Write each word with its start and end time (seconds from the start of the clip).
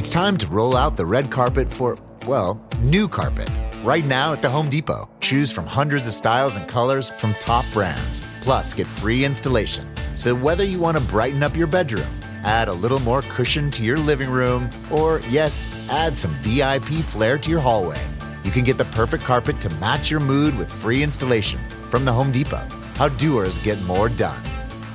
It's 0.00 0.08
time 0.08 0.38
to 0.38 0.46
roll 0.46 0.78
out 0.78 0.96
the 0.96 1.04
red 1.04 1.30
carpet 1.30 1.70
for, 1.70 1.94
well, 2.24 2.58
new 2.80 3.06
carpet. 3.06 3.50
Right 3.84 4.06
now 4.06 4.32
at 4.32 4.40
the 4.40 4.48
Home 4.48 4.70
Depot, 4.70 5.10
choose 5.20 5.52
from 5.52 5.66
hundreds 5.66 6.06
of 6.06 6.14
styles 6.14 6.56
and 6.56 6.66
colors 6.66 7.10
from 7.10 7.34
top 7.34 7.66
brands. 7.70 8.22
Plus, 8.40 8.72
get 8.72 8.86
free 8.86 9.26
installation. 9.26 9.86
So 10.16 10.34
whether 10.34 10.64
you 10.64 10.78
want 10.78 10.96
to 10.96 11.04
brighten 11.04 11.42
up 11.42 11.54
your 11.54 11.66
bedroom, 11.66 12.08
add 12.44 12.68
a 12.68 12.72
little 12.72 12.98
more 13.00 13.20
cushion 13.28 13.70
to 13.72 13.82
your 13.82 13.98
living 13.98 14.30
room, 14.30 14.70
or 14.90 15.20
yes, 15.28 15.68
add 15.90 16.16
some 16.16 16.32
VIP 16.36 17.04
flair 17.04 17.36
to 17.36 17.50
your 17.50 17.60
hallway, 17.60 18.00
you 18.42 18.50
can 18.50 18.64
get 18.64 18.78
the 18.78 18.86
perfect 18.96 19.24
carpet 19.24 19.60
to 19.60 19.68
match 19.80 20.10
your 20.10 20.20
mood 20.20 20.56
with 20.56 20.72
free 20.72 21.02
installation 21.02 21.60
from 21.90 22.06
the 22.06 22.12
Home 22.12 22.32
Depot. 22.32 22.66
How 22.94 23.10
doers 23.10 23.58
get 23.58 23.78
more 23.82 24.08
done. 24.08 24.42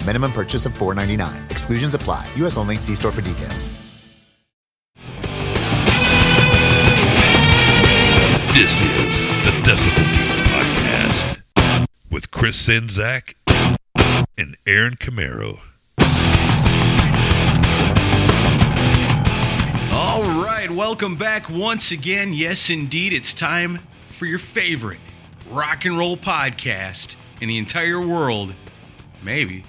Minimum 0.04 0.32
purchase 0.32 0.66
of 0.66 0.74
$4.99. 0.74 1.52
Exclusions 1.52 1.94
apply. 1.94 2.28
U.S. 2.38 2.58
only. 2.58 2.78
See 2.78 2.96
store 2.96 3.12
for 3.12 3.22
details. 3.22 3.85
This 8.56 8.82
is 8.82 9.26
the 9.44 9.52
Decibel 9.64 9.98
Geek 9.98 10.46
Podcast 10.48 11.84
with 12.10 12.32
Chris 12.32 12.66
Czynszak 12.66 13.36
and 14.38 14.56
Aaron 14.66 14.96
Camaro. 14.96 15.60
All 19.92 20.24
right, 20.42 20.72
welcome 20.72 21.18
back 21.18 21.50
once 21.50 21.92
again. 21.92 22.32
Yes, 22.32 22.70
indeed, 22.70 23.12
it's 23.12 23.34
time 23.34 23.80
for 24.08 24.26
your 24.26 24.40
favorite 24.40 25.02
rock 25.52 25.84
and 25.84 25.98
roll 25.98 26.16
podcast 26.16 27.16
in 27.42 27.50
the 27.50 27.58
entire 27.58 28.00
world. 28.00 28.56
Maybe. 29.22 29.66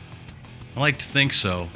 I 0.77 0.81
like 0.81 0.98
to 0.98 1.06
think 1.06 1.33
so. 1.33 1.71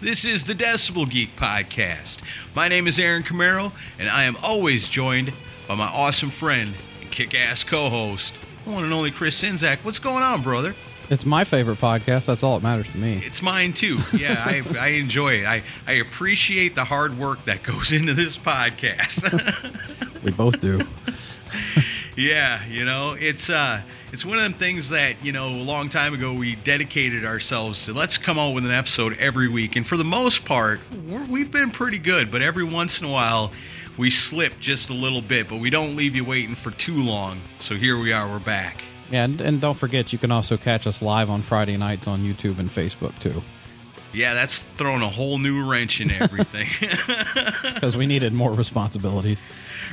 This 0.00 0.24
is 0.24 0.44
the 0.44 0.54
Decibel 0.54 1.08
Geek 1.08 1.36
Podcast. 1.36 2.20
My 2.54 2.68
name 2.68 2.88
is 2.88 2.98
Aaron 2.98 3.24
Camaro, 3.24 3.72
and 3.98 4.08
I 4.08 4.22
am 4.22 4.38
always 4.42 4.88
joined 4.88 5.34
by 5.66 5.74
my 5.74 5.86
awesome 5.86 6.30
friend 6.30 6.74
and 7.00 7.10
kick 7.10 7.34
ass 7.34 7.64
co 7.64 7.90
host, 7.90 8.36
one 8.64 8.84
and 8.84 8.92
only 8.92 9.10
Chris 9.10 9.42
Czynszak. 9.42 9.78
What's 9.82 9.98
going 9.98 10.22
on, 10.22 10.42
brother? 10.42 10.74
It's 11.08 11.24
my 11.24 11.44
favorite 11.44 11.78
podcast. 11.78 12.26
That's 12.26 12.42
all 12.42 12.58
that 12.58 12.64
matters 12.64 12.88
to 12.88 12.98
me. 12.98 13.22
It's 13.24 13.40
mine 13.40 13.72
too. 13.72 13.98
Yeah, 14.12 14.42
I, 14.44 14.62
I 14.78 14.88
enjoy 14.88 15.40
it. 15.42 15.46
I, 15.46 15.62
I 15.86 15.92
appreciate 15.92 16.74
the 16.74 16.84
hard 16.84 17.16
work 17.16 17.44
that 17.44 17.62
goes 17.62 17.92
into 17.92 18.14
this 18.14 18.36
podcast. 18.36 19.22
We 20.22 20.32
both 20.32 20.60
do. 20.60 20.80
yeah, 22.16 22.64
you 22.66 22.84
know, 22.84 23.12
it's 23.12 23.48
uh 23.48 23.80
it's 24.12 24.24
one 24.24 24.38
of 24.38 24.42
them 24.42 24.54
things 24.54 24.88
that, 24.88 25.24
you 25.24 25.30
know, 25.30 25.50
a 25.50 25.62
long 25.62 25.88
time 25.88 26.14
ago 26.14 26.32
we 26.32 26.56
dedicated 26.56 27.24
ourselves 27.24 27.84
to 27.84 27.92
let's 27.92 28.18
come 28.18 28.36
out 28.36 28.52
with 28.52 28.64
an 28.64 28.72
episode 28.72 29.16
every 29.18 29.46
week. 29.46 29.76
And 29.76 29.86
for 29.86 29.96
the 29.96 30.02
most 30.04 30.44
part, 30.44 30.80
we're, 31.08 31.24
we've 31.26 31.52
been 31.52 31.70
pretty 31.70 31.98
good, 32.00 32.32
but 32.32 32.42
every 32.42 32.64
once 32.64 33.00
in 33.00 33.06
a 33.06 33.12
while 33.12 33.52
we 33.96 34.10
slip 34.10 34.58
just 34.60 34.90
a 34.90 34.94
little 34.94 35.22
bit, 35.22 35.48
but 35.48 35.58
we 35.58 35.70
don't 35.70 35.96
leave 35.96 36.14
you 36.16 36.24
waiting 36.24 36.54
for 36.54 36.70
too 36.70 37.02
long. 37.02 37.40
So 37.60 37.74
here 37.74 37.98
we 37.98 38.12
are, 38.12 38.28
we're 38.28 38.38
back. 38.38 38.82
Yeah, 39.10 39.24
and, 39.24 39.40
and 39.40 39.60
don't 39.60 39.76
forget, 39.76 40.12
you 40.12 40.18
can 40.18 40.32
also 40.32 40.56
catch 40.56 40.86
us 40.86 41.00
live 41.00 41.30
on 41.30 41.42
Friday 41.42 41.76
nights 41.76 42.06
on 42.08 42.20
YouTube 42.20 42.58
and 42.58 42.68
Facebook 42.68 43.16
too, 43.20 43.42
Yeah, 44.12 44.34
that's 44.34 44.62
throwing 44.62 45.02
a 45.02 45.08
whole 45.08 45.38
new 45.38 45.64
wrench 45.64 46.00
in 46.00 46.10
everything. 46.10 46.66
because 47.74 47.96
we 47.96 48.06
needed 48.06 48.32
more 48.32 48.52
responsibilities. 48.52 49.44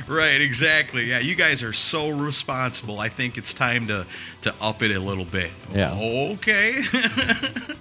Right, 0.08 0.40
exactly. 0.40 1.04
Yeah, 1.04 1.20
you 1.20 1.36
guys 1.36 1.62
are 1.62 1.72
so 1.72 2.10
responsible. 2.10 2.98
I 2.98 3.08
think 3.08 3.38
it's 3.38 3.54
time 3.54 3.86
to 3.86 4.04
to 4.42 4.52
up 4.60 4.82
it 4.82 4.90
a 4.90 4.98
little 5.00 5.24
bit. 5.24 5.50
Yeah. 5.72 5.94
Okay. 5.94 6.82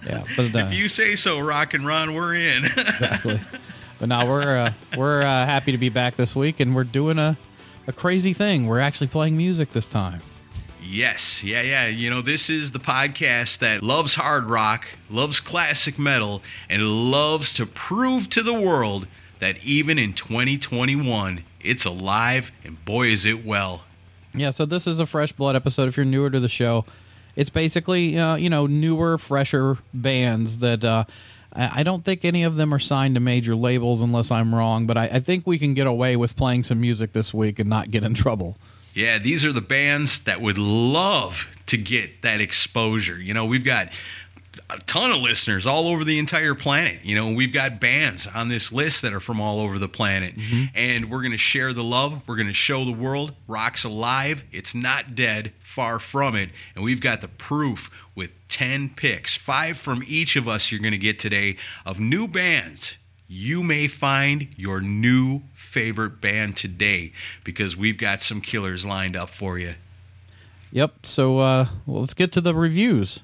Yeah, 0.05 0.25
but 0.35 0.53
uh, 0.53 0.59
if 0.59 0.73
you 0.73 0.89
say 0.89 1.15
so, 1.15 1.39
Rock 1.39 1.73
and 1.73 1.87
Ron, 1.87 2.13
we're 2.13 2.35
in. 2.35 2.65
exactly. 2.65 3.39
But 4.03 4.09
now 4.09 4.27
we're 4.27 4.57
uh, 4.57 4.73
we're 4.97 5.21
uh, 5.21 5.45
happy 5.45 5.71
to 5.71 5.77
be 5.77 5.87
back 5.87 6.17
this 6.17 6.35
week, 6.35 6.59
and 6.59 6.75
we're 6.75 6.83
doing 6.83 7.17
a 7.17 7.37
a 7.87 7.93
crazy 7.93 8.33
thing. 8.33 8.67
We're 8.67 8.81
actually 8.81 9.07
playing 9.07 9.37
music 9.37 9.71
this 9.71 9.87
time. 9.87 10.21
yes, 10.83 11.41
yeah, 11.41 11.61
yeah. 11.61 11.87
You 11.87 12.09
know, 12.09 12.21
this 12.21 12.49
is 12.49 12.73
the 12.73 12.79
podcast 12.79 13.59
that 13.59 13.81
loves 13.81 14.15
hard 14.15 14.49
rock, 14.49 14.89
loves 15.09 15.39
classic 15.39 15.97
metal, 15.97 16.43
and 16.69 16.85
loves 16.85 17.53
to 17.53 17.65
prove 17.65 18.27
to 18.31 18.43
the 18.43 18.53
world 18.53 19.07
that 19.39 19.63
even 19.63 19.97
in 19.97 20.11
2021, 20.11 21.45
it's 21.61 21.85
alive, 21.85 22.51
and 22.65 22.83
boy, 22.83 23.07
is 23.07 23.25
it 23.25 23.45
well. 23.45 23.85
Yeah, 24.33 24.49
so 24.49 24.65
this 24.65 24.85
is 24.85 24.99
a 24.99 25.05
fresh 25.05 25.31
blood 25.31 25.55
episode. 25.55 25.87
If 25.87 25.95
you're 25.95 26.05
newer 26.05 26.29
to 26.29 26.41
the 26.41 26.49
show, 26.49 26.83
it's 27.37 27.49
basically 27.49 28.19
uh, 28.19 28.35
you 28.35 28.49
know 28.49 28.67
newer, 28.67 29.17
fresher 29.17 29.77
bands 29.93 30.57
that 30.57 30.83
uh, 30.83 31.05
I 31.55 31.83
don't 31.83 32.03
think 32.03 32.25
any 32.25 32.43
of 32.43 32.55
them 32.55 32.73
are 32.73 32.79
signed 32.79 33.15
to 33.15 33.21
major 33.21 33.55
labels 33.55 34.01
unless 34.01 34.31
I'm 34.31 34.53
wrong. 34.53 34.85
But 34.87 34.97
I, 34.97 35.03
I 35.05 35.19
think 35.19 35.45
we 35.45 35.59
can 35.59 35.73
get 35.73 35.87
away 35.87 36.15
with 36.15 36.35
playing 36.35 36.63
some 36.63 36.81
music 36.81 37.13
this 37.13 37.33
week 37.33 37.59
and 37.59 37.69
not 37.69 37.91
get 37.91 38.03
in 38.03 38.13
trouble. 38.13 38.57
Yeah, 38.93 39.17
these 39.17 39.43
are 39.43 39.51
the 39.51 39.61
bands 39.61 40.19
that 40.25 40.39
would 40.41 40.57
love 40.57 41.47
to 41.67 41.77
get 41.77 42.21
that 42.21 42.41
exposure. 42.41 43.19
You 43.19 43.33
know, 43.33 43.45
we've 43.45 43.65
got 43.65 43.89
a 44.69 44.77
ton 44.81 45.11
of 45.11 45.17
listeners 45.17 45.65
all 45.65 45.87
over 45.87 46.03
the 46.03 46.19
entire 46.19 46.53
planet. 46.53 46.99
You 47.03 47.15
know, 47.15 47.31
we've 47.31 47.53
got 47.53 47.79
bands 47.79 48.27
on 48.27 48.49
this 48.49 48.71
list 48.71 49.01
that 49.01 49.13
are 49.13 49.19
from 49.19 49.41
all 49.41 49.59
over 49.59 49.79
the 49.79 49.87
planet. 49.87 50.35
Mm-hmm. 50.35 50.65
And 50.75 51.09
we're 51.09 51.21
going 51.21 51.31
to 51.31 51.37
share 51.37 51.73
the 51.73 51.83
love. 51.83 52.27
We're 52.27 52.35
going 52.35 52.47
to 52.47 52.53
show 52.53 52.85
the 52.85 52.91
world 52.91 53.33
rock's 53.47 53.83
alive. 53.83 54.43
It's 54.51 54.75
not 54.75 55.15
dead, 55.15 55.53
far 55.59 55.99
from 55.99 56.35
it. 56.35 56.49
And 56.75 56.83
we've 56.83 57.01
got 57.01 57.21
the 57.21 57.27
proof 57.27 57.89
with 58.15 58.31
10 58.49 58.91
picks, 58.95 59.35
five 59.35 59.77
from 59.77 60.03
each 60.05 60.35
of 60.35 60.47
us 60.47 60.71
you're 60.71 60.81
going 60.81 60.91
to 60.91 60.97
get 60.97 61.19
today 61.19 61.57
of 61.85 61.99
new 61.99 62.27
bands 62.27 62.97
you 63.33 63.63
may 63.63 63.87
find 63.87 64.47
your 64.55 64.79
new 64.79 65.41
favorite 65.53 66.21
band 66.21 66.55
today 66.55 67.11
because 67.43 67.75
we've 67.75 67.97
got 67.97 68.21
some 68.21 68.41
killers 68.41 68.85
lined 68.85 69.15
up 69.15 69.29
for 69.29 69.57
you. 69.57 69.73
Yep. 70.71 71.05
So 71.05 71.39
uh, 71.39 71.67
well, 71.85 72.01
let's 72.01 72.13
get 72.13 72.31
to 72.33 72.41
the 72.41 72.53
reviews. 72.53 73.21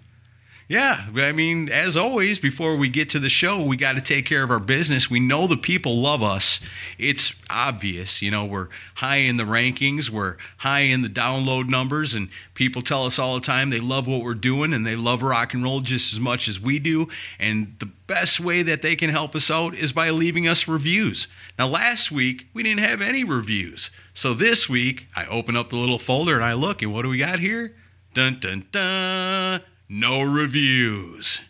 Yeah, 0.69 1.07
I 1.15 1.31
mean, 1.31 1.69
as 1.69 1.97
always, 1.97 2.37
before 2.37 2.75
we 2.75 2.89
get 2.89 3.09
to 3.09 3.19
the 3.19 3.27
show, 3.27 3.59
we 3.59 3.75
got 3.75 3.93
to 3.93 4.01
take 4.01 4.27
care 4.27 4.43
of 4.43 4.51
our 4.51 4.59
business. 4.59 5.09
We 5.09 5.19
know 5.19 5.47
the 5.47 5.57
people 5.57 5.99
love 5.99 6.21
us. 6.21 6.59
It's 6.99 7.33
obvious. 7.49 8.21
You 8.21 8.29
know, 8.29 8.45
we're 8.45 8.67
high 8.93 9.15
in 9.15 9.37
the 9.37 9.45
rankings, 9.45 10.11
we're 10.11 10.37
high 10.57 10.81
in 10.81 11.01
the 11.01 11.09
download 11.09 11.69
numbers, 11.69 12.13
and 12.13 12.29
people 12.53 12.83
tell 12.83 13.07
us 13.07 13.17
all 13.17 13.33
the 13.33 13.41
time 13.41 13.71
they 13.71 13.79
love 13.79 14.05
what 14.05 14.21
we're 14.21 14.35
doing 14.35 14.71
and 14.71 14.85
they 14.85 14.95
love 14.95 15.23
rock 15.23 15.55
and 15.55 15.63
roll 15.63 15.81
just 15.81 16.13
as 16.13 16.19
much 16.19 16.47
as 16.47 16.59
we 16.59 16.77
do. 16.77 17.07
And 17.39 17.75
the 17.79 17.89
best 18.05 18.39
way 18.39 18.61
that 18.61 18.83
they 18.83 18.95
can 18.95 19.09
help 19.09 19.35
us 19.35 19.49
out 19.49 19.73
is 19.73 19.91
by 19.91 20.11
leaving 20.11 20.47
us 20.47 20.67
reviews. 20.67 21.27
Now, 21.57 21.65
last 21.65 22.11
week, 22.11 22.45
we 22.53 22.61
didn't 22.61 22.81
have 22.81 23.01
any 23.01 23.23
reviews. 23.23 23.89
So 24.13 24.35
this 24.35 24.69
week, 24.69 25.07
I 25.15 25.25
open 25.25 25.57
up 25.57 25.71
the 25.71 25.77
little 25.77 25.97
folder 25.97 26.35
and 26.35 26.45
I 26.45 26.53
look, 26.53 26.83
and 26.83 26.93
what 26.93 27.01
do 27.01 27.09
we 27.09 27.17
got 27.17 27.39
here? 27.39 27.75
Dun 28.13 28.39
dun 28.39 28.67
dun. 28.71 29.61
No 29.91 30.21
reviews. 30.21 31.41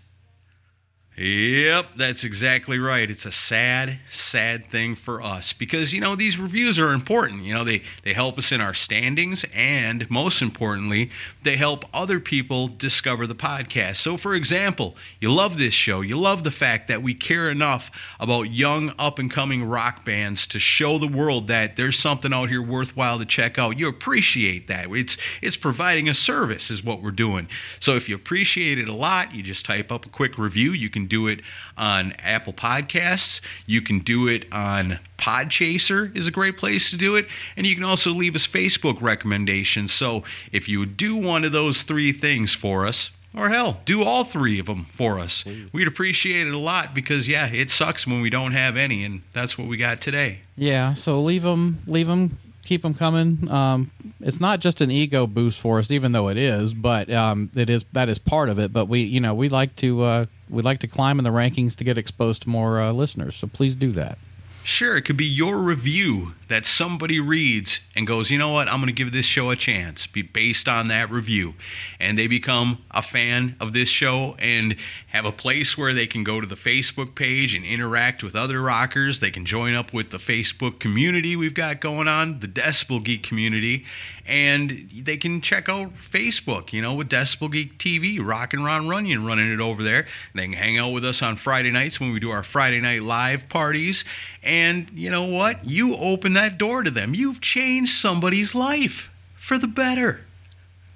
Yep, 1.19 1.95
that's 1.97 2.23
exactly 2.23 2.79
right. 2.79 3.11
It's 3.11 3.25
a 3.25 3.31
sad, 3.33 3.99
sad 4.09 4.71
thing 4.71 4.95
for 4.95 5.21
us 5.21 5.51
because 5.51 5.93
you 5.93 5.99
know 5.99 6.15
these 6.15 6.39
reviews 6.39 6.79
are 6.79 6.93
important. 6.93 7.43
You 7.43 7.55
know 7.55 7.65
they 7.65 7.81
they 8.03 8.13
help 8.13 8.37
us 8.37 8.53
in 8.53 8.61
our 8.61 8.73
standings 8.73 9.43
and 9.53 10.09
most 10.09 10.41
importantly, 10.41 11.11
they 11.43 11.57
help 11.57 11.83
other 11.93 12.21
people 12.21 12.69
discover 12.69 13.27
the 13.27 13.35
podcast. 13.35 13.97
So 13.97 14.15
for 14.15 14.33
example, 14.33 14.95
you 15.19 15.29
love 15.29 15.57
this 15.57 15.73
show. 15.73 15.99
You 15.99 16.17
love 16.17 16.45
the 16.45 16.51
fact 16.51 16.87
that 16.87 17.03
we 17.03 17.13
care 17.13 17.49
enough 17.49 17.91
about 18.17 18.51
young 18.53 18.93
up 18.97 19.19
and 19.19 19.29
coming 19.29 19.65
rock 19.65 20.05
bands 20.05 20.47
to 20.47 20.57
show 20.57 20.97
the 20.97 21.07
world 21.07 21.47
that 21.47 21.75
there's 21.75 21.99
something 21.99 22.31
out 22.33 22.47
here 22.47 22.61
worthwhile 22.61 23.19
to 23.19 23.25
check 23.25 23.59
out. 23.59 23.77
You 23.77 23.89
appreciate 23.89 24.69
that. 24.69 24.89
It's 24.91 25.17
it's 25.41 25.57
providing 25.57 26.07
a 26.07 26.13
service 26.13 26.71
is 26.71 26.81
what 26.81 27.01
we're 27.01 27.11
doing. 27.11 27.49
So 27.81 27.97
if 27.97 28.07
you 28.07 28.15
appreciate 28.15 28.79
it 28.79 28.87
a 28.87 28.93
lot, 28.93 29.35
you 29.35 29.43
just 29.43 29.65
type 29.65 29.91
up 29.91 30.05
a 30.05 30.09
quick 30.09 30.37
review. 30.37 30.71
You 30.71 30.89
can 30.89 31.08
do 31.09 31.27
it 31.27 31.41
on 31.77 32.13
Apple 32.19 32.53
Podcasts. 32.53 33.41
You 33.65 33.81
can 33.81 33.99
do 33.99 34.27
it 34.27 34.45
on 34.53 34.99
Podchaser 35.17 36.15
is 36.15 36.27
a 36.27 36.31
great 36.31 36.55
place 36.57 36.89
to 36.91 36.97
do 36.97 37.15
it, 37.17 37.27
and 37.57 37.67
you 37.67 37.75
can 37.75 37.83
also 37.83 38.11
leave 38.11 38.35
us 38.35 38.47
Facebook 38.47 39.01
recommendations. 39.01 39.91
So 39.91 40.23
if 40.53 40.69
you 40.69 40.85
do 40.85 41.15
one 41.15 41.43
of 41.43 41.51
those 41.51 41.83
three 41.83 42.11
things 42.13 42.53
for 42.53 42.87
us, 42.87 43.11
Or 43.35 43.49
hell, 43.49 43.81
do 43.85 44.03
all 44.03 44.23
three 44.23 44.59
of 44.59 44.65
them 44.65 44.85
for 44.85 45.19
us. 45.19 45.45
We'd 45.71 45.87
appreciate 45.87 46.47
it 46.47 46.53
a 46.53 46.57
lot 46.57 46.95
because, 46.95 47.27
yeah, 47.27 47.45
it 47.45 47.69
sucks 47.69 48.07
when 48.07 48.21
we 48.21 48.29
don't 48.31 48.53
have 48.53 48.75
any, 48.75 49.03
and 49.03 49.21
that's 49.33 49.55
what 49.55 49.67
we 49.67 49.77
got 49.77 50.01
today. 50.01 50.39
Yeah, 50.57 50.93
so 50.95 51.21
leave 51.21 51.43
them, 51.43 51.83
leave 51.85 52.07
them, 52.07 52.39
keep 52.63 52.81
them 52.81 52.95
coming. 52.95 53.47
Um, 53.51 53.91
it's 54.19 54.39
not 54.39 54.61
just 54.61 54.81
an 54.81 54.89
ego 54.89 55.27
boost 55.27 55.59
for 55.59 55.77
us, 55.77 55.91
even 55.91 56.11
though 56.11 56.27
it 56.29 56.37
is, 56.37 56.73
but 56.73 57.11
um, 57.11 57.51
it 57.53 57.69
is 57.69 57.85
that 57.93 58.09
is 58.09 58.17
part 58.17 58.49
of 58.49 58.57
it. 58.57 58.73
But 58.73 58.87
we, 58.87 59.01
you 59.01 59.19
know, 59.21 59.35
we 59.35 59.47
like 59.47 59.75
to 59.75 60.01
uh, 60.01 60.25
we 60.49 60.61
like 60.61 60.79
to 60.79 60.87
climb 60.87 61.19
in 61.19 61.23
the 61.23 61.31
rankings 61.31 61.75
to 61.77 61.83
get 61.83 61.97
exposed 61.97 62.43
to 62.43 62.49
more 62.49 62.79
uh, 62.79 62.91
listeners. 62.91 63.35
So 63.35 63.47
please 63.47 63.75
do 63.75 63.91
that. 63.93 64.17
Sure, 64.63 64.97
it 64.97 65.01
could 65.01 65.17
be 65.17 65.25
your 65.25 65.57
review 65.57 66.33
that 66.47 66.65
somebody 66.65 67.19
reads 67.19 67.79
and 67.95 68.05
goes, 68.05 68.29
you 68.29 68.37
know 68.37 68.49
what, 68.49 68.67
I'm 68.67 68.79
going 68.79 68.87
to 68.87 68.93
give 68.93 69.11
this 69.11 69.25
show 69.25 69.49
a 69.49 69.55
chance, 69.55 70.05
be 70.05 70.21
based 70.21 70.67
on 70.67 70.89
that 70.89 71.09
review. 71.09 71.55
And 71.99 72.19
they 72.19 72.27
become 72.27 72.83
a 72.91 73.01
fan 73.01 73.55
of 73.59 73.73
this 73.73 73.89
show 73.89 74.35
and 74.37 74.75
have 75.07 75.25
a 75.25 75.31
place 75.31 75.77
where 75.77 75.93
they 75.93 76.05
can 76.05 76.23
go 76.23 76.39
to 76.41 76.45
the 76.45 76.55
Facebook 76.55 77.15
page 77.15 77.55
and 77.55 77.65
interact 77.65 78.21
with 78.21 78.35
other 78.35 78.61
rockers. 78.61 79.21
They 79.21 79.31
can 79.31 79.45
join 79.45 79.73
up 79.73 79.93
with 79.93 80.11
the 80.11 80.17
Facebook 80.17 80.79
community 80.79 81.35
we've 81.35 81.55
got 81.55 81.79
going 81.79 82.07
on, 82.07 82.39
the 82.39 82.47
Decibel 82.47 83.03
Geek 83.03 83.23
community, 83.23 83.85
and 84.29 84.87
they 84.93 85.17
can 85.17 85.41
check 85.41 85.67
out 85.67 85.95
Facebook, 85.95 86.71
you 86.71 86.83
know, 86.83 86.93
with 86.93 87.09
Decibel 87.09 87.51
Geek 87.51 87.79
TV, 87.79 88.23
Rock 88.23 88.53
and 88.53 88.63
Ron 88.63 88.87
Runyon 88.87 89.25
running 89.25 89.51
it 89.51 89.59
over 89.59 89.81
there. 89.81 90.05
They 90.35 90.43
can 90.43 90.53
hang 90.53 90.77
out 90.77 90.93
with 90.93 91.03
us 91.03 91.23
on 91.23 91.35
Friday 91.35 91.71
nights 91.71 91.99
when 91.99 92.13
we 92.13 92.19
do 92.19 92.29
our 92.29 92.43
Friday 92.43 92.79
night 92.79 93.01
live 93.01 93.49
parties. 93.49 94.05
And 94.43 94.91
you 94.93 95.09
know 95.09 95.25
what? 95.25 95.65
You 95.65 95.95
open 95.97 96.33
that 96.33 96.59
door 96.59 96.83
to 96.83 96.91
them. 96.91 97.15
You've 97.15 97.41
changed 97.41 97.93
somebody's 97.93 98.53
life 98.53 99.11
for 99.33 99.57
the 99.57 99.67
better. 99.67 100.21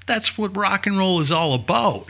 That's 0.06 0.38
what 0.38 0.56
rock 0.56 0.86
and 0.86 0.96
roll 0.96 1.20
is 1.20 1.32
all 1.32 1.56
about. 1.56 2.10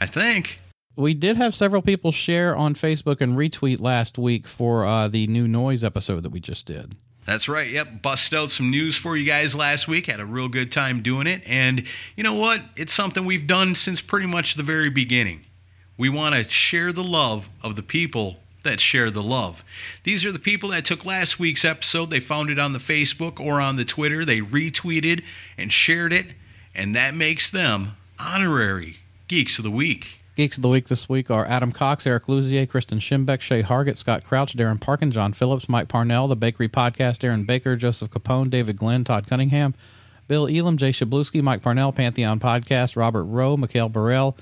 I 0.00 0.06
think. 0.06 0.58
We 0.96 1.14
did 1.14 1.36
have 1.36 1.54
several 1.54 1.82
people 1.82 2.10
share 2.10 2.56
on 2.56 2.74
Facebook 2.74 3.20
and 3.20 3.36
retweet 3.36 3.80
last 3.80 4.18
week 4.18 4.48
for 4.48 4.84
uh, 4.84 5.06
the 5.06 5.28
new 5.28 5.46
noise 5.46 5.84
episode 5.84 6.24
that 6.24 6.30
we 6.30 6.40
just 6.40 6.66
did. 6.66 6.96
That's 7.26 7.48
right. 7.48 7.68
Yep. 7.68 8.02
Busted 8.02 8.38
out 8.38 8.50
some 8.50 8.70
news 8.70 8.96
for 8.96 9.16
you 9.16 9.26
guys 9.26 9.56
last 9.56 9.88
week. 9.88 10.06
Had 10.06 10.20
a 10.20 10.24
real 10.24 10.48
good 10.48 10.70
time 10.70 11.02
doing 11.02 11.26
it. 11.26 11.42
And 11.44 11.82
you 12.16 12.22
know 12.22 12.34
what? 12.34 12.62
It's 12.76 12.92
something 12.92 13.24
we've 13.24 13.46
done 13.46 13.74
since 13.74 14.00
pretty 14.00 14.26
much 14.26 14.54
the 14.54 14.62
very 14.62 14.90
beginning. 14.90 15.44
We 15.98 16.08
want 16.08 16.36
to 16.36 16.48
share 16.48 16.92
the 16.92 17.02
love 17.02 17.48
of 17.62 17.74
the 17.74 17.82
people 17.82 18.38
that 18.62 18.80
share 18.80 19.10
the 19.10 19.22
love. 19.22 19.64
These 20.04 20.24
are 20.24 20.32
the 20.32 20.38
people 20.38 20.68
that 20.70 20.84
took 20.84 21.04
last 21.04 21.38
week's 21.38 21.64
episode. 21.64 22.10
They 22.10 22.20
found 22.20 22.50
it 22.50 22.58
on 22.58 22.72
the 22.72 22.78
Facebook 22.78 23.40
or 23.40 23.60
on 23.60 23.76
the 23.76 23.84
Twitter. 23.84 24.24
They 24.24 24.40
retweeted 24.40 25.22
and 25.58 25.72
shared 25.72 26.12
it. 26.12 26.26
And 26.74 26.94
that 26.94 27.14
makes 27.14 27.50
them 27.50 27.96
honorary 28.18 28.98
Geeks 29.28 29.58
of 29.58 29.64
the 29.64 29.70
Week. 29.70 30.20
Geeks 30.36 30.58
of 30.58 30.62
the 30.62 30.68
Week 30.68 30.86
this 30.86 31.08
week 31.08 31.30
are 31.30 31.46
Adam 31.46 31.72
Cox, 31.72 32.06
Eric 32.06 32.26
Luzier, 32.26 32.68
Kristen 32.68 32.98
Schimbeck, 32.98 33.40
Shay 33.40 33.62
Hargett, 33.62 33.96
Scott 33.96 34.22
Crouch, 34.22 34.54
Darren 34.54 34.78
Parkin, 34.78 35.10
John 35.10 35.32
Phillips, 35.32 35.66
Mike 35.66 35.88
Parnell, 35.88 36.28
The 36.28 36.36
Bakery 36.36 36.68
Podcast, 36.68 37.24
Aaron 37.24 37.44
Baker, 37.44 37.74
Joseph 37.74 38.10
Capone, 38.10 38.50
David 38.50 38.76
Glenn, 38.76 39.02
Todd 39.02 39.26
Cunningham, 39.26 39.72
Bill 40.28 40.46
Elam, 40.46 40.76
Jay 40.76 40.90
Shabluski, 40.90 41.40
Mike 41.40 41.62
Parnell, 41.62 41.90
Pantheon 41.90 42.38
Podcast, 42.38 42.96
Robert 42.96 43.24
Rowe, 43.24 43.56
Mikhail 43.56 43.88
Burrell, 43.88 44.36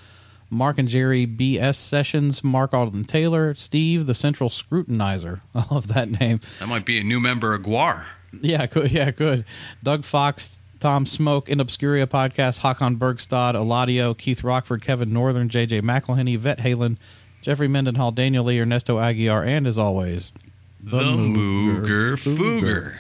Mark 0.51 0.79
and 0.79 0.89
Jerry 0.89 1.29
BS 1.29 1.77
Sessions, 1.77 2.43
Mark 2.43 2.75
Alden 2.75 3.05
Taylor, 3.05 3.55
Steve, 3.55 4.07
the 4.07 4.15
Central 4.15 4.51
Scrutinizer. 4.51 5.43
I 5.55 5.65
love 5.73 5.87
that 5.95 6.11
name. 6.11 6.41
That 6.59 6.67
might 6.67 6.87
be 6.87 6.99
a 6.99 7.05
new 7.05 7.21
member 7.21 7.55
of 7.55 7.63
Gwar. 7.63 8.05
Yeah, 8.41 8.67
good. 8.67 8.91
Yeah, 8.91 9.13
good. 9.13 9.45
Doug 9.85 10.03
Fox, 10.03 10.59
Tom 10.85 11.07
Smoke, 11.07 11.49
In 11.49 11.61
Obscuria 11.61 12.07
podcast, 12.07 12.59
Hakon 12.59 12.99
Bergstad, 12.99 13.55
Eladio, 13.55 14.15
Keith 14.15 14.45
Rockford, 14.45 14.83
Kevin 14.83 15.15
Northern, 15.15 15.49
JJ 15.49 15.81
McElhenney, 15.81 16.37
Vet 16.37 16.59
Halen, 16.59 16.99
Jeffrey 17.41 17.69
Mendenhall, 17.69 18.13
Daniel 18.13 18.45
Lee, 18.45 18.61
Ernesto 18.61 18.99
Aguiar, 18.99 19.47
and 19.47 19.67
as 19.67 19.79
always, 19.79 20.35
The, 20.83 20.99
Mooger 20.99 22.19
Fooger. 22.19 22.99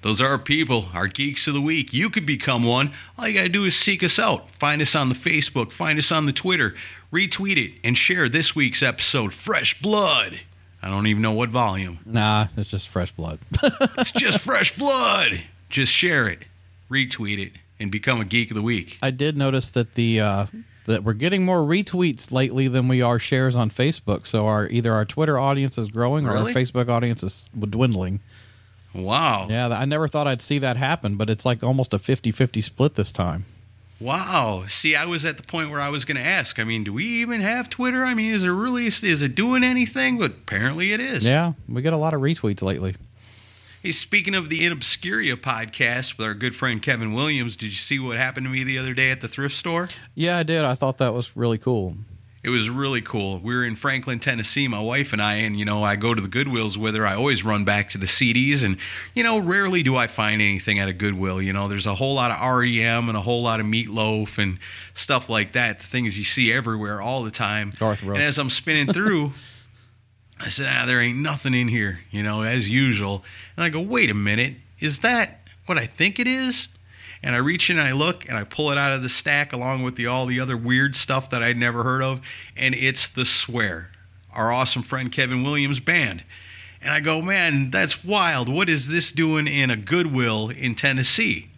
Those 0.00 0.22
are 0.22 0.28
our 0.28 0.38
people, 0.38 0.88
our 0.94 1.06
geeks 1.06 1.46
of 1.46 1.52
the 1.52 1.60
week. 1.60 1.92
You 1.92 2.08
could 2.08 2.24
become 2.24 2.62
one. 2.62 2.92
All 3.18 3.28
you 3.28 3.34
got 3.34 3.42
to 3.42 3.50
do 3.50 3.66
is 3.66 3.76
seek 3.76 4.02
us 4.02 4.18
out. 4.18 4.48
Find 4.48 4.80
us 4.80 4.94
on 4.94 5.10
the 5.10 5.14
Facebook, 5.14 5.72
find 5.72 5.98
us 5.98 6.10
on 6.10 6.24
the 6.24 6.32
Twitter, 6.32 6.74
retweet 7.12 7.58
it, 7.58 7.78
and 7.84 7.94
share 7.98 8.26
this 8.26 8.56
week's 8.56 8.82
episode, 8.82 9.34
Fresh 9.34 9.82
Blood. 9.82 10.40
I 10.82 10.88
don't 10.88 11.06
even 11.08 11.20
know 11.20 11.32
what 11.32 11.50
volume. 11.50 11.98
Nah, 12.06 12.46
it's 12.56 12.70
just 12.70 12.88
fresh 12.88 13.12
blood. 13.12 13.38
It's 13.98 14.12
just 14.12 14.38
fresh 14.40 14.74
blood. 14.78 15.42
Just 15.68 15.92
share 15.92 16.26
it, 16.26 16.46
retweet 16.90 17.38
it, 17.38 17.52
and 17.78 17.90
become 17.90 18.20
a 18.20 18.24
geek 18.24 18.50
of 18.50 18.54
the 18.56 18.62
week. 18.62 18.98
I 19.02 19.10
did 19.10 19.36
notice 19.36 19.70
that 19.70 19.94
the 19.94 20.20
uh, 20.20 20.46
that 20.86 21.04
we're 21.04 21.12
getting 21.12 21.44
more 21.44 21.60
retweets 21.60 22.32
lately 22.32 22.66
than 22.68 22.88
we 22.88 23.00
are 23.02 23.18
shares 23.18 23.54
on 23.56 23.70
Facebook. 23.70 24.26
So 24.26 24.46
our 24.46 24.66
either 24.68 24.92
our 24.92 25.04
Twitter 25.04 25.38
audience 25.38 25.78
is 25.78 25.88
growing 25.88 26.26
or 26.26 26.32
Really? 26.34 26.52
our 26.52 26.60
Facebook 26.60 26.88
audience 26.88 27.22
is 27.22 27.46
dwindling. 27.58 28.20
Wow. 28.92 29.46
Yeah, 29.48 29.68
I 29.68 29.84
never 29.84 30.08
thought 30.08 30.26
I'd 30.26 30.42
see 30.42 30.58
that 30.58 30.76
happen, 30.76 31.16
but 31.16 31.30
it's 31.30 31.44
like 31.46 31.62
almost 31.62 31.94
a 31.94 31.98
50-50 31.98 32.60
split 32.62 32.94
this 32.94 33.12
time. 33.12 33.44
Wow. 34.00 34.64
See, 34.66 34.96
I 34.96 35.04
was 35.04 35.24
at 35.24 35.36
the 35.36 35.42
point 35.44 35.70
where 35.70 35.80
I 35.80 35.90
was 35.90 36.04
going 36.04 36.16
to 36.16 36.22
ask. 36.24 36.58
I 36.58 36.64
mean, 36.64 36.82
do 36.84 36.92
we 36.94 37.04
even 37.20 37.40
have 37.42 37.68
Twitter? 37.70 38.04
I 38.04 38.14
mean, 38.14 38.32
is 38.32 38.42
it 38.44 38.48
really 38.48 38.86
is 38.86 39.22
it 39.22 39.34
doing 39.34 39.62
anything? 39.62 40.18
But 40.18 40.30
apparently 40.32 40.92
it 40.92 41.00
is. 41.00 41.24
Yeah, 41.24 41.52
we 41.68 41.82
get 41.82 41.92
a 41.92 41.98
lot 41.98 42.14
of 42.14 42.20
retweets 42.20 42.62
lately. 42.62 42.96
Hey, 43.82 43.92
speaking 43.92 44.34
of 44.34 44.50
the 44.50 44.66
In 44.66 44.76
Obscuria 44.76 45.36
podcast 45.36 46.18
with 46.18 46.26
our 46.26 46.34
good 46.34 46.54
friend 46.54 46.82
Kevin 46.82 47.14
Williams, 47.14 47.56
did 47.56 47.68
you 47.68 47.78
see 47.78 47.98
what 47.98 48.18
happened 48.18 48.44
to 48.44 48.52
me 48.52 48.62
the 48.62 48.76
other 48.76 48.92
day 48.92 49.10
at 49.10 49.22
the 49.22 49.28
thrift 49.28 49.56
store? 49.56 49.88
Yeah, 50.14 50.36
I 50.36 50.42
did. 50.42 50.66
I 50.66 50.74
thought 50.74 50.98
that 50.98 51.14
was 51.14 51.34
really 51.34 51.56
cool. 51.56 51.96
It 52.42 52.50
was 52.50 52.68
really 52.68 53.00
cool. 53.00 53.38
We 53.38 53.54
were 53.54 53.64
in 53.64 53.76
Franklin, 53.76 54.20
Tennessee, 54.20 54.68
my 54.68 54.80
wife 54.80 55.14
and 55.14 55.22
I, 55.22 55.36
and 55.36 55.58
you 55.58 55.64
know, 55.64 55.82
I 55.82 55.96
go 55.96 56.14
to 56.14 56.20
the 56.20 56.28
Goodwills 56.28 56.76
with 56.76 56.94
her. 56.94 57.06
I 57.06 57.14
always 57.14 57.42
run 57.42 57.64
back 57.64 57.88
to 57.90 57.98
the 57.98 58.04
CDs, 58.04 58.62
and 58.62 58.76
you 59.14 59.22
know, 59.22 59.38
rarely 59.38 59.82
do 59.82 59.96
I 59.96 60.08
find 60.08 60.42
anything 60.42 60.78
at 60.78 60.88
a 60.88 60.92
Goodwill. 60.92 61.40
You 61.40 61.54
know, 61.54 61.66
there's 61.66 61.86
a 61.86 61.94
whole 61.94 62.14
lot 62.14 62.30
of 62.30 62.38
REM 62.38 63.08
and 63.08 63.16
a 63.16 63.22
whole 63.22 63.42
lot 63.42 63.60
of 63.60 63.66
Meatloaf 63.66 64.36
and 64.36 64.58
stuff 64.92 65.30
like 65.30 65.52
that. 65.52 65.80
Things 65.80 66.18
you 66.18 66.24
see 66.24 66.52
everywhere 66.52 67.00
all 67.00 67.22
the 67.22 67.30
time. 67.30 67.72
Garth 67.78 68.02
Brooks. 68.02 68.18
And 68.18 68.26
as 68.26 68.38
I'm 68.38 68.50
spinning 68.50 68.92
through, 68.92 69.32
I 70.40 70.48
said, 70.48 70.66
"Ah, 70.68 70.86
there 70.86 71.00
ain't 71.00 71.18
nothing 71.18 71.54
in 71.54 71.68
here," 71.68 72.00
you 72.10 72.22
know, 72.22 72.42
as 72.42 72.68
usual. 72.68 73.24
And 73.56 73.64
I 73.64 73.68
go, 73.68 73.80
"Wait 73.80 74.10
a 74.10 74.14
minute, 74.14 74.54
is 74.78 75.00
that 75.00 75.46
what 75.66 75.78
I 75.78 75.86
think 75.86 76.18
it 76.18 76.26
is?" 76.26 76.68
And 77.22 77.34
I 77.34 77.38
reach 77.38 77.68
in 77.68 77.78
and 77.78 77.86
I 77.86 77.92
look 77.92 78.26
and 78.28 78.36
I 78.36 78.44
pull 78.44 78.70
it 78.70 78.78
out 78.78 78.92
of 78.94 79.02
the 79.02 79.10
stack 79.10 79.52
along 79.52 79.82
with 79.82 79.96
the 79.96 80.06
all 80.06 80.24
the 80.24 80.40
other 80.40 80.56
weird 80.56 80.96
stuff 80.96 81.28
that 81.30 81.42
I'd 81.42 81.58
never 81.58 81.84
heard 81.84 82.02
of, 82.02 82.20
and 82.56 82.74
it's 82.74 83.06
the 83.06 83.26
Swear, 83.26 83.90
our 84.32 84.50
awesome 84.50 84.82
friend 84.82 85.12
Kevin 85.12 85.42
Williams 85.42 85.80
band. 85.80 86.24
And 86.82 86.94
I 86.94 87.00
go, 87.00 87.20
man, 87.20 87.70
that's 87.70 88.02
wild. 88.02 88.48
What 88.48 88.70
is 88.70 88.88
this 88.88 89.12
doing 89.12 89.46
in 89.46 89.70
a 89.70 89.76
Goodwill 89.76 90.48
in 90.48 90.74
Tennessee? 90.74 91.50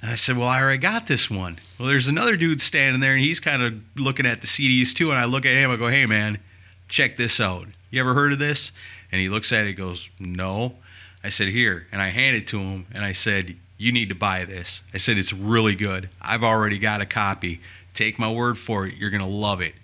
And 0.00 0.10
I 0.10 0.16
said, 0.16 0.36
well, 0.36 0.48
I 0.48 0.60
already 0.60 0.78
got 0.78 1.06
this 1.06 1.30
one. 1.30 1.60
Well, 1.78 1.86
there's 1.86 2.08
another 2.08 2.36
dude 2.36 2.60
standing 2.60 3.00
there, 3.00 3.12
and 3.12 3.22
he's 3.22 3.38
kind 3.38 3.62
of 3.62 3.74
looking 3.94 4.26
at 4.26 4.40
the 4.40 4.48
CDs 4.48 4.92
too. 4.92 5.12
And 5.12 5.20
I 5.20 5.26
look 5.26 5.46
at 5.46 5.54
him, 5.54 5.70
I 5.70 5.76
go, 5.76 5.86
hey, 5.86 6.06
man, 6.06 6.40
check 6.88 7.16
this 7.16 7.38
out. 7.38 7.68
You 7.92 8.00
ever 8.00 8.14
heard 8.14 8.32
of 8.32 8.38
this? 8.38 8.72
And 9.12 9.20
he 9.20 9.28
looks 9.28 9.52
at 9.52 9.66
it, 9.66 9.74
goes, 9.74 10.08
no. 10.18 10.76
I 11.22 11.28
said, 11.28 11.48
here. 11.48 11.86
And 11.92 12.00
I 12.00 12.08
hand 12.08 12.34
it 12.36 12.48
to 12.48 12.58
him, 12.58 12.86
and 12.90 13.04
I 13.04 13.12
said, 13.12 13.54
you 13.76 13.92
need 13.92 14.08
to 14.08 14.14
buy 14.14 14.46
this. 14.46 14.80
I 14.94 14.96
said, 14.96 15.18
it's 15.18 15.32
really 15.32 15.74
good. 15.74 16.08
I've 16.20 16.42
already 16.42 16.78
got 16.78 17.02
a 17.02 17.06
copy. 17.06 17.60
Take 17.92 18.18
my 18.18 18.32
word 18.32 18.56
for 18.56 18.86
it. 18.86 18.94
You're 18.94 19.10
going 19.10 19.22
to 19.22 19.28
love 19.28 19.60
it. 19.60 19.74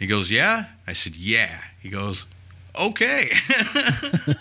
He 0.00 0.08
goes, 0.08 0.32
yeah? 0.32 0.66
I 0.84 0.94
said, 0.94 1.14
yeah. 1.14 1.60
He 1.80 1.90
goes, 1.90 2.26
okay. 2.76 3.30
And 3.72 4.36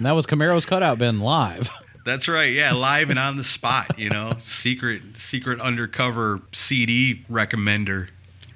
that 0.00 0.12
was 0.12 0.24
Camaro's 0.24 0.64
cutout 0.64 0.98
bin 0.98 1.18
live. 1.18 1.70
That's 2.06 2.28
right. 2.28 2.50
Yeah, 2.50 2.72
live 2.72 3.10
and 3.10 3.18
on 3.18 3.36
the 3.36 3.44
spot, 3.44 3.98
you 3.98 4.08
know. 4.08 4.32
Secret 4.38 5.18
secret 5.18 5.60
undercover 5.60 6.40
CD 6.52 7.26
recommender. 7.30 8.08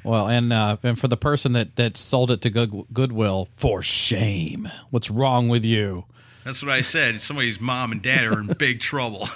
Well, 0.04 0.28
and 0.28 0.52
uh, 0.52 0.76
and 0.82 0.98
for 0.98 1.08
the 1.08 1.16
person 1.16 1.52
that 1.52 1.76
that 1.76 1.96
sold 1.96 2.30
it 2.30 2.40
to 2.42 2.50
Good, 2.50 2.86
Goodwill, 2.92 3.48
for 3.56 3.82
shame. 3.82 4.68
What's 4.90 5.10
wrong 5.10 5.48
with 5.48 5.64
you? 5.64 6.06
That's 6.44 6.62
what 6.62 6.72
I 6.72 6.80
said. 6.80 7.20
Somebody's 7.20 7.60
mom 7.60 7.92
and 7.92 8.02
dad 8.02 8.24
are 8.24 8.40
in 8.40 8.46
big 8.58 8.80
trouble. 8.80 9.28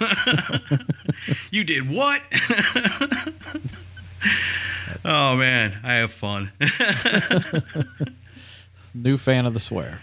you 1.51 1.63
did 1.63 1.89
what? 1.89 2.21
oh 5.05 5.37
man, 5.37 5.79
I 5.83 5.93
have 5.93 6.11
fun. 6.11 6.51
New 8.93 9.17
fan 9.17 9.45
of 9.45 9.53
the 9.53 9.59
swear. 9.59 10.01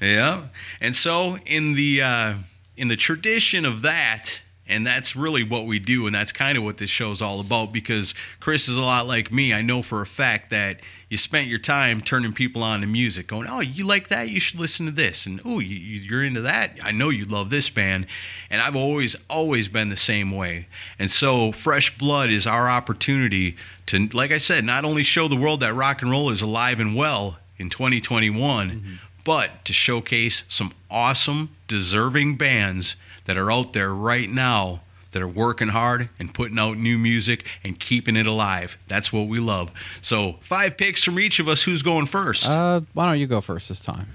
Yeah. 0.00 0.46
And 0.80 0.96
so 0.96 1.38
in 1.46 1.74
the 1.74 2.02
uh, 2.02 2.34
in 2.76 2.88
the 2.88 2.96
tradition 2.96 3.64
of 3.64 3.82
that, 3.82 4.40
And 4.66 4.86
that's 4.86 5.14
really 5.14 5.42
what 5.42 5.66
we 5.66 5.78
do, 5.78 6.06
and 6.06 6.14
that's 6.14 6.32
kind 6.32 6.56
of 6.56 6.64
what 6.64 6.78
this 6.78 6.88
show's 6.88 7.20
all 7.20 7.38
about 7.38 7.70
because 7.70 8.14
Chris 8.40 8.66
is 8.66 8.78
a 8.78 8.82
lot 8.82 9.06
like 9.06 9.30
me. 9.30 9.52
I 9.52 9.60
know 9.60 9.82
for 9.82 10.00
a 10.00 10.06
fact 10.06 10.48
that 10.50 10.80
you 11.10 11.18
spent 11.18 11.48
your 11.48 11.58
time 11.58 12.00
turning 12.00 12.32
people 12.32 12.62
on 12.62 12.80
to 12.80 12.86
music, 12.86 13.26
going, 13.26 13.46
Oh, 13.46 13.60
you 13.60 13.84
like 13.84 14.08
that? 14.08 14.30
You 14.30 14.40
should 14.40 14.58
listen 14.58 14.86
to 14.86 14.92
this. 14.92 15.26
And 15.26 15.40
oh, 15.44 15.58
you, 15.58 15.76
you're 15.76 16.24
into 16.24 16.40
that? 16.40 16.78
I 16.82 16.92
know 16.92 17.10
you 17.10 17.26
love 17.26 17.50
this 17.50 17.68
band. 17.68 18.06
And 18.50 18.62
I've 18.62 18.74
always, 18.74 19.14
always 19.28 19.68
been 19.68 19.90
the 19.90 19.96
same 19.96 20.30
way. 20.30 20.66
And 20.98 21.10
so, 21.10 21.52
Fresh 21.52 21.98
Blood 21.98 22.30
is 22.30 22.46
our 22.46 22.68
opportunity 22.68 23.56
to, 23.86 24.08
like 24.14 24.32
I 24.32 24.38
said, 24.38 24.64
not 24.64 24.86
only 24.86 25.02
show 25.02 25.28
the 25.28 25.36
world 25.36 25.60
that 25.60 25.74
rock 25.74 26.00
and 26.00 26.10
roll 26.10 26.30
is 26.30 26.40
alive 26.40 26.80
and 26.80 26.96
well 26.96 27.38
in 27.58 27.68
2021, 27.68 28.70
mm-hmm. 28.70 28.94
but 29.24 29.64
to 29.66 29.74
showcase 29.74 30.42
some 30.48 30.72
awesome, 30.90 31.54
deserving 31.68 32.36
bands 32.36 32.96
that 33.24 33.36
are 33.36 33.50
out 33.50 33.72
there 33.72 33.92
right 33.92 34.28
now 34.28 34.80
that 35.12 35.22
are 35.22 35.28
working 35.28 35.68
hard 35.68 36.08
and 36.18 36.34
putting 36.34 36.58
out 36.58 36.76
new 36.76 36.98
music 36.98 37.46
and 37.62 37.78
keeping 37.78 38.16
it 38.16 38.26
alive. 38.26 38.76
That's 38.88 39.12
what 39.12 39.28
we 39.28 39.38
love. 39.38 39.70
So, 40.02 40.36
five 40.40 40.76
picks 40.76 41.04
from 41.04 41.18
each 41.18 41.38
of 41.38 41.48
us. 41.48 41.62
Who's 41.62 41.82
going 41.82 42.06
first? 42.06 42.48
Uh, 42.48 42.80
why 42.92 43.06
don't 43.06 43.20
you 43.20 43.26
go 43.28 43.40
first 43.40 43.68
this 43.68 43.80
time? 43.80 44.08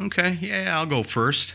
Okay, 0.00 0.38
yeah, 0.40 0.78
I'll 0.78 0.86
go 0.86 1.02
first. 1.02 1.52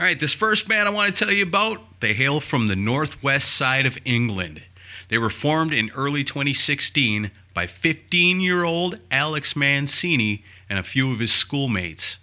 All 0.00 0.06
right, 0.06 0.18
this 0.18 0.32
first 0.32 0.66
band 0.68 0.88
I 0.88 0.92
want 0.92 1.14
to 1.14 1.24
tell 1.24 1.34
you 1.34 1.42
about, 1.42 2.00
they 2.00 2.14
hail 2.14 2.40
from 2.40 2.66
the 2.68 2.76
northwest 2.76 3.52
side 3.52 3.84
of 3.84 3.98
England. 4.04 4.62
They 5.08 5.18
were 5.18 5.30
formed 5.30 5.74
in 5.74 5.90
early 5.94 6.24
2016 6.24 7.30
by 7.52 7.66
15 7.66 8.40
year 8.40 8.64
old 8.64 9.00
Alex 9.10 9.56
Mancini 9.56 10.44
and 10.70 10.78
a 10.78 10.82
few 10.82 11.10
of 11.10 11.18
his 11.18 11.32
schoolmates. 11.32 12.18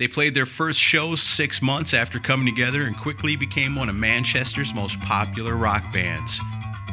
They 0.00 0.08
played 0.08 0.32
their 0.32 0.46
first 0.46 0.80
shows 0.80 1.20
six 1.20 1.60
months 1.60 1.92
after 1.92 2.18
coming 2.18 2.46
together 2.46 2.84
and 2.84 2.96
quickly 2.96 3.36
became 3.36 3.76
one 3.76 3.90
of 3.90 3.94
Manchester's 3.94 4.72
most 4.72 4.98
popular 5.00 5.54
rock 5.54 5.84
bands. 5.92 6.40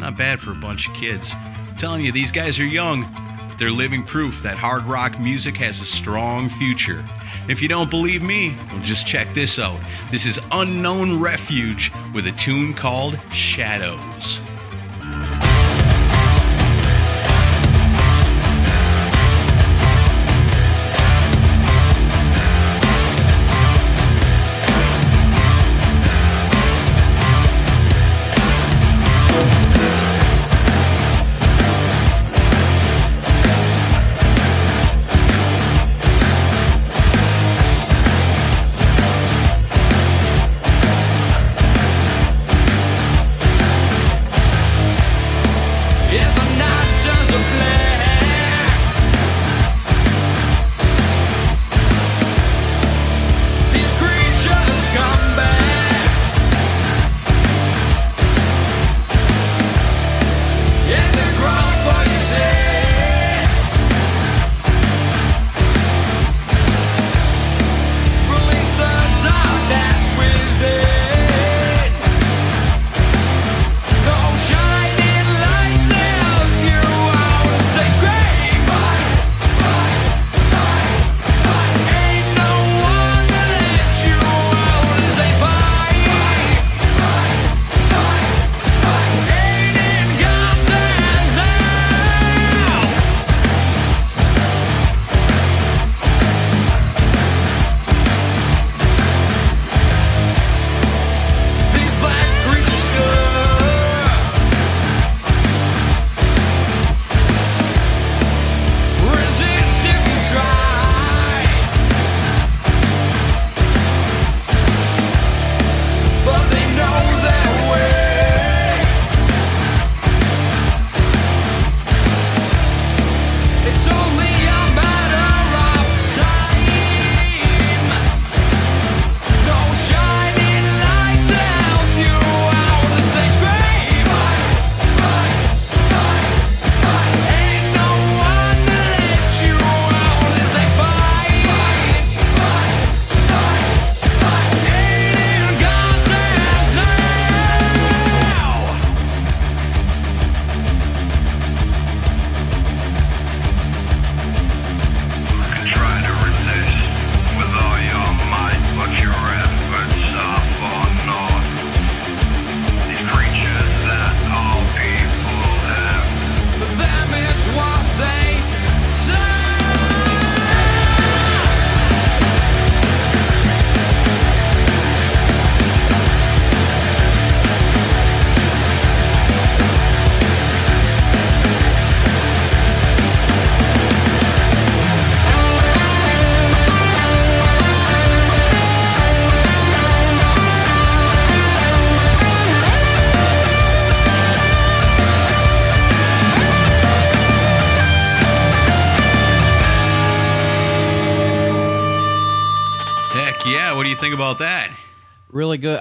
Not 0.02 0.18
bad 0.18 0.42
for 0.42 0.52
a 0.52 0.56
bunch 0.56 0.90
of 0.90 0.94
kids. 0.94 1.34
I'm 1.34 1.78
telling 1.78 2.04
you, 2.04 2.12
these 2.12 2.34
guys 2.34 2.60
are 2.60 2.66
young, 2.66 3.04
but 3.48 3.58
they're 3.58 3.72
living 3.72 4.04
proof 4.04 4.44
that 4.44 4.58
hard 4.58 4.84
rock 4.84 5.22
music 5.22 5.56
has 5.56 5.80
a 5.80 5.86
strong 5.86 6.50
future. 6.50 7.06
If 7.48 7.62
you 7.62 7.70
don't 7.70 7.90
believe 7.90 8.24
me, 8.24 8.58
well, 8.74 8.82
just 8.82 9.08
check 9.08 9.34
this 9.34 9.58
out. 9.58 9.80
This 10.12 10.26
is 10.26 10.38
Unknown 10.52 11.18
Refuge 11.18 11.94
with 12.14 12.28
a 12.28 12.34
tune 12.34 12.74
called 12.74 13.18
Shadows. 13.32 14.42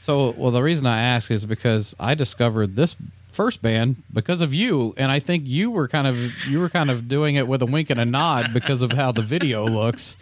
So, 0.00 0.30
well, 0.30 0.50
the 0.50 0.62
reason 0.62 0.86
I 0.86 1.00
ask 1.02 1.30
is 1.30 1.44
because 1.46 1.94
I 2.00 2.14
discovered 2.14 2.74
this 2.74 2.96
first 3.32 3.62
band 3.62 4.02
because 4.12 4.40
of 4.40 4.52
you, 4.54 4.94
and 4.96 5.12
I 5.12 5.20
think 5.20 5.44
you 5.46 5.70
were 5.70 5.86
kind 5.86 6.06
of 6.06 6.16
you 6.48 6.58
were 6.60 6.68
kind 6.68 6.90
of 6.90 7.06
doing 7.06 7.36
it 7.36 7.46
with 7.46 7.62
a 7.62 7.66
wink 7.66 7.90
and 7.90 8.00
a 8.00 8.04
nod 8.04 8.52
because 8.52 8.82
of 8.82 8.92
how 8.92 9.12
the 9.12 9.22
video 9.22 9.66
looks. 9.68 10.16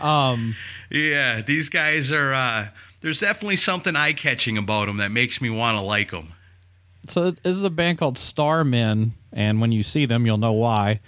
Um, 0.00 0.56
yeah, 0.90 1.40
these 1.42 1.68
guys 1.68 2.12
are. 2.12 2.34
Uh, 2.34 2.68
there's 3.00 3.20
definitely 3.20 3.56
something 3.56 3.96
eye 3.96 4.12
catching 4.12 4.58
about 4.58 4.86
them 4.86 4.98
that 4.98 5.10
makes 5.10 5.40
me 5.40 5.48
want 5.48 5.78
to 5.78 5.84
like 5.84 6.10
them. 6.10 6.32
So 7.08 7.30
this 7.30 7.56
is 7.56 7.64
a 7.64 7.70
band 7.70 7.98
called 7.98 8.16
Starmen, 8.16 9.12
and 9.32 9.60
when 9.60 9.72
you 9.72 9.82
see 9.82 10.06
them, 10.06 10.26
you'll 10.26 10.38
know 10.38 10.52
why. 10.52 11.00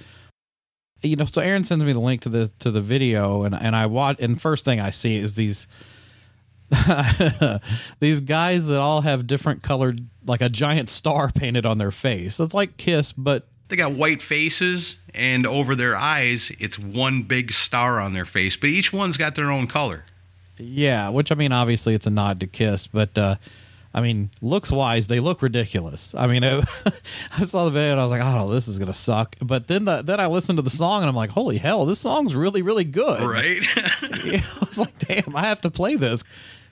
You 1.02 1.16
know, 1.16 1.24
so 1.24 1.40
Aaron 1.40 1.64
sends 1.64 1.84
me 1.84 1.92
the 1.92 2.00
link 2.00 2.22
to 2.22 2.28
the 2.28 2.52
to 2.60 2.70
the 2.70 2.80
video, 2.80 3.42
and 3.42 3.54
and 3.54 3.74
I 3.76 3.86
watch, 3.86 4.16
and 4.20 4.40
first 4.40 4.64
thing 4.64 4.80
I 4.80 4.90
see 4.90 5.16
is 5.16 5.34
these 5.34 5.66
these 7.98 8.20
guys 8.20 8.66
that 8.68 8.80
all 8.80 9.02
have 9.02 9.26
different 9.26 9.62
colored, 9.62 10.00
like 10.26 10.40
a 10.40 10.48
giant 10.48 10.88
star 10.88 11.30
painted 11.34 11.66
on 11.66 11.78
their 11.78 11.90
face. 11.90 12.40
It's 12.40 12.54
like 12.54 12.76
Kiss, 12.76 13.12
but 13.12 13.46
they 13.68 13.76
got 13.76 13.92
white 13.92 14.22
faces, 14.22 14.96
and 15.14 15.46
over 15.46 15.74
their 15.74 15.96
eyes, 15.96 16.52
it's 16.58 16.78
one 16.78 17.22
big 17.22 17.52
star 17.52 18.00
on 18.00 18.12
their 18.12 18.24
face. 18.24 18.56
But 18.56 18.70
each 18.70 18.92
one's 18.92 19.16
got 19.16 19.34
their 19.34 19.50
own 19.50 19.66
color. 19.66 20.04
Yeah, 20.58 21.08
which 21.08 21.32
I 21.32 21.34
mean, 21.34 21.52
obviously 21.52 21.94
it's 21.94 22.06
a 22.06 22.10
nod 22.10 22.40
to 22.40 22.46
Kiss, 22.46 22.86
but 22.86 23.16
uh, 23.16 23.36
I 23.94 24.00
mean, 24.00 24.30
looks 24.40 24.70
wise, 24.72 25.06
they 25.06 25.20
look 25.20 25.42
ridiculous. 25.42 26.14
I 26.14 26.26
mean, 26.26 26.42
it, 26.44 26.64
I 27.38 27.44
saw 27.44 27.66
the 27.66 27.70
video 27.70 27.92
and 27.92 28.00
I 28.00 28.04
was 28.04 28.10
like, 28.10 28.22
oh, 28.24 28.48
this 28.50 28.68
is 28.68 28.78
gonna 28.78 28.94
suck. 28.94 29.36
But 29.42 29.66
then 29.66 29.84
the, 29.84 30.02
then 30.02 30.18
I 30.18 30.26
listened 30.26 30.56
to 30.58 30.62
the 30.62 30.70
song 30.70 31.02
and 31.02 31.08
I'm 31.08 31.16
like, 31.16 31.30
holy 31.30 31.58
hell, 31.58 31.84
this 31.84 32.00
song's 32.00 32.34
really 32.34 32.62
really 32.62 32.84
good. 32.84 33.20
Right? 33.22 33.62
yeah, 34.24 34.42
I 34.60 34.64
was 34.64 34.78
like, 34.78 34.98
damn, 34.98 35.36
I 35.36 35.42
have 35.42 35.60
to 35.62 35.70
play 35.70 35.96
this. 35.96 36.24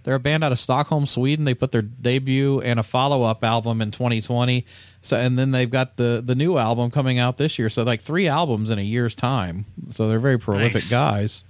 They're 0.03 0.15
a 0.15 0.19
band 0.21 0.43
out 0.43 0.51
of 0.51 0.59
Stockholm, 0.59 1.05
Sweden. 1.05 1.45
They 1.45 1.53
put 1.53 1.73
their 1.73 1.83
debut 1.83 2.63
and 2.63 2.81
a 2.81 2.83
follow 2.83 3.23
up 3.23 3.45
album 3.45 3.83
in 3.83 3.91
2020. 3.91 4.65
So 5.03 5.17
and 5.19 5.39
then 5.39 5.51
they've 5.51 5.71
got 5.71 5.99
the 5.99 6.23
the 6.25 6.35
new 6.35 6.57
album 6.57 6.91
coming 6.91 7.19
out 7.19 7.37
this 7.37 7.59
year. 7.59 7.69
So 7.69 7.83
like 7.83 8.01
three 8.01 8.27
albums 8.29 8.71
in 8.71 8.79
a 8.79 8.83
year's 8.83 9.15
time. 9.15 9.67
So 9.91 10.09
they're 10.09 10.19
very 10.21 10.39
prolific 10.39 10.75
Nice. 10.85 10.91
guys. 10.91 11.45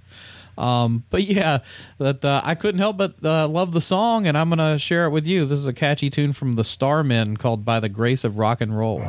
Um, 0.57 1.03
but 1.09 1.23
yeah, 1.23 1.59
that 1.97 2.23
uh, 2.23 2.41
I 2.43 2.55
couldn't 2.55 2.79
help 2.79 2.97
but 2.97 3.15
uh, 3.23 3.47
love 3.47 3.71
the 3.73 3.81
song, 3.81 4.27
and 4.27 4.37
I'm 4.37 4.49
gonna 4.49 4.77
share 4.77 5.05
it 5.05 5.09
with 5.11 5.25
you. 5.25 5.45
This 5.45 5.59
is 5.59 5.67
a 5.67 5.73
catchy 5.73 6.09
tune 6.09 6.33
from 6.33 6.53
the 6.53 6.63
Starmen 6.63 7.37
called 7.37 7.65
"By 7.65 7.79
the 7.79 7.89
Grace 7.89 8.23
of 8.23 8.37
Rock 8.37 8.61
and 8.61 8.77
Roll." 8.77 8.99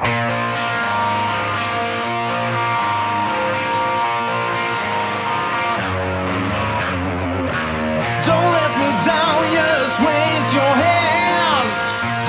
Don't 8.22 8.50
let 8.58 8.72
me 8.80 8.88
down, 9.04 9.40
just 9.50 9.96
raise 10.00 10.48
your 10.54 10.74
hands. 10.86 11.78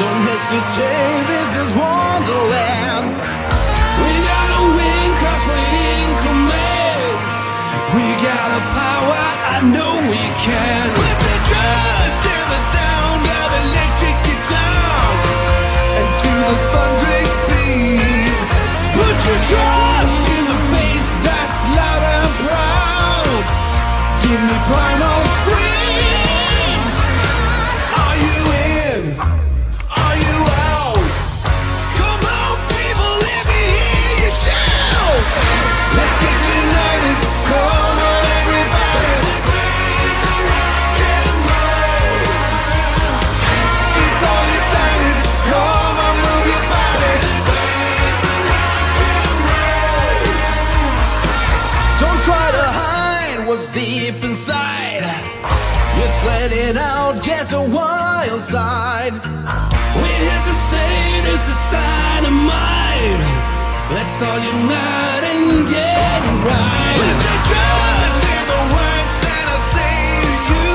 Don't 0.01 0.21
hesitate, 0.25 1.23
this 1.29 1.51
is 1.63 1.71
Wonderland. 1.77 3.07
We 4.01 4.11
gotta 4.31 4.61
win, 4.77 5.07
cause 5.21 5.43
we're 5.45 5.69
in 5.93 6.09
command. 6.25 7.17
We 7.95 8.05
got 8.25 8.49
a 8.57 8.61
power, 8.73 8.92
know 9.71 9.95
we 10.11 10.23
can. 10.43 10.89
With 10.91 11.19
the 11.23 12.61
sound 12.75 13.23
of 13.23 13.49
electric 13.63 14.17
guitars. 14.27 15.21
And 15.99 16.09
to 16.21 16.31
the 16.47 16.55
thundering 16.71 17.31
beat. 17.49 18.33
Put 18.97 19.15
your 19.27 19.39
trust 19.51 20.23
in 20.35 20.43
the 20.51 20.59
face 20.73 21.09
that's 21.23 21.59
loud 21.77 22.03
and 22.15 22.29
proud. 22.43 23.39
Give 24.23 24.41
me 24.49 24.57
primal 24.67 25.19
screams. 25.37 25.72
Deep 53.85 54.23
inside. 54.23 55.03
Just 55.99 56.17
let 56.25 56.51
it 56.51 56.77
out, 56.77 57.21
get 57.23 57.51
a 57.51 57.61
wild 57.61 58.41
side. 58.41 59.13
We're 59.99 60.19
here 60.23 60.43
to 60.49 60.55
say 60.71 61.21
this 61.27 61.43
is 61.51 61.59
dynamite. 61.71 63.23
Let's 63.91 64.15
all 64.23 64.39
unite 64.39 65.25
and 65.31 65.67
get 65.67 66.21
right. 66.47 66.97
With 67.01 67.19
the 67.27 67.35
trust 67.49 68.21
in 68.35 68.43
the 68.53 68.61
words 68.77 69.15
that 69.25 69.45
I 69.55 69.59
say 69.75 69.99
to 70.31 70.39
you, 70.51 70.71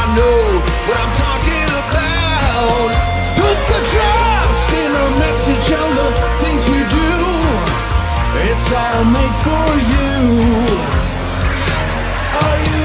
I 0.00 0.04
know 0.18 0.38
what 0.86 0.98
I'm 1.04 1.14
talking 1.24 1.70
about. 1.82 2.90
Put 3.38 3.58
the 3.70 3.80
trust 3.94 4.68
in 4.82 4.90
our 5.02 5.12
message 5.22 5.66
and 5.78 5.92
the 6.00 6.08
things 6.42 6.62
we 6.74 6.80
do. 6.90 7.12
It's 8.50 8.66
all 8.82 9.04
made 9.14 9.36
for 9.46 9.66
you. 9.94 10.95
Are 12.38 12.60
you 12.60 12.75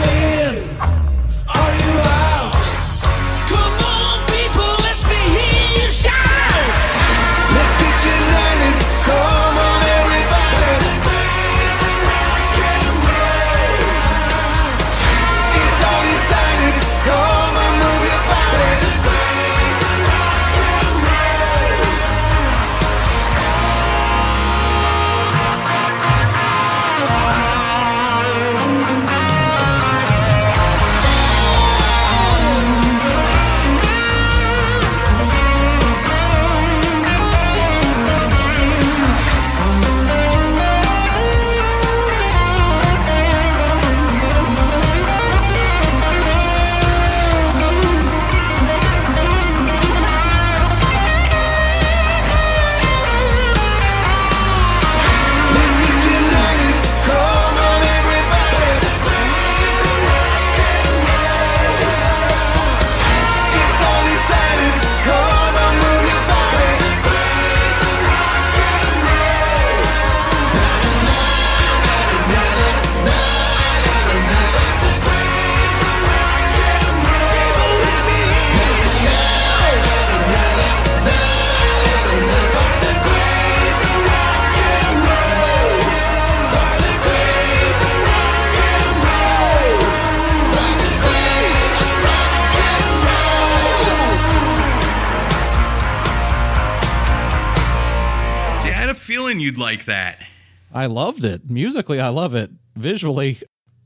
I 100.73 100.85
loved 100.85 101.23
it. 101.23 101.49
Musically, 101.49 101.99
I 101.99 102.09
love 102.09 102.35
it. 102.35 102.51
Visually, 102.75 103.39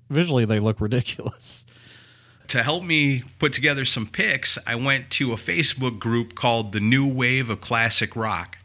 visually 0.10 0.46
they 0.46 0.60
look 0.60 0.80
ridiculous. 0.80 1.66
To 2.50 2.62
help 2.62 2.84
me 2.84 3.24
put 3.40 3.54
together 3.54 3.86
some 3.86 4.06
picks, 4.06 4.58
I 4.68 4.76
went 4.76 5.10
to 5.12 5.34
a 5.34 5.36
Facebook 5.36 5.98
group 5.98 6.36
called 6.36 6.74
The 6.74 6.80
New 6.80 7.08
Wave 7.12 7.50
of 7.50 7.60
Classic 7.60 8.16
Rock. 8.16 8.58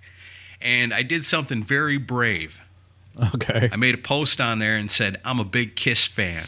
And 0.60 0.92
I 0.92 1.02
did 1.02 1.24
something 1.24 1.62
very 1.64 1.96
brave. 1.96 2.60
Okay. 3.34 3.70
I 3.72 3.76
made 3.76 3.94
a 3.94 3.98
post 3.98 4.40
on 4.40 4.58
there 4.58 4.76
and 4.76 4.90
said, 4.90 5.20
I'm 5.24 5.40
a 5.40 5.44
big 5.44 5.76
Kiss 5.76 6.06
fan. 6.06 6.46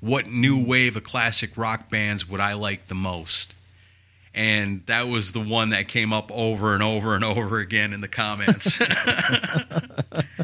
What 0.00 0.26
new 0.26 0.62
wave 0.62 0.96
of 0.96 1.04
classic 1.04 1.56
rock 1.56 1.88
bands 1.88 2.28
would 2.28 2.40
I 2.40 2.52
like 2.54 2.88
the 2.88 2.94
most? 2.94 3.54
And 4.34 4.84
that 4.86 5.08
was 5.08 5.32
the 5.32 5.40
one 5.40 5.70
that 5.70 5.88
came 5.88 6.12
up 6.12 6.30
over 6.32 6.74
and 6.74 6.82
over 6.82 7.14
and 7.14 7.24
over 7.24 7.58
again 7.58 7.92
in 7.92 8.00
the 8.00 8.08
comments. 8.08 8.78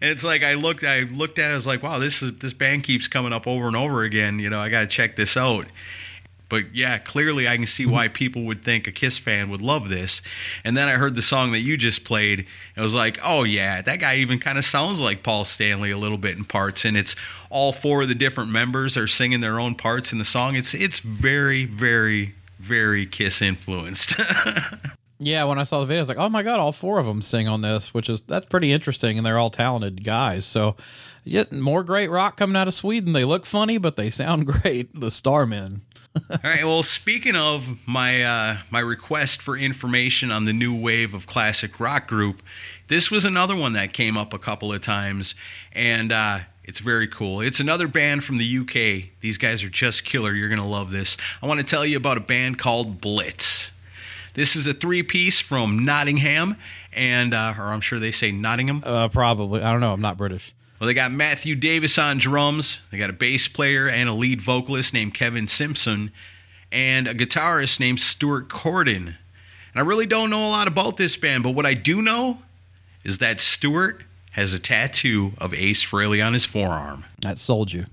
and 0.00 0.10
it's 0.10 0.24
like 0.24 0.42
I 0.42 0.54
looked 0.54 0.84
I 0.84 1.00
looked 1.00 1.38
at 1.38 1.50
it, 1.50 1.52
I 1.52 1.54
was 1.54 1.66
like, 1.66 1.82
wow, 1.82 1.98
this 1.98 2.22
is 2.22 2.38
this 2.38 2.52
band 2.52 2.84
keeps 2.84 3.08
coming 3.08 3.32
up 3.32 3.46
over 3.46 3.66
and 3.66 3.76
over 3.76 4.02
again. 4.02 4.38
You 4.38 4.50
know, 4.50 4.60
I 4.60 4.68
gotta 4.68 4.86
check 4.86 5.16
this 5.16 5.36
out. 5.36 5.66
But 6.48 6.74
yeah, 6.74 6.98
clearly 6.98 7.48
I 7.48 7.56
can 7.56 7.66
see 7.66 7.86
why 7.86 8.08
people 8.08 8.42
would 8.44 8.62
think 8.62 8.86
a 8.86 8.92
Kiss 8.92 9.18
fan 9.18 9.50
would 9.50 9.62
love 9.62 9.88
this. 9.88 10.22
And 10.62 10.76
then 10.76 10.88
I 10.88 10.92
heard 10.92 11.14
the 11.14 11.22
song 11.22 11.52
that 11.52 11.60
you 11.60 11.76
just 11.76 12.04
played. 12.04 12.40
And 12.40 12.46
I 12.76 12.82
was 12.82 12.94
like, 12.94 13.18
oh 13.24 13.44
yeah, 13.44 13.82
that 13.82 13.98
guy 13.98 14.16
even 14.16 14.38
kind 14.38 14.58
of 14.58 14.64
sounds 14.64 15.00
like 15.00 15.22
Paul 15.22 15.44
Stanley 15.44 15.90
a 15.90 15.98
little 15.98 16.18
bit 16.18 16.36
in 16.36 16.44
parts. 16.44 16.84
And 16.84 16.96
it's 16.96 17.16
all 17.50 17.72
four 17.72 18.02
of 18.02 18.08
the 18.08 18.14
different 18.14 18.50
members 18.50 18.96
are 18.96 19.06
singing 19.06 19.40
their 19.40 19.58
own 19.58 19.74
parts 19.74 20.12
in 20.12 20.18
the 20.18 20.24
song. 20.24 20.54
It's 20.54 20.74
it's 20.74 21.00
very, 21.00 21.64
very, 21.64 22.34
very 22.58 23.06
Kiss 23.06 23.40
influenced. 23.40 24.14
Yeah, 25.24 25.44
when 25.44 25.58
I 25.58 25.64
saw 25.64 25.80
the 25.80 25.86
video, 25.86 26.00
I 26.00 26.02
was 26.02 26.08
like, 26.08 26.18
"Oh 26.18 26.28
my 26.28 26.42
god, 26.42 26.60
all 26.60 26.72
four 26.72 26.98
of 26.98 27.06
them 27.06 27.22
sing 27.22 27.48
on 27.48 27.62
this," 27.62 27.94
which 27.94 28.10
is 28.10 28.20
that's 28.22 28.46
pretty 28.46 28.72
interesting, 28.72 29.16
and 29.16 29.24
they're 29.24 29.38
all 29.38 29.50
talented 29.50 30.04
guys. 30.04 30.44
So, 30.44 30.76
yet 31.24 31.50
more 31.50 31.82
great 31.82 32.10
rock 32.10 32.36
coming 32.36 32.56
out 32.56 32.68
of 32.68 32.74
Sweden. 32.74 33.14
They 33.14 33.24
look 33.24 33.46
funny, 33.46 33.78
but 33.78 33.96
they 33.96 34.10
sound 34.10 34.46
great. 34.62 34.98
The 34.98 35.10
Starmen. 35.10 35.80
All 36.30 36.38
right. 36.44 36.64
Well, 36.64 36.84
speaking 36.84 37.34
of 37.34 37.76
my 37.88 38.22
uh, 38.22 38.58
my 38.70 38.78
request 38.78 39.42
for 39.42 39.56
information 39.56 40.30
on 40.30 40.44
the 40.44 40.52
new 40.52 40.72
wave 40.74 41.12
of 41.12 41.26
classic 41.26 41.80
rock 41.80 42.06
group, 42.06 42.40
this 42.86 43.10
was 43.10 43.24
another 43.24 43.56
one 43.56 43.72
that 43.72 43.92
came 43.92 44.16
up 44.16 44.32
a 44.32 44.38
couple 44.38 44.72
of 44.72 44.80
times, 44.80 45.34
and 45.72 46.12
uh, 46.12 46.40
it's 46.62 46.78
very 46.78 47.08
cool. 47.08 47.40
It's 47.40 47.58
another 47.58 47.88
band 47.88 48.22
from 48.22 48.36
the 48.36 48.58
UK. 48.58 49.10
These 49.20 49.38
guys 49.38 49.64
are 49.64 49.70
just 49.70 50.04
killer. 50.04 50.34
You're 50.34 50.48
gonna 50.50 50.68
love 50.68 50.90
this. 50.92 51.16
I 51.42 51.46
want 51.46 51.58
to 51.58 51.66
tell 51.66 51.84
you 51.84 51.96
about 51.96 52.16
a 52.16 52.20
band 52.20 52.58
called 52.58 53.00
Blitz. 53.00 53.72
This 54.34 54.56
is 54.56 54.66
a 54.66 54.74
three 54.74 55.02
piece 55.02 55.40
from 55.40 55.84
Nottingham, 55.84 56.56
and 56.92 57.32
uh, 57.32 57.54
or 57.56 57.66
I'm 57.66 57.80
sure 57.80 57.98
they 57.98 58.10
say 58.10 58.32
Nottingham. 58.32 58.82
Uh, 58.84 59.08
probably. 59.08 59.62
I 59.62 59.72
don't 59.72 59.80
know. 59.80 59.92
I'm 59.92 60.00
not 60.00 60.16
British. 60.16 60.54
Well, 60.78 60.88
they 60.88 60.94
got 60.94 61.12
Matthew 61.12 61.54
Davis 61.54 61.98
on 61.98 62.18
drums. 62.18 62.80
They 62.90 62.98
got 62.98 63.10
a 63.10 63.14
bass 63.14 63.48
player 63.48 63.88
and 63.88 64.08
a 64.08 64.12
lead 64.12 64.42
vocalist 64.42 64.92
named 64.92 65.14
Kevin 65.14 65.46
Simpson, 65.46 66.10
and 66.72 67.06
a 67.06 67.14
guitarist 67.14 67.78
named 67.78 68.00
Stuart 68.00 68.48
Corden. 68.48 69.06
And 69.06 69.16
I 69.76 69.80
really 69.80 70.06
don't 70.06 70.30
know 70.30 70.46
a 70.46 70.50
lot 70.50 70.68
about 70.68 70.96
this 70.96 71.16
band, 71.16 71.42
but 71.42 71.50
what 71.50 71.64
I 71.66 71.74
do 71.74 72.02
know 72.02 72.38
is 73.04 73.18
that 73.18 73.40
Stuart 73.40 74.04
has 74.32 74.52
a 74.52 74.58
tattoo 74.58 75.32
of 75.38 75.54
Ace 75.54 75.84
Frehley 75.84 76.24
on 76.24 76.32
his 76.32 76.44
forearm. 76.44 77.04
That 77.20 77.38
sold 77.38 77.72
you. 77.72 77.86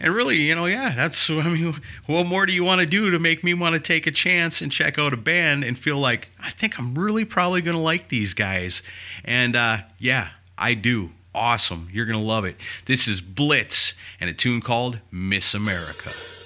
And 0.00 0.14
really, 0.14 0.36
you 0.36 0.54
know, 0.54 0.66
yeah, 0.66 0.94
that's, 0.94 1.30
I 1.30 1.48
mean, 1.48 1.80
what 2.06 2.26
more 2.26 2.46
do 2.46 2.52
you 2.52 2.64
want 2.64 2.80
to 2.80 2.86
do 2.86 3.10
to 3.10 3.18
make 3.18 3.44
me 3.44 3.54
want 3.54 3.74
to 3.74 3.80
take 3.80 4.06
a 4.06 4.10
chance 4.10 4.60
and 4.60 4.70
check 4.70 4.98
out 4.98 5.12
a 5.12 5.16
band 5.16 5.64
and 5.64 5.78
feel 5.78 5.98
like, 5.98 6.30
I 6.40 6.50
think 6.50 6.78
I'm 6.78 6.98
really 6.98 7.24
probably 7.24 7.60
going 7.62 7.76
to 7.76 7.82
like 7.82 8.08
these 8.08 8.34
guys? 8.34 8.82
And 9.24 9.56
uh, 9.56 9.78
yeah, 9.98 10.30
I 10.58 10.74
do. 10.74 11.10
Awesome. 11.34 11.88
You're 11.92 12.04
going 12.06 12.18
to 12.18 12.24
love 12.24 12.44
it. 12.44 12.56
This 12.84 13.08
is 13.08 13.20
Blitz 13.20 13.94
and 14.20 14.28
a 14.28 14.34
tune 14.34 14.60
called 14.60 15.00
Miss 15.10 15.54
America. 15.54 16.41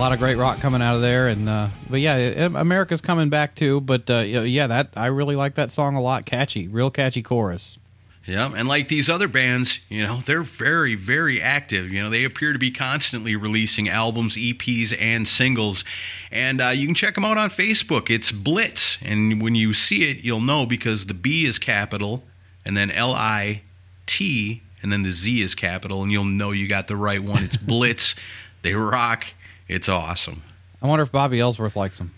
Lot 0.00 0.12
of 0.12 0.18
great 0.18 0.36
rock 0.36 0.60
coming 0.60 0.80
out 0.82 0.94
of 0.96 1.02
there, 1.02 1.28
and 1.28 1.48
uh, 1.48 1.68
but 1.88 2.00
yeah, 2.00 2.16
it- 2.16 2.54
America's 2.54 3.00
coming 3.00 3.28
back 3.28 3.54
too. 3.54 3.80
But 3.80 4.08
uh, 4.10 4.18
yeah, 4.18 4.42
yeah, 4.42 4.66
that 4.66 4.90
I 4.96 5.06
really 5.06 5.36
like 5.36 5.54
that 5.56 5.70
song 5.72 5.94
a 5.94 6.00
lot. 6.00 6.24
Catchy, 6.26 6.68
real 6.68 6.90
catchy 6.90 7.22
chorus. 7.22 7.78
Yeah, 8.26 8.52
and 8.54 8.68
like 8.68 8.88
these 8.88 9.08
other 9.08 9.28
bands, 9.28 9.80
you 9.88 10.02
know, 10.06 10.18
they're 10.24 10.42
very, 10.42 10.94
very 10.94 11.40
active. 11.40 11.90
You 11.92 12.02
know, 12.02 12.10
they 12.10 12.22
appear 12.24 12.52
to 12.52 12.58
be 12.58 12.70
constantly 12.70 13.34
releasing 13.34 13.88
albums, 13.88 14.36
EPs, 14.36 14.94
and 15.00 15.26
singles. 15.26 15.84
And 16.30 16.60
uh, 16.60 16.68
you 16.68 16.86
can 16.86 16.94
check 16.94 17.14
them 17.14 17.24
out 17.24 17.38
on 17.38 17.48
Facebook. 17.50 18.08
It's 18.10 18.30
Blitz. 18.30 18.98
And 19.02 19.40
when 19.42 19.54
you 19.54 19.72
see 19.74 20.08
it, 20.10 20.18
you'll 20.22 20.42
know 20.42 20.64
because 20.66 21.06
the 21.06 21.14
B 21.14 21.44
is 21.44 21.58
capital, 21.58 22.22
and 22.64 22.76
then 22.76 22.90
L 22.90 23.14
I 23.14 23.62
T, 24.06 24.62
and 24.82 24.92
then 24.92 25.02
the 25.02 25.12
Z 25.12 25.40
is 25.40 25.54
capital, 25.54 26.02
and 26.02 26.12
you'll 26.12 26.24
know 26.24 26.50
you 26.52 26.68
got 26.68 26.86
the 26.88 26.96
right 26.96 27.22
one. 27.22 27.42
It's 27.42 27.56
Blitz. 27.70 28.14
they 28.62 28.74
rock. 28.74 29.24
It's 29.70 29.88
awesome. 29.88 30.42
I 30.82 30.88
wonder 30.88 31.04
if 31.04 31.12
Bobby 31.12 31.38
Ellsworth 31.38 31.76
likes 31.76 31.98
them. 31.98 32.12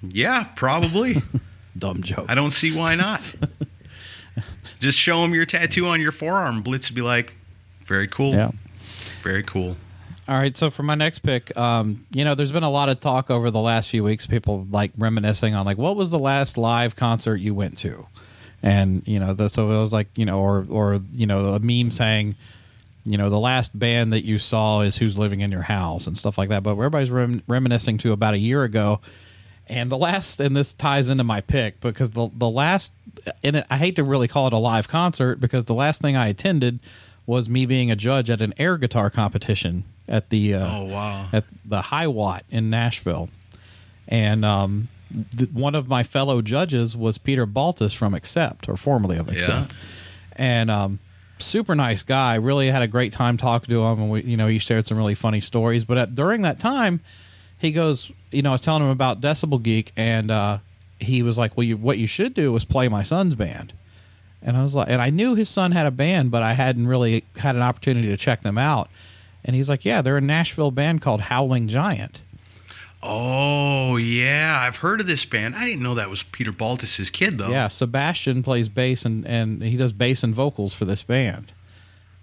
Yeah, 0.00 0.44
probably. 0.54 1.20
Dumb 1.78 2.04
joke. 2.04 2.26
I 2.28 2.36
don't 2.36 2.52
see 2.52 2.76
why 2.76 2.94
not. 2.94 3.34
Just 4.78 4.96
show 4.96 5.24
him 5.24 5.34
your 5.34 5.44
tattoo 5.44 5.88
on 5.88 6.00
your 6.00 6.12
forearm. 6.12 6.62
Blitz 6.62 6.88
would 6.88 6.94
be 6.94 7.02
like, 7.02 7.34
very 7.84 8.06
cool. 8.06 8.32
Yeah. 8.32 8.52
Very 9.22 9.42
cool. 9.42 9.76
All 10.28 10.38
right, 10.38 10.56
so 10.56 10.70
for 10.70 10.84
my 10.84 10.94
next 10.94 11.20
pick, 11.20 11.56
um, 11.58 12.06
you 12.12 12.24
know, 12.24 12.36
there's 12.36 12.52
been 12.52 12.62
a 12.62 12.70
lot 12.70 12.90
of 12.90 13.00
talk 13.00 13.28
over 13.28 13.50
the 13.50 13.60
last 13.60 13.90
few 13.90 14.04
weeks. 14.04 14.28
People 14.28 14.68
like 14.70 14.92
reminiscing 14.96 15.52
on 15.56 15.66
like, 15.66 15.78
what 15.78 15.96
was 15.96 16.12
the 16.12 16.18
last 16.18 16.56
live 16.56 16.94
concert 16.94 17.36
you 17.36 17.54
went 17.54 17.76
to? 17.78 18.06
And 18.62 19.02
you 19.06 19.18
know, 19.18 19.34
the, 19.34 19.48
so 19.48 19.68
it 19.72 19.80
was 19.80 19.92
like, 19.92 20.08
you 20.14 20.24
know, 20.24 20.38
or 20.38 20.64
or 20.70 21.00
you 21.12 21.26
know, 21.26 21.54
a 21.54 21.58
meme 21.60 21.90
saying, 21.90 22.36
you 23.06 23.16
know, 23.16 23.30
the 23.30 23.38
last 23.38 23.78
band 23.78 24.12
that 24.12 24.24
you 24.24 24.38
saw 24.38 24.80
is 24.80 24.96
Who's 24.96 25.16
Living 25.16 25.40
in 25.40 25.52
Your 25.52 25.62
House 25.62 26.06
and 26.06 26.18
stuff 26.18 26.36
like 26.36 26.48
that. 26.50 26.62
But 26.62 26.72
everybody's 26.72 27.10
rem- 27.10 27.42
reminiscing 27.46 27.98
to 27.98 28.12
about 28.12 28.34
a 28.34 28.38
year 28.38 28.64
ago. 28.64 29.00
And 29.68 29.90
the 29.90 29.96
last, 29.96 30.40
and 30.40 30.56
this 30.56 30.74
ties 30.74 31.08
into 31.08 31.24
my 31.24 31.40
pick 31.40 31.80
because 31.80 32.10
the 32.10 32.28
the 32.34 32.48
last, 32.48 32.92
and 33.42 33.64
I 33.70 33.76
hate 33.78 33.96
to 33.96 34.04
really 34.04 34.28
call 34.28 34.46
it 34.46 34.52
a 34.52 34.58
live 34.58 34.86
concert 34.88 35.40
because 35.40 35.64
the 35.64 35.74
last 35.74 36.00
thing 36.02 36.16
I 36.16 36.28
attended 36.28 36.80
was 37.26 37.48
me 37.48 37.66
being 37.66 37.90
a 37.90 37.96
judge 37.96 38.30
at 38.30 38.40
an 38.40 38.54
air 38.58 38.76
guitar 38.78 39.10
competition 39.10 39.82
at 40.08 40.30
the 40.30 40.54
uh, 40.54 40.76
Oh, 40.78 40.84
wow. 40.84 41.26
at 41.32 41.44
the 41.64 41.82
High 41.82 42.06
Watt 42.06 42.44
in 42.48 42.70
Nashville, 42.70 43.28
and 44.06 44.44
um, 44.44 44.86
th- 45.36 45.50
one 45.50 45.74
of 45.74 45.88
my 45.88 46.04
fellow 46.04 46.42
judges 46.42 46.96
was 46.96 47.18
Peter 47.18 47.44
Baltes 47.44 47.96
from 47.96 48.14
Accept, 48.14 48.68
or 48.68 48.76
formerly 48.76 49.16
of 49.18 49.28
Accept, 49.28 49.72
and 50.36 50.70
um, 50.70 51.00
super 51.38 51.74
nice 51.74 52.02
guy. 52.02 52.36
Really 52.36 52.68
had 52.68 52.82
a 52.82 52.88
great 52.88 53.12
time 53.12 53.36
talking 53.36 53.68
to 53.70 53.84
him, 53.84 54.00
and 54.00 54.10
we, 54.10 54.22
you 54.22 54.36
know, 54.36 54.46
he 54.46 54.58
shared 54.58 54.86
some 54.86 54.98
really 54.98 55.14
funny 55.14 55.40
stories. 55.40 55.84
But 55.84 55.98
at, 55.98 56.14
during 56.14 56.42
that 56.42 56.58
time, 56.58 57.00
he 57.58 57.72
goes, 57.72 58.10
you 58.30 58.42
know, 58.42 58.50
I 58.50 58.52
was 58.52 58.60
telling 58.60 58.82
him 58.82 58.90
about 58.90 59.20
Decibel 59.20 59.62
Geek, 59.62 59.92
and 59.96 60.30
uh, 60.30 60.58
he 60.98 61.22
was 61.22 61.38
like, 61.38 61.56
"Well, 61.56 61.64
you, 61.64 61.76
what 61.76 61.98
you 61.98 62.06
should 62.06 62.34
do 62.34 62.54
is 62.56 62.64
play 62.64 62.88
my 62.88 63.02
son's 63.02 63.34
band." 63.34 63.72
And 64.42 64.56
I 64.56 64.62
was 64.62 64.74
like, 64.74 64.88
and 64.88 65.02
I 65.02 65.10
knew 65.10 65.34
his 65.34 65.48
son 65.48 65.72
had 65.72 65.86
a 65.86 65.90
band, 65.90 66.30
but 66.30 66.42
I 66.42 66.52
hadn't 66.52 66.86
really 66.86 67.24
had 67.36 67.56
an 67.56 67.62
opportunity 67.62 68.08
to 68.08 68.16
check 68.16 68.42
them 68.42 68.58
out. 68.58 68.88
And 69.44 69.56
he's 69.56 69.68
like, 69.68 69.84
yeah, 69.84 70.02
they're 70.02 70.16
a 70.16 70.20
Nashville 70.20 70.70
band 70.70 71.02
called 71.02 71.22
Howling 71.22 71.68
Giant. 71.68 72.22
Oh, 73.06 73.96
yeah. 73.96 74.58
I've 74.60 74.78
heard 74.78 75.00
of 75.00 75.06
this 75.06 75.24
band. 75.24 75.54
I 75.54 75.64
didn't 75.64 75.82
know 75.82 75.94
that 75.94 76.10
was 76.10 76.22
Peter 76.22 76.52
Baltes's 76.52 77.08
kid, 77.08 77.38
though. 77.38 77.50
Yeah, 77.50 77.68
Sebastian 77.68 78.42
plays 78.42 78.68
bass 78.68 79.04
and, 79.04 79.26
and 79.26 79.62
he 79.62 79.76
does 79.76 79.92
bass 79.92 80.22
and 80.22 80.34
vocals 80.34 80.74
for 80.74 80.84
this 80.84 81.02
band. 81.02 81.52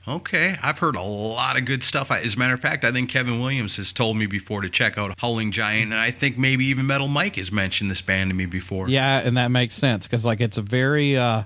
Okay. 0.08 0.58
I've 0.62 0.80
heard 0.80 0.98
a 0.98 1.02
lot 1.02 1.58
of 1.58 1.64
good 1.64 1.82
stuff. 1.84 2.12
As 2.12 2.36
a 2.36 2.38
matter 2.38 2.54
of 2.54 2.60
fact, 2.60 2.84
I 2.84 2.92
think 2.92 3.10
Kevin 3.10 3.40
Williams 3.40 3.78
has 3.78 3.94
told 3.94 4.18
me 4.18 4.26
before 4.26 4.62
to 4.62 4.70
check 4.70 4.98
out 4.98 5.18
Howling 5.20 5.52
Giant, 5.52 5.94
and 5.94 5.96
I 5.96 6.12
think 6.12 6.38
maybe 6.38 6.66
even 6.66 6.86
Metal 6.86 7.08
Mike 7.08 7.38
has 7.38 7.52
mentioned 7.52 7.90
this 7.90 8.02
band 8.02 8.30
to 8.30 8.36
me 8.36 8.46
before. 8.46 8.90
Yeah, 8.90 9.22
and 9.24 9.38
that 9.38 9.50
makes 9.50 9.76
sense 9.76 10.06
because 10.06 10.26
like 10.26 10.42
it's 10.42 10.58
a 10.58 10.62
very. 10.62 11.16
Uh, 11.18 11.44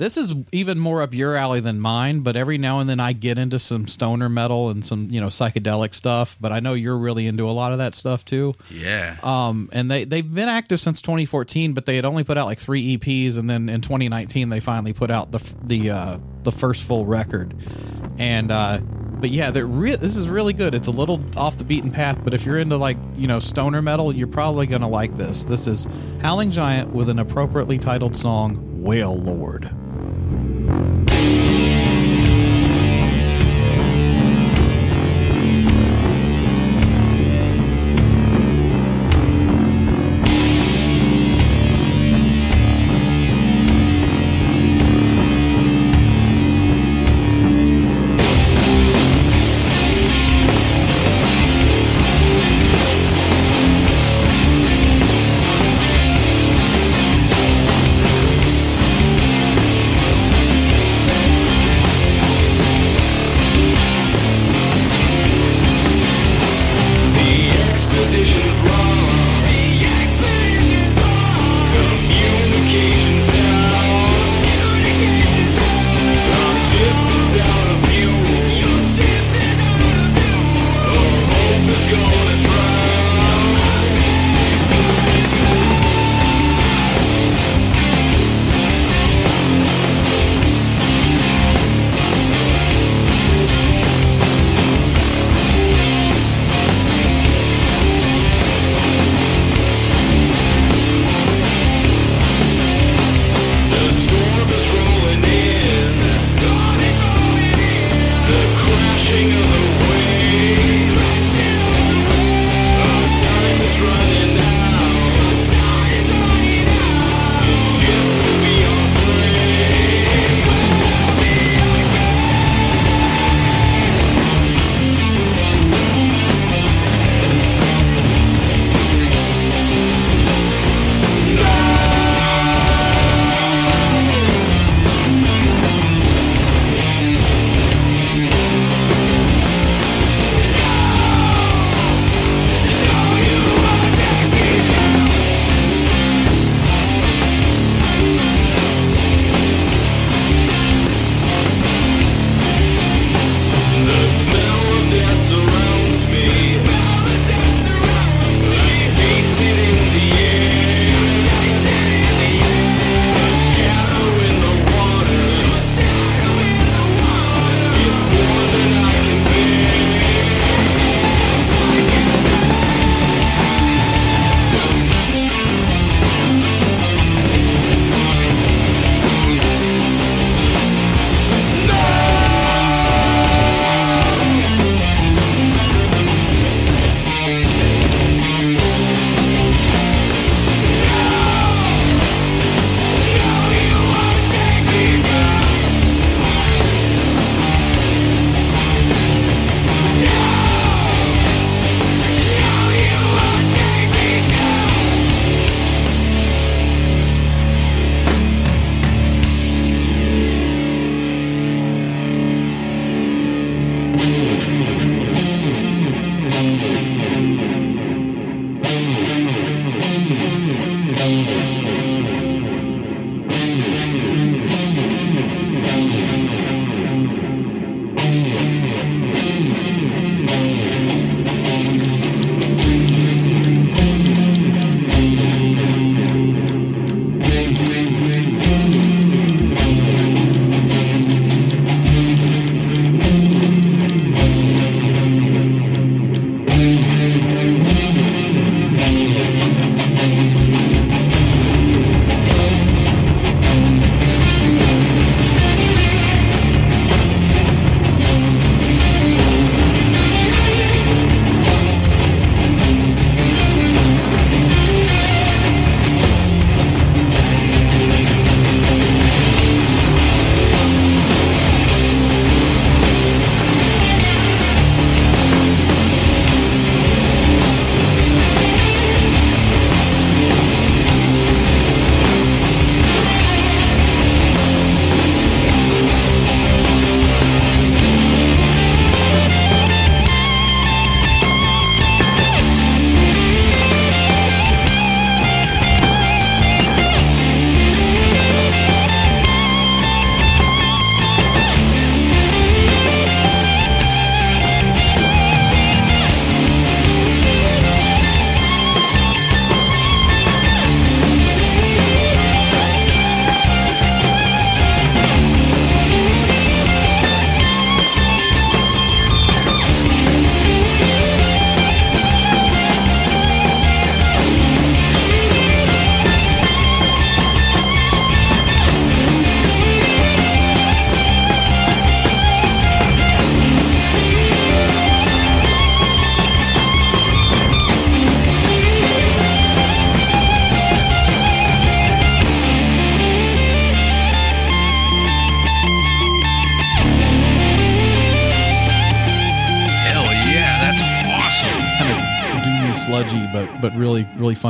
this 0.00 0.16
is 0.16 0.34
even 0.50 0.78
more 0.78 1.02
up 1.02 1.12
your 1.12 1.36
alley 1.36 1.60
than 1.60 1.78
mine, 1.78 2.20
but 2.20 2.34
every 2.34 2.56
now 2.56 2.78
and 2.78 2.88
then 2.88 2.98
I 3.00 3.12
get 3.12 3.36
into 3.36 3.58
some 3.58 3.86
stoner 3.86 4.30
metal 4.30 4.70
and 4.70 4.84
some 4.84 5.08
you 5.10 5.20
know 5.20 5.26
psychedelic 5.26 5.94
stuff. 5.94 6.38
But 6.40 6.52
I 6.52 6.60
know 6.60 6.72
you're 6.72 6.96
really 6.96 7.26
into 7.26 7.46
a 7.46 7.52
lot 7.52 7.72
of 7.72 7.78
that 7.78 7.94
stuff 7.94 8.24
too. 8.24 8.54
Yeah. 8.70 9.18
Um, 9.22 9.68
and 9.74 9.90
they 9.90 10.04
they've 10.04 10.28
been 10.28 10.48
active 10.48 10.80
since 10.80 11.02
2014, 11.02 11.74
but 11.74 11.84
they 11.84 11.96
had 11.96 12.06
only 12.06 12.24
put 12.24 12.38
out 12.38 12.46
like 12.46 12.58
three 12.58 12.96
EPs, 12.96 13.36
and 13.36 13.48
then 13.48 13.68
in 13.68 13.82
2019 13.82 14.48
they 14.48 14.58
finally 14.58 14.94
put 14.94 15.10
out 15.10 15.32
the 15.32 15.54
the 15.62 15.90
uh, 15.90 16.18
the 16.44 16.52
first 16.52 16.82
full 16.82 17.04
record. 17.04 17.54
And 18.18 18.50
uh, 18.50 18.78
but 18.78 19.28
yeah, 19.28 19.50
they're 19.50 19.66
re- 19.66 19.96
this 19.96 20.16
is 20.16 20.30
really 20.30 20.54
good. 20.54 20.74
It's 20.74 20.88
a 20.88 20.92
little 20.92 21.20
off 21.36 21.58
the 21.58 21.64
beaten 21.64 21.90
path, 21.90 22.18
but 22.24 22.32
if 22.32 22.46
you're 22.46 22.58
into 22.58 22.78
like 22.78 22.96
you 23.16 23.28
know 23.28 23.38
stoner 23.38 23.82
metal, 23.82 24.14
you're 24.14 24.28
probably 24.28 24.66
gonna 24.66 24.88
like 24.88 25.18
this. 25.18 25.44
This 25.44 25.66
is 25.66 25.86
Howling 26.22 26.52
Giant 26.52 26.94
with 26.94 27.10
an 27.10 27.18
appropriately 27.18 27.78
titled 27.78 28.16
song, 28.16 28.82
Whale 28.82 29.14
Lord. 29.14 29.70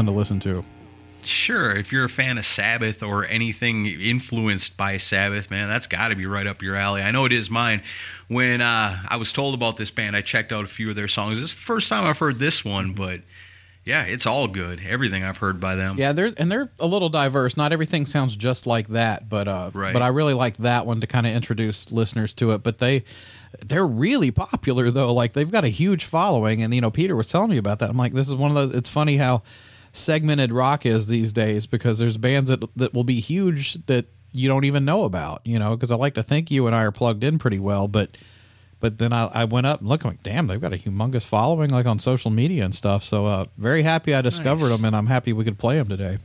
Fun 0.00 0.06
to 0.06 0.12
listen 0.18 0.40
to. 0.40 0.64
Sure, 1.22 1.76
if 1.76 1.92
you're 1.92 2.06
a 2.06 2.08
fan 2.08 2.38
of 2.38 2.46
Sabbath 2.46 3.02
or 3.02 3.26
anything 3.26 3.84
influenced 3.84 4.78
by 4.78 4.96
Sabbath, 4.96 5.50
man, 5.50 5.68
that's 5.68 5.86
got 5.86 6.08
to 6.08 6.16
be 6.16 6.24
right 6.24 6.46
up 6.46 6.62
your 6.62 6.74
alley. 6.74 7.02
I 7.02 7.10
know 7.10 7.26
it 7.26 7.32
is 7.32 7.50
mine. 7.50 7.82
When 8.28 8.62
uh, 8.62 8.98
I 9.06 9.16
was 9.16 9.30
told 9.30 9.52
about 9.54 9.76
this 9.76 9.90
band, 9.90 10.16
I 10.16 10.22
checked 10.22 10.50
out 10.52 10.64
a 10.64 10.68
few 10.68 10.88
of 10.88 10.96
their 10.96 11.08
songs. 11.08 11.38
It's 11.38 11.54
the 11.54 11.60
first 11.60 11.90
time 11.90 12.04
I've 12.06 12.18
heard 12.18 12.38
this 12.38 12.64
one, 12.64 12.94
but 12.94 13.20
yeah, 13.84 14.04
it's 14.04 14.24
all 14.24 14.48
good. 14.48 14.80
Everything 14.88 15.22
I've 15.22 15.36
heard 15.36 15.60
by 15.60 15.74
them. 15.74 15.98
Yeah, 15.98 16.12
they're 16.12 16.32
and 16.38 16.50
they're 16.50 16.70
a 16.78 16.86
little 16.86 17.10
diverse. 17.10 17.54
Not 17.54 17.74
everything 17.74 18.06
sounds 18.06 18.34
just 18.34 18.66
like 18.66 18.88
that, 18.88 19.28
but 19.28 19.46
uh, 19.46 19.70
Right. 19.74 19.92
but 19.92 20.00
I 20.00 20.08
really 20.08 20.32
like 20.34 20.56
that 20.58 20.86
one 20.86 21.02
to 21.02 21.06
kind 21.06 21.26
of 21.26 21.34
introduce 21.34 21.92
listeners 21.92 22.32
to 22.34 22.52
it. 22.52 22.62
But 22.62 22.78
they 22.78 23.04
they're 23.66 23.86
really 23.86 24.30
popular 24.30 24.90
though. 24.90 25.12
Like 25.12 25.34
they've 25.34 25.52
got 25.52 25.64
a 25.64 25.68
huge 25.68 26.06
following, 26.06 26.62
and 26.62 26.72
you 26.74 26.80
know 26.80 26.90
Peter 26.90 27.14
was 27.14 27.26
telling 27.26 27.50
me 27.50 27.58
about 27.58 27.80
that. 27.80 27.90
I'm 27.90 27.98
like, 27.98 28.14
this 28.14 28.28
is 28.28 28.34
one 28.34 28.50
of 28.50 28.54
those. 28.54 28.70
It's 28.74 28.88
funny 28.88 29.18
how 29.18 29.42
segmented 29.92 30.52
rock 30.52 30.86
is 30.86 31.06
these 31.06 31.32
days 31.32 31.66
because 31.66 31.98
there's 31.98 32.18
bands 32.18 32.50
that 32.50 32.62
that 32.76 32.94
will 32.94 33.04
be 33.04 33.20
huge 33.20 33.74
that 33.86 34.06
you 34.32 34.48
don't 34.48 34.64
even 34.64 34.84
know 34.84 35.04
about. 35.04 35.40
You 35.44 35.58
know, 35.58 35.76
because 35.76 35.90
I 35.90 35.96
like 35.96 36.14
to 36.14 36.22
think 36.22 36.50
you 36.50 36.66
and 36.66 36.74
I 36.76 36.82
are 36.84 36.92
plugged 36.92 37.24
in 37.24 37.38
pretty 37.38 37.58
well, 37.58 37.88
but. 37.88 38.16
But 38.82 38.96
then 38.96 39.12
I, 39.12 39.26
I 39.26 39.44
went 39.44 39.66
up 39.66 39.80
and 39.80 39.90
looked. 39.90 40.04
I'm 40.04 40.12
like, 40.12 40.22
damn, 40.22 40.46
they've 40.46 40.58
got 40.58 40.72
a 40.72 40.78
humongous 40.78 41.26
following, 41.26 41.68
like 41.68 41.84
on 41.84 41.98
social 41.98 42.30
media 42.30 42.64
and 42.64 42.74
stuff. 42.74 43.02
So, 43.04 43.26
uh, 43.26 43.44
very 43.58 43.82
happy 43.82 44.14
I 44.14 44.22
discovered 44.22 44.70
Nice. 44.70 44.76
them, 44.78 44.86
and 44.86 44.96
I'm 44.96 45.04
happy 45.08 45.34
we 45.34 45.44
could 45.44 45.58
play 45.58 45.76
them 45.76 45.90
today. 45.90 46.16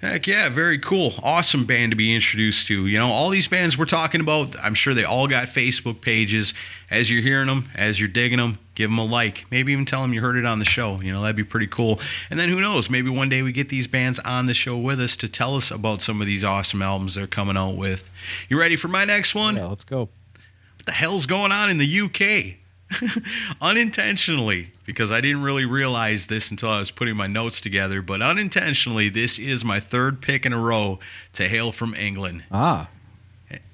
Heck 0.00 0.26
yeah, 0.26 0.48
very 0.48 0.80
cool. 0.80 1.14
Awesome 1.22 1.64
band 1.64 1.92
to 1.92 1.96
be 1.96 2.12
introduced 2.12 2.66
to. 2.66 2.88
You 2.88 2.98
know, 2.98 3.06
all 3.06 3.30
these 3.30 3.46
bands 3.46 3.78
we're 3.78 3.84
talking 3.84 4.20
about, 4.20 4.56
I'm 4.64 4.74
sure 4.74 4.94
they 4.94 5.04
all 5.04 5.28
got 5.28 5.46
Facebook 5.46 6.00
pages. 6.00 6.54
As 6.90 7.08
you're 7.08 7.22
hearing 7.22 7.46
them, 7.46 7.68
as 7.76 8.00
you're 8.00 8.08
digging 8.08 8.38
them, 8.38 8.58
give 8.76 8.88
them 8.90 8.98
a 8.98 9.04
like. 9.04 9.46
Maybe 9.50 9.72
even 9.72 9.84
tell 9.84 10.02
them 10.02 10.12
you 10.12 10.20
heard 10.20 10.36
it 10.36 10.46
on 10.46 10.60
the 10.60 10.64
show. 10.64 11.00
You 11.00 11.12
know, 11.12 11.22
that'd 11.22 11.34
be 11.34 11.42
pretty 11.42 11.66
cool. 11.66 11.98
And 12.30 12.38
then 12.38 12.48
who 12.48 12.60
knows, 12.60 12.88
maybe 12.88 13.10
one 13.10 13.28
day 13.28 13.42
we 13.42 13.50
get 13.50 13.68
these 13.68 13.88
bands 13.88 14.20
on 14.20 14.46
the 14.46 14.54
show 14.54 14.76
with 14.76 15.00
us 15.00 15.16
to 15.16 15.28
tell 15.28 15.56
us 15.56 15.72
about 15.72 16.00
some 16.02 16.20
of 16.20 16.28
these 16.28 16.44
awesome 16.44 16.80
albums 16.82 17.16
they're 17.16 17.26
coming 17.26 17.56
out 17.56 17.74
with. 17.76 18.08
You 18.48 18.58
ready 18.60 18.76
for 18.76 18.86
my 18.86 19.04
next 19.04 19.34
one? 19.34 19.56
Yeah, 19.56 19.66
let's 19.66 19.82
go. 19.84 20.02
What 20.02 20.86
the 20.86 20.92
hell's 20.92 21.26
going 21.26 21.50
on 21.50 21.68
in 21.70 21.78
the 21.78 22.00
UK? 22.00 22.58
unintentionally, 23.60 24.70
because 24.84 25.10
I 25.10 25.20
didn't 25.20 25.42
really 25.42 25.64
realize 25.64 26.26
this 26.28 26.50
until 26.52 26.68
I 26.68 26.78
was 26.78 26.92
putting 26.92 27.16
my 27.16 27.26
notes 27.26 27.60
together, 27.60 28.00
but 28.02 28.22
unintentionally, 28.22 29.08
this 29.08 29.38
is 29.40 29.64
my 29.64 29.80
third 29.80 30.20
pick 30.22 30.46
in 30.46 30.52
a 30.52 30.58
row 30.60 31.00
to 31.32 31.48
hail 31.48 31.72
from 31.72 31.94
England. 31.94 32.44
Ah, 32.52 32.88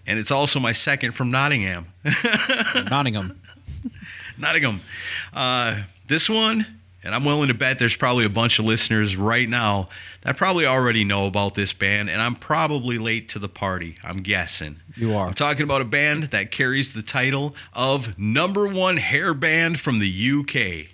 And 0.07 0.19
it's 0.19 0.31
also 0.31 0.59
my 0.61 0.73
second 0.73 1.13
from 1.13 1.31
Nottingham. 1.31 1.89
Nottingham. 2.91 3.39
Nottingham. 4.43 4.81
Uh, 5.33 5.83
this 6.09 6.29
one, 6.29 6.67
and 7.05 7.15
I'm 7.15 7.25
willing 7.25 7.49
to 7.49 7.55
bet 7.55 7.79
there's 7.79 7.97
probably 7.97 8.25
a 8.25 8.29
bunch 8.31 8.59
of 8.59 8.65
listeners 8.65 9.17
right 9.17 9.49
now 9.49 9.89
that 10.23 10.37
probably 10.37 10.67
already 10.67 11.05
know 11.05 11.27
about 11.27 11.55
this 11.55 11.73
band, 11.73 12.11
and 12.11 12.21
I'm 12.21 12.35
probably 12.35 12.99
late 12.99 13.29
to 13.31 13.39
the 13.39 13.49
party. 13.49 13.97
I'm 14.05 14.19
guessing. 14.19 14.77
You 14.97 15.15
are. 15.17 15.29
I'm 15.29 15.35
talking 15.35 15.63
about 15.63 15.81
a 15.81 15.87
band 15.87 16.25
that 16.25 16.51
carries 16.51 16.93
the 16.93 17.03
title 17.03 17.55
of 17.73 18.19
number 18.19 18.67
one 18.67 18.99
hair 18.99 19.33
band 19.33 19.81
from 19.81 19.99
the 20.01 20.09
UK. 20.41 20.89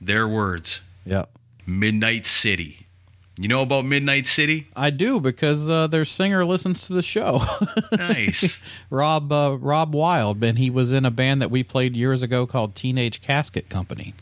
Their 0.00 0.26
words 0.26 0.80
Yep. 1.06 1.30
Midnight 1.66 2.26
City. 2.26 2.86
You 3.40 3.46
know 3.46 3.62
about 3.62 3.84
Midnight 3.84 4.26
City? 4.26 4.66
I 4.74 4.90
do 4.90 5.20
because 5.20 5.68
uh, 5.68 5.86
their 5.86 6.04
singer 6.04 6.44
listens 6.44 6.86
to 6.88 6.92
the 6.92 7.02
show. 7.02 7.40
Nice. 7.96 8.60
Rob 8.90 9.30
uh, 9.32 9.56
Rob 9.60 9.94
Wylde, 9.94 10.42
and 10.42 10.58
he 10.58 10.70
was 10.70 10.92
in 10.92 11.04
a 11.04 11.10
band 11.10 11.40
that 11.42 11.50
we 11.50 11.62
played 11.62 11.94
years 11.96 12.22
ago 12.22 12.46
called 12.46 12.74
Teenage 12.74 13.20
Casket 13.20 13.68
Company. 13.68 14.14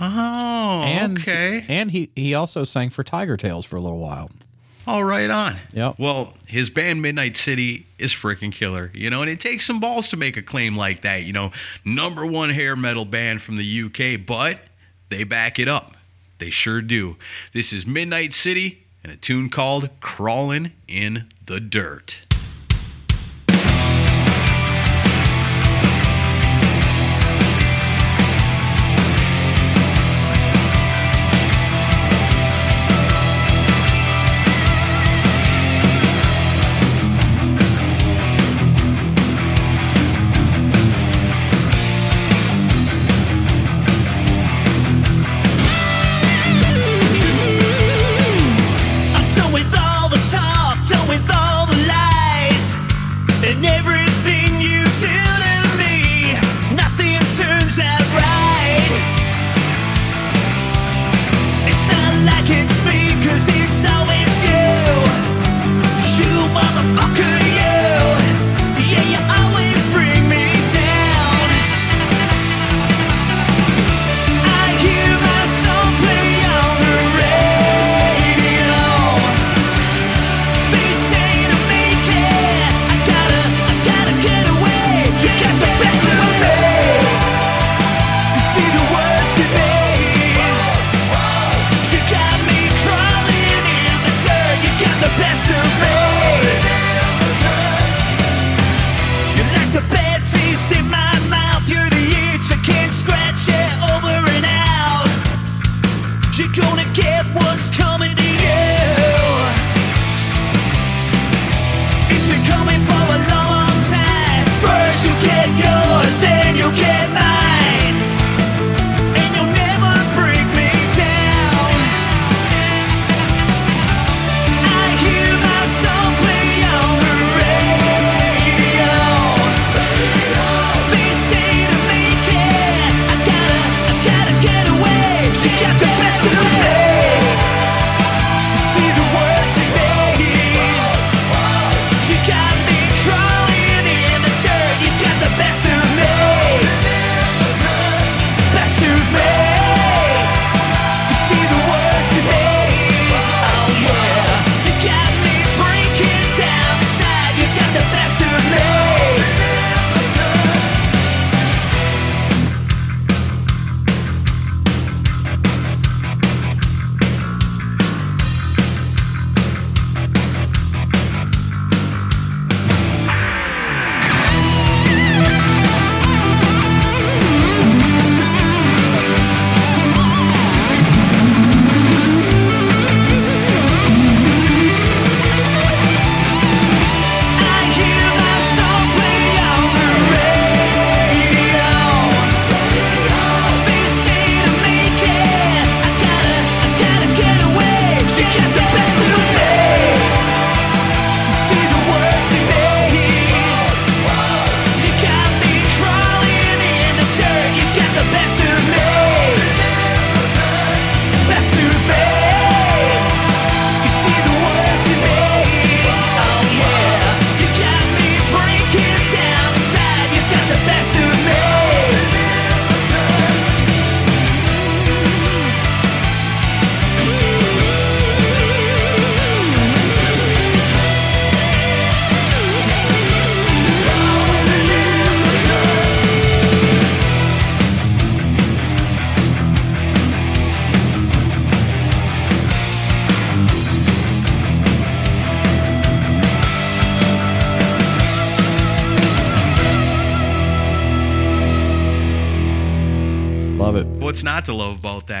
oh, 0.00 0.82
And 0.84 1.18
okay. 1.18 1.64
and 1.68 1.90
he 1.90 2.10
he 2.16 2.34
also 2.34 2.64
sang 2.64 2.90
for 2.90 3.04
Tigertailz 3.04 3.66
for 3.66 3.76
a 3.76 3.80
little 3.80 3.98
while. 3.98 4.30
All 4.86 5.04
right, 5.04 5.30
on. 5.30 5.56
Yep. 5.72 5.96
Well, 5.98 6.34
his 6.48 6.68
band 6.68 7.02
Midnight 7.02 7.36
City 7.36 7.86
is 7.98 8.12
freaking 8.12 8.50
killer, 8.50 8.90
you 8.94 9.10
know, 9.10 9.22
and 9.22 9.30
it 9.30 9.38
takes 9.38 9.64
some 9.64 9.78
balls 9.78 10.08
to 10.08 10.16
make 10.16 10.36
a 10.36 10.42
claim 10.42 10.76
like 10.76 11.02
that, 11.02 11.22
you 11.22 11.32
know, 11.32 11.52
number 11.84 12.26
one 12.26 12.50
hair 12.50 12.74
metal 12.74 13.04
band 13.04 13.42
from 13.42 13.56
the 13.56 13.82
UK, 13.84 14.24
but 14.26 14.58
they 15.08 15.22
back 15.22 15.58
it 15.60 15.68
up. 15.68 15.94
They 16.42 16.50
sure 16.50 16.82
do. 16.82 17.18
This 17.52 17.72
is 17.72 17.86
Midnight 17.86 18.32
City 18.32 18.82
and 19.04 19.12
a 19.12 19.16
tune 19.16 19.48
called 19.48 19.90
Crawlin' 20.00 20.72
in 20.88 21.28
the 21.46 21.60
Dirt. 21.60 22.31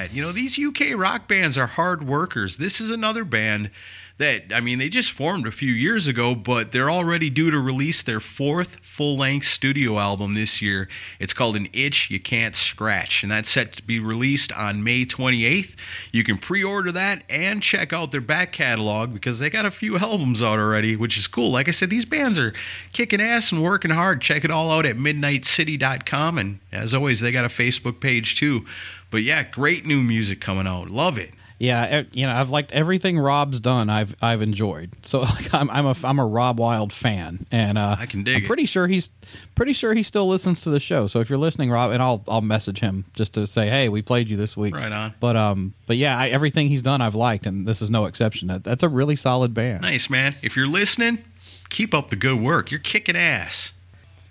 That? 0.02 0.14
You 0.14 0.22
know, 0.22 0.32
these 0.32 0.58
UK 0.58 0.96
rock 0.96 1.28
bands 1.28 1.56
are 1.56 1.66
hard 1.66 2.06
workers. 2.06 2.56
This 2.56 2.80
is 2.80 2.90
another 2.90 3.24
band 3.24 3.70
that 4.18 4.52
I 4.54 4.60
mean, 4.60 4.78
they 4.78 4.88
just 4.88 5.10
formed 5.10 5.46
a 5.46 5.50
few 5.50 5.72
years 5.72 6.06
ago, 6.06 6.34
but 6.34 6.70
they're 6.70 6.90
already 6.90 7.30
due 7.30 7.50
to 7.50 7.58
release 7.58 8.02
their 8.02 8.20
fourth 8.20 8.76
full-length 8.82 9.46
studio 9.46 9.98
album 9.98 10.34
this 10.34 10.60
year. 10.60 10.88
It's 11.18 11.32
called 11.32 11.56
An 11.56 11.66
Itch 11.72 12.10
You 12.10 12.20
Can't 12.20 12.54
Scratch, 12.54 13.22
and 13.22 13.32
that's 13.32 13.50
set 13.50 13.72
to 13.72 13.82
be 13.82 13.98
released 13.98 14.52
on 14.52 14.84
May 14.84 15.06
28th. 15.06 15.74
You 16.12 16.22
can 16.24 16.38
pre-order 16.38 16.92
that 16.92 17.22
and 17.28 17.62
check 17.62 17.92
out 17.92 18.10
their 18.10 18.20
back 18.20 18.52
catalog 18.52 19.14
because 19.14 19.38
they 19.38 19.50
got 19.50 19.66
a 19.66 19.70
few 19.70 19.96
albums 19.98 20.42
out 20.42 20.58
already, 20.58 20.94
which 20.94 21.16
is 21.16 21.26
cool. 21.26 21.50
Like 21.50 21.66
I 21.66 21.72
said, 21.72 21.90
these 21.90 22.04
bands 22.04 22.38
are 22.38 22.52
kicking 22.92 23.20
ass 23.20 23.50
and 23.50 23.62
working 23.62 23.90
hard. 23.90 24.20
Check 24.20 24.44
it 24.44 24.50
all 24.50 24.70
out 24.70 24.86
at 24.86 24.96
midnightcity.com 24.96 26.38
and 26.38 26.60
as 26.70 26.94
always, 26.94 27.20
they 27.20 27.32
got 27.32 27.44
a 27.44 27.48
Facebook 27.48 28.00
page 28.00 28.36
too. 28.36 28.64
But 29.12 29.22
yeah, 29.22 29.44
great 29.44 29.86
new 29.86 30.02
music 30.02 30.40
coming 30.40 30.66
out. 30.66 30.90
Love 30.90 31.18
it. 31.18 31.30
Yeah, 31.58 32.02
you 32.12 32.26
know, 32.26 32.32
I've 32.32 32.50
liked 32.50 32.72
everything 32.72 33.20
Rob's 33.20 33.60
done. 33.60 33.88
I've 33.88 34.16
I've 34.20 34.42
enjoyed. 34.42 34.96
So 35.02 35.20
like, 35.20 35.54
I'm 35.54 35.70
I'm 35.70 35.86
a 35.86 35.94
I'm 36.02 36.18
a 36.18 36.26
Rob 36.26 36.58
Wylde 36.58 36.92
fan, 36.92 37.46
and 37.52 37.78
uh, 37.78 37.94
I 38.00 38.06
can 38.06 38.24
dig 38.24 38.34
I'm 38.38 38.42
it. 38.42 38.46
pretty 38.48 38.66
sure 38.66 38.88
he's 38.88 39.10
pretty 39.54 39.72
sure 39.72 39.94
he 39.94 40.02
still 40.02 40.26
listens 40.26 40.62
to 40.62 40.70
the 40.70 40.80
show. 40.80 41.06
So 41.06 41.20
if 41.20 41.30
you're 41.30 41.38
listening, 41.38 41.70
Rob, 41.70 41.92
and 41.92 42.02
I'll 42.02 42.24
I'll 42.26 42.40
message 42.40 42.80
him 42.80 43.04
just 43.14 43.34
to 43.34 43.46
say, 43.46 43.68
hey, 43.68 43.88
we 43.88 44.02
played 44.02 44.28
you 44.28 44.36
this 44.36 44.56
week. 44.56 44.74
Right 44.74 44.90
on. 44.90 45.14
But 45.20 45.36
um, 45.36 45.74
but 45.86 45.98
yeah, 45.98 46.18
I, 46.18 46.30
everything 46.30 46.66
he's 46.66 46.82
done, 46.82 47.00
I've 47.00 47.14
liked, 47.14 47.46
and 47.46 47.64
this 47.64 47.80
is 47.80 47.90
no 47.90 48.06
exception. 48.06 48.48
That, 48.48 48.64
that's 48.64 48.82
a 48.82 48.88
really 48.88 49.14
solid 49.14 49.54
band. 49.54 49.82
Nice, 49.82 50.10
man. 50.10 50.34
If 50.42 50.56
you're 50.56 50.66
listening, 50.66 51.22
keep 51.68 51.94
up 51.94 52.10
the 52.10 52.16
good 52.16 52.40
work. 52.40 52.72
You're 52.72 52.80
kicking 52.80 53.14
ass. 53.14 53.72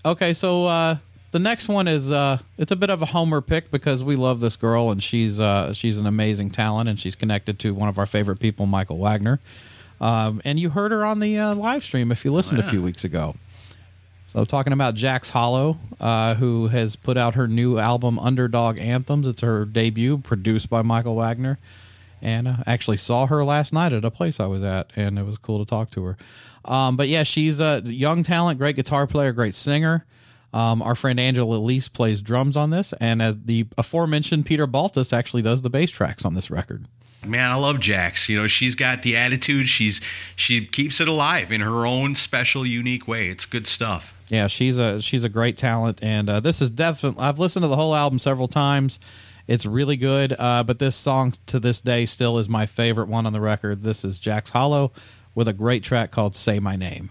Okay, 0.04 0.34
so 0.34 0.66
uh, 0.66 0.98
the 1.32 1.40
next 1.40 1.68
one 1.68 1.88
is 1.88 2.12
uh, 2.12 2.38
it's 2.58 2.72
a 2.72 2.76
bit 2.76 2.90
of 2.90 3.02
a 3.02 3.06
homer 3.06 3.42
pick 3.42 3.72
because 3.72 4.04
we 4.04 4.16
love 4.16 4.40
this 4.40 4.56
girl 4.56 4.92
and 4.92 5.02
she's 5.02 5.40
uh, 5.40 5.74
she's 5.74 5.98
an 5.98 6.06
amazing 6.06 6.52
talent 6.52 6.90
and 6.90 7.00
she's 7.00 7.16
connected 7.16 7.58
to 7.60 7.74
one 7.74 7.90
of 7.90 7.98
our 7.98 8.06
favorite 8.06 8.40
people, 8.40 8.66
Michael 8.66 8.98
Wagner. 8.98 9.40
Um, 10.00 10.42
and 10.44 10.60
you 10.60 10.72
heard 10.72 10.92
her 10.92 11.06
on 11.06 11.20
the 11.20 11.38
uh, 11.38 11.56
live 11.56 11.84
stream 11.84 12.12
if 12.12 12.26
you 12.26 12.34
listened 12.34 12.60
a 12.60 12.64
few 12.64 12.82
weeks 12.82 13.04
ago. 13.04 13.36
So 14.26 14.46
talking 14.46 14.74
about 14.74 14.96
Jax 14.96 15.30
Hollow, 15.30 15.78
uh, 16.00 16.36
who 16.36 16.68
has 16.68 16.96
put 16.96 17.18
out 17.18 17.36
her 17.36 17.48
new 17.48 17.78
album 17.78 18.18
Underdog 18.18 18.80
Anthems. 18.80 19.28
It's 19.28 19.42
her 19.42 19.66
debut, 19.66 20.18
produced 20.18 20.70
by 20.70 20.82
Michael 20.82 21.16
Wagner. 21.16 21.60
And 22.22 22.48
uh, 22.48 22.58
actually 22.66 22.98
saw 22.98 23.26
her 23.26 23.44
last 23.44 23.74
night 23.74 23.94
at 23.94 24.06
a 24.06 24.12
place 24.12 24.40
I 24.40 24.46
was 24.46 24.64
at, 24.64 24.92
and 24.96 25.20
it 25.20 25.26
was 25.26 25.38
cool 25.38 25.64
to 25.64 25.70
talk 25.70 25.92
to 25.92 26.04
her. 26.06 26.18
Um, 26.64 26.96
but 26.96 27.08
yeah, 27.08 27.24
she's 27.24 27.60
a 27.60 27.82
young 27.84 28.24
talent, 28.24 28.58
great 28.58 28.76
guitar 28.76 29.06
player, 29.06 29.34
great 29.34 29.56
singer. 29.56 30.06
Um, 30.54 30.82
our 30.82 30.96
friend 30.96 31.20
Angela 31.20 31.58
Elise 31.58 31.88
plays 31.88 32.22
drums 32.22 32.58
on 32.58 32.72
this, 32.72 32.94
and 33.00 33.22
uh, 33.22 33.34
the 33.46 33.68
aforementioned 33.78 34.46
Peter 34.46 34.68
Baltes 34.68 35.14
actually 35.14 35.42
does 35.42 35.62
the 35.62 35.70
bass 35.70 35.92
tracks 35.92 36.26
on 36.26 36.34
this 36.34 36.52
record. 36.52 36.88
Man, 37.26 37.52
I 37.52 37.56
love 37.56 37.80
Jax. 37.80 38.28
You 38.28 38.38
know, 38.38 38.48
she's 38.48 38.74
got 38.74 39.04
the 39.04 39.16
attitude. 39.16 39.70
She's 39.70 40.02
she 40.36 40.66
keeps 40.66 41.00
it 41.00 41.08
alive 41.08 41.52
in 41.52 41.62
her 41.62 41.86
own 41.86 42.16
special, 42.16 42.66
unique 42.66 43.08
way. 43.08 43.30
It's 43.30 43.46
good 43.46 43.68
stuff. 43.68 44.16
Yeah, 44.30 44.48
she's 44.48 44.78
a 44.78 45.02
she's 45.02 45.24
a 45.24 45.30
great 45.30 45.58
talent, 45.58 46.00
and 46.02 46.30
uh, 46.30 46.40
this 46.40 46.62
is 46.62 46.70
definitely. 46.70 47.24
I've 47.24 47.38
listened 47.38 47.64
to 47.64 47.68
the 47.68 47.76
whole 47.76 47.96
album 47.96 48.18
several 48.18 48.48
times. 48.48 49.00
It's 49.48 49.66
really 49.66 49.98
good, 49.98 50.34
uh, 50.38 50.64
but 50.64 50.80
this 50.80 50.96
song 50.96 51.34
to 51.48 51.60
this 51.60 51.82
day 51.82 52.06
still 52.06 52.40
is 52.40 52.50
my 52.50 52.66
favorite 52.66 53.08
one 53.08 53.26
on 53.26 53.34
the 53.34 53.42
record. 53.42 53.84
This 53.84 54.04
is 54.04 54.20
Jax 54.20 54.50
Hollow 54.50 54.92
with 55.36 55.48
a 55.48 55.54
great 55.54 55.84
track 55.84 56.12
called 56.12 56.36
"Say 56.36 56.60
My 56.60 56.76
Name." 56.76 57.10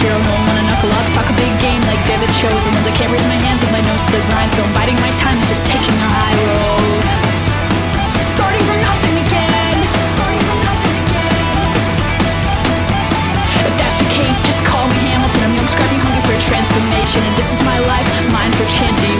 Hero, 0.00 0.16
no 0.16 0.32
one 0.32 0.44
wanna 0.48 0.64
knuckle 0.64 0.90
up. 0.96 1.06
Talk 1.12 1.28
a 1.28 1.36
big 1.36 1.52
game 1.60 1.82
like 1.84 2.00
they're 2.08 2.20
the 2.20 2.32
chosen 2.40 2.72
ones. 2.72 2.86
I 2.88 2.94
can't 2.96 3.12
raise 3.12 3.24
my 3.28 3.36
hands 3.36 3.60
with 3.60 3.72
my 3.72 3.84
nose 3.84 4.00
to 4.08 4.12
the 4.16 4.22
grindstone. 4.32 4.72
Biding 4.72 4.98
my 5.04 5.12
time 5.20 5.36
and 5.36 5.48
just 5.48 5.64
taking 5.68 5.96
the 6.00 6.08
high 6.08 6.36
road. 6.40 7.04
Starting 8.34 8.64
from 8.64 8.80
nothing 8.80 9.16
again. 9.24 9.76
Starting 10.16 10.42
from 10.48 10.58
nothing 10.64 10.94
again. 11.04 11.68
If 13.68 13.74
that's 13.76 13.96
the 14.00 14.08
case, 14.16 14.38
just 14.48 14.60
call 14.64 14.84
me 14.88 14.98
Hamilton. 15.12 15.40
I'm 15.44 15.54
young, 15.54 15.68
scrappy, 15.68 16.00
hungry 16.00 16.24
for 16.24 16.36
transformation. 16.48 17.20
And 17.20 17.34
this 17.36 17.52
is 17.52 17.60
my 17.62 17.78
life, 17.84 18.08
mine 18.32 18.52
for 18.56 18.66
chance. 18.72 19.19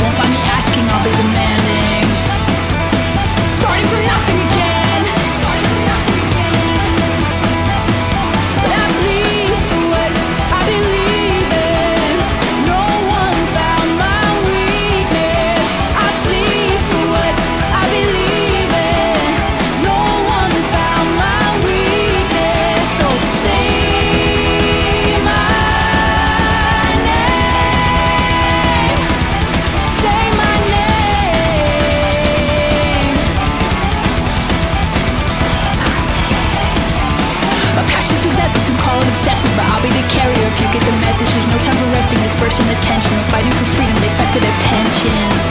For 44.32 44.38
their 44.38 44.58
pension. 44.60 45.49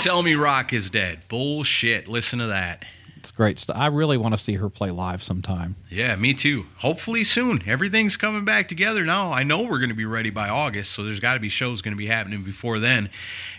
Tell 0.00 0.22
me 0.22 0.34
rock 0.34 0.72
is 0.72 0.88
dead. 0.88 1.20
Bullshit. 1.28 2.08
Listen 2.08 2.38
to 2.38 2.46
that. 2.46 2.84
It's 3.20 3.30
great 3.30 3.58
stuff. 3.58 3.76
I 3.76 3.88
really 3.88 4.16
want 4.16 4.32
to 4.32 4.38
see 4.38 4.54
her 4.54 4.70
play 4.70 4.90
live 4.90 5.22
sometime. 5.22 5.76
Yeah, 5.90 6.16
me 6.16 6.32
too. 6.32 6.64
Hopefully 6.78 7.22
soon. 7.22 7.62
Everything's 7.66 8.16
coming 8.16 8.46
back 8.46 8.66
together 8.66 9.04
now. 9.04 9.30
I 9.30 9.42
know 9.42 9.60
we're 9.60 9.78
going 9.78 9.90
to 9.90 9.94
be 9.94 10.06
ready 10.06 10.30
by 10.30 10.48
August, 10.48 10.92
so 10.92 11.04
there's 11.04 11.20
got 11.20 11.34
to 11.34 11.40
be 11.40 11.50
shows 11.50 11.82
going 11.82 11.92
to 11.92 11.98
be 11.98 12.06
happening 12.06 12.42
before 12.42 12.78
then. 12.78 13.10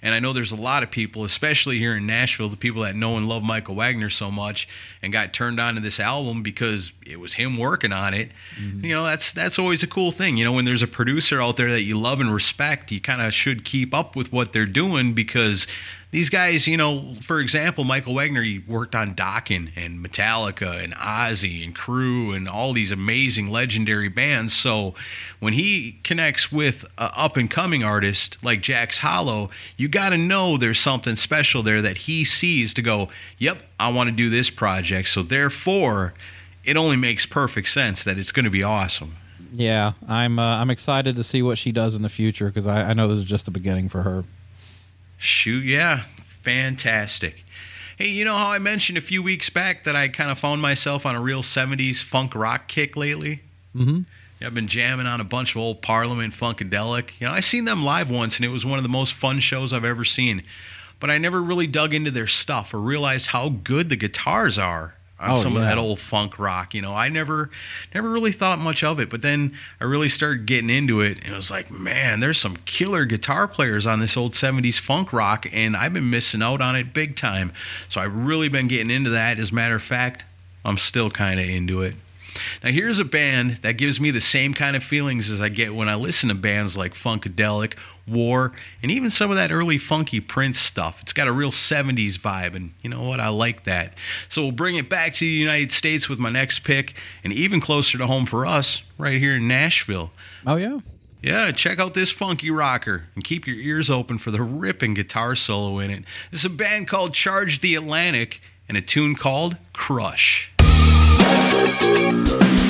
And 0.02 0.16
I 0.16 0.20
know 0.20 0.34
there's 0.34 0.52
a 0.52 0.56
lot 0.56 0.82
of 0.82 0.90
people, 0.90 1.24
especially 1.24 1.78
here 1.78 1.96
in 1.96 2.08
Nashville, 2.08 2.50
the 2.50 2.58
people 2.58 2.82
that 2.82 2.96
know 2.96 3.18
and 3.18 3.30
love 3.30 3.44
Michael 3.44 3.76
Wagner 3.76 4.10
so 4.10 4.32
much 4.32 4.68
and 5.04 5.14
got 5.14 5.32
turned 5.32 5.60
on 5.60 5.76
to 5.76 5.80
this 5.80 6.00
album 6.00 6.42
because 6.42 6.92
it 7.06 7.20
was 7.20 7.36
him 7.36 7.56
working 7.60 7.94
on 7.94 8.16
it. 8.16 8.32
Mm-hmm. 8.60 8.84
You 8.84 8.96
know, 8.96 9.04
that's 9.04 9.32
that's 9.32 9.60
always 9.60 9.84
a 9.84 9.88
cool 9.88 10.12
thing. 10.12 10.38
You 10.38 10.46
know, 10.46 10.54
when 10.54 10.66
there's 10.66 10.82
a 10.82 10.88
producer 10.88 11.40
out 11.40 11.58
there 11.58 11.70
that 11.70 11.84
you 11.84 12.00
love 12.00 12.20
and 12.20 12.34
respect, 12.34 12.92
you 12.92 13.00
kind 13.00 13.22
of 13.22 13.32
should 13.32 13.64
keep 13.64 13.94
up 13.94 14.16
with 14.16 14.34
what 14.34 14.54
they're 14.54 14.66
doing 14.66 15.14
because 15.14 15.68
these 16.12 16.30
guys, 16.30 16.68
you 16.68 16.76
know, 16.76 17.16
for 17.22 17.40
example, 17.40 17.86
Michael 17.86 18.14
Wagner, 18.14 18.44
he 18.44 18.60
worked 18.60 18.96
on 18.96 19.16
Dokken 19.16 19.72
and 19.78 20.06
Metallica 20.06 20.84
and 20.84 20.94
Ozzy 20.96 21.64
and 21.64 21.74
Crüe 21.74 22.36
and 22.36 22.50
all 22.50 22.74
these 22.74 22.92
amazing 22.92 23.50
legendary 23.50 24.10
bands. 24.10 24.54
So 24.54 24.94
when 25.40 25.54
he 25.54 26.00
connects 26.04 26.52
with 26.52 26.84
an 26.98 27.12
up 27.16 27.38
and 27.38 27.50
coming 27.50 27.82
artist 27.82 28.38
like 28.44 28.62
Jax 28.62 29.00
Hollow, 29.00 29.50
you 29.78 29.88
got 29.88 30.10
to 30.10 30.18
know 30.18 30.58
there's 30.58 30.80
something 30.80 31.16
special 31.16 31.64
there 31.64 31.82
that 31.82 32.00
he 32.00 32.26
sees 32.26 32.74
to 32.74 32.82
go, 32.82 33.08
yep, 33.38 33.64
I 33.80 33.90
want 33.90 34.10
to 34.10 34.16
do 34.16 34.30
this 34.30 34.50
project. 34.50 35.08
So 35.08 35.24
therefore, 35.24 36.14
it 36.66 36.76
only 36.76 36.98
makes 36.98 37.26
perfect 37.26 37.70
sense 37.70 38.04
that 38.04 38.18
it's 38.18 38.34
going 38.34 38.46
to 38.46 38.52
be 38.52 38.64
awesome. 38.64 39.16
Yeah, 39.54 39.94
I'm 40.08 40.40
uh, 40.40 40.58
I'm 40.62 40.70
excited 40.70 41.18
to 41.18 41.26
see 41.26 41.42
what 41.42 41.58
she 41.58 41.74
does 41.74 41.96
in 41.96 42.04
the 42.04 42.10
future 42.10 42.46
because 42.46 42.68
I, 42.68 42.92
I 42.92 42.94
know 42.94 43.10
this 43.10 43.18
is 43.18 43.26
just 43.26 43.46
the 43.46 43.52
beginning 43.52 43.90
for 43.90 44.04
her. 44.04 44.24
Shoot, 45.22 45.66
yeah, 45.66 46.06
fantastic. 46.26 47.46
Hey, 47.96 48.08
you 48.08 48.26
know 48.26 48.36
how 48.36 48.50
I 48.50 48.58
mentioned 48.58 48.98
a 48.98 49.02
few 49.02 49.22
weeks 49.22 49.52
back 49.52 49.84
that 49.84 49.96
I 49.96 50.08
kind 50.08 50.32
of 50.32 50.40
found 50.40 50.64
myself 50.64 51.06
on 51.06 51.16
a 51.16 51.22
real 51.22 51.44
70s 51.44 52.02
funk 52.02 52.34
rock 52.34 52.68
kick 52.68 52.96
lately? 52.96 53.42
Mm-hmm. 53.76 54.02
Yeah, 54.40 54.48
I've 54.48 54.56
been 54.56 54.68
jamming 54.68 55.06
on 55.06 55.22
a 55.22 55.24
bunch 55.24 55.52
of 55.52 55.62
old 55.62 55.84
Parliament 55.84 56.34
Funkadelic. 56.34 57.12
You 57.20 57.28
know, 57.28 57.34
I 57.34 57.40
seen 57.40 57.66
them 57.66 57.84
live 57.84 58.10
once 58.10 58.38
and 58.38 58.46
it 58.46 58.50
was 58.50 58.66
one 58.66 58.80
of 58.80 58.84
the 58.84 58.90
most 58.90 59.14
fun 59.14 59.40
shows 59.40 59.74
I've 59.74 59.86
ever 59.86 60.04
seen. 60.04 60.42
But 61.00 61.12
I 61.12 61.20
never 61.20 61.40
really 61.40 61.68
dug 61.68 61.94
into 61.94 62.10
their 62.10 62.26
stuff 62.26 62.74
or 62.74 62.80
realized 62.80 63.28
how 63.28 63.50
good 63.50 63.90
the 63.90 63.96
guitars 63.96 64.58
are 64.58 64.96
on 65.22 65.32
Oh, 65.32 65.36
some 65.36 65.56
of 65.56 65.62
that 65.62 65.78
old 65.78 66.00
funk 66.00 66.40
rock. 66.40 66.74
You 66.74 66.82
know, 66.82 66.96
I 66.96 67.10
never 67.10 67.50
never 67.94 68.10
really 68.10 68.32
thought 68.32 68.60
much 68.60 68.84
of 68.84 69.00
it, 69.00 69.10
but 69.10 69.22
then 69.22 69.54
I 69.80 69.84
really 69.86 70.10
started 70.10 70.46
getting 70.46 70.70
into 70.70 71.00
it 71.02 71.20
and 71.24 71.34
it 71.34 71.36
was 71.36 71.52
like, 71.52 71.70
man, 71.72 72.20
there's 72.20 72.40
some 72.40 72.58
killer 72.66 73.06
guitar 73.06 73.48
players 73.48 73.86
on 73.86 74.00
this 74.00 74.18
old 74.18 74.34
70s 74.34 74.80
funk 74.80 75.14
rock 75.14 75.46
and 75.52 75.78
I've 75.78 75.94
been 75.94 76.10
missing 76.10 76.42
out 76.42 76.62
on 76.62 76.76
it 76.76 76.94
big 76.94 77.16
time. 77.16 77.54
So 77.88 78.02
I've 78.02 78.16
really 78.16 78.50
been 78.50 78.68
getting 78.68 78.92
into 78.92 79.12
that. 79.12 79.40
As 79.40 79.52
a 79.52 79.56
matter 79.56 79.76
of 79.76 79.84
fact, 79.84 80.26
I'm 80.66 80.78
still 80.78 81.10
kind 81.10 81.40
of 81.40 81.46
into 81.46 81.82
it. 81.82 81.96
Now, 82.64 82.72
here's 82.72 83.00
a 83.00 83.06
band 83.06 83.58
that 83.58 83.74
gives 83.74 84.00
me 84.00 84.12
the 84.12 84.22
same 84.22 84.54
kind 84.54 84.76
of 84.76 84.84
feelings 84.84 85.30
as 85.30 85.42
I 85.42 85.50
get 85.50 85.76
when 85.76 85.90
I 85.90 85.96
listen 85.96 86.30
to 86.30 86.36
bands 86.36 86.78
like 86.78 86.94
Funkadelic, 86.94 87.76
War, 88.08 88.52
and 88.82 88.92
even 88.92 89.10
some 89.10 89.30
of 89.32 89.38
that 89.38 89.52
early 89.52 89.78
funky 89.78 90.20
Prince 90.20 90.60
stuff. 90.60 91.02
It's 91.02 91.14
got 91.14 91.28
a 91.28 91.32
real 91.32 91.52
70s 91.52 92.18
vibe, 92.18 92.56
and 92.56 92.74
you 92.82 92.90
know 92.90 93.04
what? 93.04 93.20
I 93.20 93.30
like 93.30 93.64
that. 93.64 93.94
So 94.28 94.44
we'll 94.44 94.52
bring 94.52 94.76
it 94.76 94.90
back 94.90 95.14
to 95.16 95.20
the 95.20 95.28
United 95.28 95.72
States 95.72 96.10
with 96.10 96.20
my 96.20 96.30
next 96.30 96.60
pick, 96.60 96.96
and 97.24 97.32
even 97.32 97.62
closer 97.62 97.98
to 97.98 98.08
home 98.08 98.26
for 98.26 98.46
us, 98.46 98.84
right 98.98 99.20
here 99.20 99.36
in 99.36 99.48
Nashville. 99.48 100.12
Oh 100.46 100.56
yeah. 100.56 100.80
Yeah, 101.22 101.52
check 101.52 101.80
out 101.80 101.94
this 101.94 102.10
funky 102.10 102.50
rocker 102.50 103.06
and 103.14 103.24
keep 103.24 103.46
your 103.46 103.58
ears 103.58 103.92
open 103.92 104.18
for 104.18 104.32
the 104.32 104.42
ripping 104.42 104.96
guitar 104.96 105.36
solo 105.36 105.78
in 105.78 105.92
it. 105.92 106.04
This 106.32 106.42
is 106.42 106.46
a 106.46 106.50
band 106.50 106.88
called 106.88 107.14
Charge 107.14 107.62
the 107.62 107.76
Atlantic 107.76 108.42
and 108.68 108.76
a 108.76 108.82
tune 108.82 109.16
called 109.16 109.58
Crush. 109.72 110.52
Thank 111.52 112.30
you. 112.30 112.61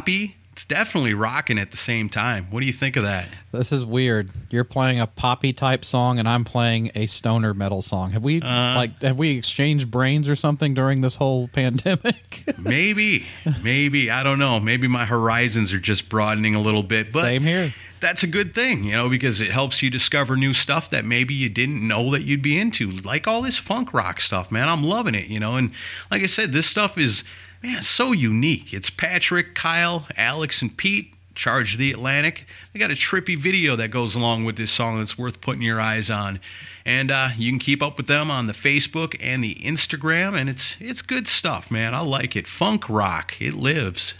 Poppy. 0.00 0.36
It's 0.52 0.64
definitely 0.64 1.14
rocking 1.14 1.58
at 1.58 1.70
the 1.70 1.76
same 1.76 2.08
time. 2.08 2.46
What 2.50 2.60
do 2.60 2.66
you 2.66 2.72
think 2.72 2.96
of 2.96 3.02
that? 3.04 3.26
This 3.52 3.70
is 3.72 3.84
weird. 3.84 4.30
You're 4.50 4.64
playing 4.64 4.98
a 5.00 5.06
poppy 5.06 5.52
type 5.52 5.84
song, 5.84 6.18
and 6.18 6.28
I'm 6.28 6.44
playing 6.44 6.90
a 6.94 7.06
stoner 7.06 7.54
metal 7.54 7.82
song. 7.82 8.10
Have 8.12 8.22
we 8.24 8.40
Uh. 8.42 8.74
like 8.74 9.00
have 9.02 9.18
we 9.18 9.38
exchanged 9.38 9.90
brains 9.90 10.28
or 10.28 10.34
something 10.36 10.74
during 10.74 11.00
this 11.02 11.14
whole 11.16 11.48
pandemic? 11.52 12.44
Maybe, 12.58 13.26
maybe 13.62 14.10
I 14.10 14.22
don't 14.22 14.38
know. 14.38 14.58
Maybe 14.60 14.88
my 14.88 15.04
horizons 15.06 15.72
are 15.72 15.78
just 15.78 16.08
broadening 16.08 16.54
a 16.54 16.60
little 16.60 16.82
bit. 16.82 17.12
But 17.12 17.22
Same 17.24 17.42
here. 17.44 17.74
That's 18.00 18.22
a 18.22 18.26
good 18.26 18.54
thing, 18.54 18.84
you 18.84 18.92
know, 18.92 19.08
because 19.10 19.40
it 19.42 19.50
helps 19.50 19.82
you 19.82 19.90
discover 19.90 20.34
new 20.36 20.54
stuff 20.54 20.88
that 20.90 21.04
maybe 21.04 21.34
you 21.34 21.48
didn't 21.50 21.86
know 21.86 22.10
that 22.12 22.22
you'd 22.22 22.42
be 22.42 22.58
into. 22.58 22.90
Like 22.90 23.28
all 23.28 23.42
this 23.42 23.58
funk 23.58 23.92
rock 23.94 24.20
stuff, 24.22 24.50
man. 24.50 24.68
I'm 24.68 24.82
loving 24.82 25.14
it, 25.14 25.26
you 25.28 25.38
know. 25.38 25.56
And 25.56 25.70
like 26.10 26.22
I 26.22 26.26
said, 26.26 26.52
this 26.52 26.66
stuff 26.66 26.96
is 26.98 27.24
man 27.62 27.82
so 27.82 28.12
unique. 28.12 28.72
It's 28.72 28.90
Patrick, 28.90 29.54
Kyle, 29.54 30.06
Alex, 30.16 30.62
and 30.62 30.76
Pete. 30.76 31.14
Charge 31.34 31.76
the 31.76 31.92
Atlantic. 31.92 32.46
They 32.72 32.78
got 32.78 32.90
a 32.90 32.94
trippy 32.94 33.38
video 33.38 33.76
that 33.76 33.88
goes 33.88 34.14
along 34.14 34.44
with 34.44 34.56
this 34.56 34.70
song 34.70 34.98
that's 34.98 35.16
worth 35.16 35.40
putting 35.40 35.62
your 35.62 35.80
eyes 35.80 36.10
on. 36.10 36.40
And 36.84 37.10
uh, 37.10 37.30
you 37.36 37.50
can 37.50 37.58
keep 37.58 37.82
up 37.82 37.96
with 37.96 38.08
them 38.08 38.30
on 38.30 38.46
the 38.46 38.52
Facebook 38.52 39.16
and 39.20 39.42
the 39.42 39.54
Instagram, 39.56 40.38
and 40.38 40.50
it's 40.50 40.76
it's 40.80 41.02
good 41.02 41.28
stuff, 41.28 41.70
man. 41.70 41.94
I 41.94 42.00
like 42.00 42.34
it. 42.36 42.46
Funk 42.46 42.88
rock, 42.88 43.40
it 43.40 43.54
lives. 43.54 44.14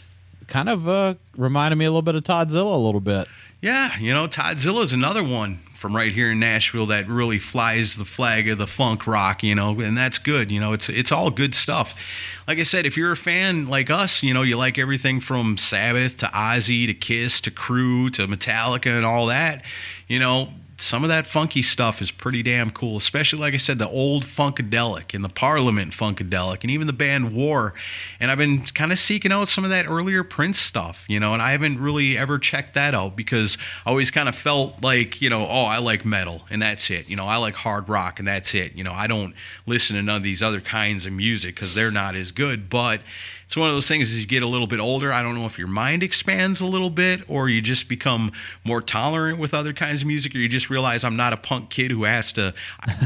kind 0.46 0.68
of 0.68 0.88
uh, 0.88 1.14
reminded 1.36 1.76
me 1.76 1.84
a 1.84 1.90
little 1.90 2.02
bit 2.02 2.14
of 2.14 2.22
Toddzilla 2.22 2.72
a 2.74 2.76
little 2.76 3.00
bit. 3.00 3.28
Yeah, 3.60 3.98
you 3.98 4.14
know, 4.14 4.26
Toddzilla 4.26 4.82
is 4.84 4.92
another 4.92 5.24
one 5.24 5.60
from 5.80 5.96
right 5.96 6.12
here 6.12 6.30
in 6.30 6.38
Nashville 6.38 6.84
that 6.84 7.08
really 7.08 7.38
flies 7.38 7.96
the 7.96 8.04
flag 8.04 8.46
of 8.50 8.58
the 8.58 8.66
funk 8.66 9.06
rock, 9.06 9.42
you 9.42 9.54
know, 9.54 9.80
and 9.80 9.96
that's 9.96 10.18
good. 10.18 10.50
You 10.50 10.60
know, 10.60 10.74
it's 10.74 10.90
it's 10.90 11.10
all 11.10 11.30
good 11.30 11.54
stuff. 11.54 11.94
Like 12.46 12.58
I 12.58 12.64
said, 12.64 12.84
if 12.84 12.98
you're 12.98 13.12
a 13.12 13.16
fan 13.16 13.66
like 13.66 13.88
us, 13.88 14.22
you 14.22 14.34
know, 14.34 14.42
you 14.42 14.58
like 14.58 14.76
everything 14.76 15.20
from 15.20 15.56
Sabbath 15.56 16.18
to 16.18 16.26
Ozzy 16.26 16.86
to 16.86 16.92
Kiss 16.92 17.40
to 17.40 17.50
Crüe 17.50 18.12
to 18.12 18.26
Metallica 18.26 18.94
and 18.94 19.06
all 19.06 19.28
that, 19.28 19.64
you 20.06 20.18
know, 20.18 20.50
some 20.80 21.04
of 21.04 21.08
that 21.08 21.26
funky 21.26 21.62
stuff 21.62 22.00
is 22.00 22.10
pretty 22.10 22.42
damn 22.42 22.70
cool, 22.70 22.96
especially 22.96 23.38
like 23.38 23.54
I 23.54 23.58
said, 23.58 23.78
the 23.78 23.88
old 23.88 24.24
Funkadelic 24.24 25.14
and 25.14 25.22
the 25.22 25.28
Parliament 25.28 25.92
Funkadelic 25.92 26.62
and 26.62 26.70
even 26.70 26.86
the 26.86 26.92
band 26.92 27.32
War. 27.34 27.74
And 28.18 28.30
I've 28.30 28.38
been 28.38 28.62
kind 28.66 28.92
of 28.92 28.98
seeking 28.98 29.30
out 29.32 29.48
some 29.48 29.64
of 29.64 29.70
that 29.70 29.86
earlier 29.86 30.24
Prince 30.24 30.58
stuff, 30.58 31.04
you 31.08 31.20
know, 31.20 31.32
and 31.32 31.42
I 31.42 31.52
haven't 31.52 31.78
really 31.80 32.16
ever 32.16 32.38
checked 32.38 32.74
that 32.74 32.94
out 32.94 33.16
because 33.16 33.58
I 33.84 33.90
always 33.90 34.10
kind 34.10 34.28
of 34.28 34.34
felt 34.34 34.82
like, 34.82 35.20
you 35.20 35.28
know, 35.28 35.46
oh, 35.46 35.64
I 35.64 35.78
like 35.78 36.04
metal 36.04 36.42
and 36.50 36.62
that's 36.62 36.90
it. 36.90 37.08
You 37.08 37.16
know, 37.16 37.26
I 37.26 37.36
like 37.36 37.54
hard 37.54 37.88
rock 37.88 38.18
and 38.18 38.26
that's 38.26 38.54
it. 38.54 38.74
You 38.74 38.84
know, 38.84 38.92
I 38.92 39.06
don't 39.06 39.34
listen 39.66 39.96
to 39.96 40.02
none 40.02 40.16
of 40.16 40.22
these 40.22 40.42
other 40.42 40.60
kinds 40.60 41.06
of 41.06 41.12
music 41.12 41.54
because 41.54 41.74
they're 41.74 41.90
not 41.90 42.16
as 42.16 42.32
good. 42.32 42.70
But 42.70 43.02
it's 43.50 43.56
one 43.56 43.68
of 43.68 43.74
those 43.74 43.88
things 43.88 44.12
as 44.12 44.20
you 44.20 44.28
get 44.28 44.44
a 44.44 44.46
little 44.46 44.68
bit 44.68 44.78
older 44.78 45.12
i 45.12 45.24
don't 45.24 45.34
know 45.34 45.44
if 45.44 45.58
your 45.58 45.66
mind 45.66 46.04
expands 46.04 46.60
a 46.60 46.66
little 46.66 46.88
bit 46.88 47.28
or 47.28 47.48
you 47.48 47.60
just 47.60 47.88
become 47.88 48.30
more 48.62 48.80
tolerant 48.80 49.40
with 49.40 49.52
other 49.52 49.72
kinds 49.72 50.02
of 50.02 50.06
music 50.06 50.36
or 50.36 50.38
you 50.38 50.48
just 50.48 50.70
realize 50.70 51.02
i'm 51.02 51.16
not 51.16 51.32
a 51.32 51.36
punk 51.36 51.68
kid 51.68 51.90
who 51.90 52.04
has 52.04 52.32
to 52.32 52.54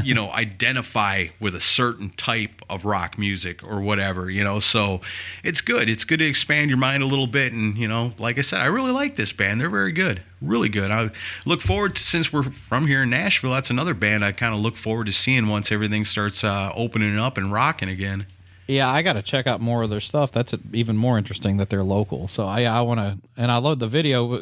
you 0.03 0.13
know 0.13 0.31
identify 0.33 1.25
with 1.39 1.55
a 1.55 1.59
certain 1.59 2.11
type 2.11 2.61
of 2.69 2.85
rock 2.85 3.17
music 3.17 3.63
or 3.63 3.81
whatever 3.81 4.29
you 4.29 4.43
know? 4.43 4.59
So 4.59 5.01
it's 5.43 5.61
good. 5.61 5.89
It's 5.89 6.03
good 6.03 6.19
to 6.19 6.25
expand 6.25 6.69
your 6.69 6.77
mind 6.77 7.03
a 7.03 7.07
little 7.07 7.27
bit 7.27 7.53
and 7.53 7.75
you 7.77 7.87
know 7.87 8.13
like 8.19 8.37
i 8.37 8.41
said 8.41 8.61
i 8.61 8.65
really 8.65 8.91
like 8.91 9.15
this 9.15 9.33
band. 9.33 9.59
They're 9.59 9.69
very 9.69 9.91
good 9.91 10.21
really 10.41 10.69
good. 10.69 10.91
I 10.91 11.09
look 11.45 11.61
forward 11.61 11.95
to 11.95 12.03
since 12.03 12.31
we're 12.31 12.43
from 12.43 12.85
here 12.85 13.01
in 13.03 13.09
nashville 13.09 13.53
that's 13.53 13.71
another 13.71 13.95
band 13.95 14.23
i 14.23 14.31
kind 14.31 14.53
of 14.53 14.59
look 14.59 14.77
forward 14.77 15.05
to 15.05 15.11
seeing 15.11 15.47
once 15.47 15.71
everything 15.71 16.05
starts 16.05 16.43
uh, 16.43 16.71
opening 16.75 17.17
up 17.17 17.37
and 17.37 17.51
rocking 17.51 17.89
again 17.89 18.27
Yeah, 18.67 18.89
I 18.89 19.01
got 19.03 19.13
to 19.13 19.21
check 19.21 19.45
out 19.45 19.61
more 19.61 19.83
of 19.83 19.89
their 19.89 19.99
stuff. 19.99 20.31
That's 20.31 20.55
even 20.73 20.97
more 20.97 21.17
interesting 21.17 21.57
that 21.57 21.69
they're 21.69 21.83
local. 21.83 22.27
So 22.27 22.47
I, 22.47 22.63
I 22.63 22.81
want 22.81 22.99
to, 22.99 23.17
and 23.37 23.51
I 23.51 23.57
load 23.57 23.79
the 23.79 23.87
video, 23.87 24.33
uh, 24.33 24.41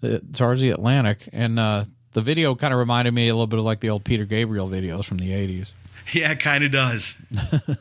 the 0.00 0.70
Atlantic, 0.70 1.28
and 1.32 1.58
uh, 1.58 1.84
the 2.12 2.22
video 2.22 2.54
kind 2.54 2.72
of 2.72 2.78
reminded 2.78 3.12
me 3.12 3.28
a 3.28 3.34
little 3.34 3.46
bit 3.46 3.58
of 3.58 3.64
like 3.64 3.80
the 3.80 3.90
old 3.90 4.04
Peter 4.04 4.24
Gabriel 4.24 4.68
videos 4.68 5.04
from 5.04 5.18
the 5.18 5.30
'80s. 5.30 5.72
yeah 6.12 6.32
it 6.32 6.40
kind 6.40 6.62
of 6.62 6.70
does 6.70 7.16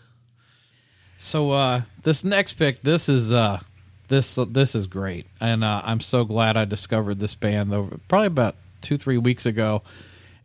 So 1.24 1.52
uh, 1.52 1.82
this 2.02 2.26
next 2.26 2.56
pick, 2.56 2.82
this 2.82 3.08
is 3.08 3.32
uh, 3.32 3.62
this 4.10 4.38
this 4.50 4.76
is 4.76 4.88
great, 4.88 5.26
and 5.40 5.64
uh, 5.64 5.82
I'm 5.86 6.02
so 6.02 6.26
glad 6.26 6.58
I 6.58 6.66
discovered 6.66 7.22
this 7.22 7.34
band 7.34 7.74
over 7.74 7.98
probably 8.10 8.28
about 8.28 8.58
two 8.82 8.98
three 8.98 9.18
weeks 9.18 9.46
ago, 9.46 9.84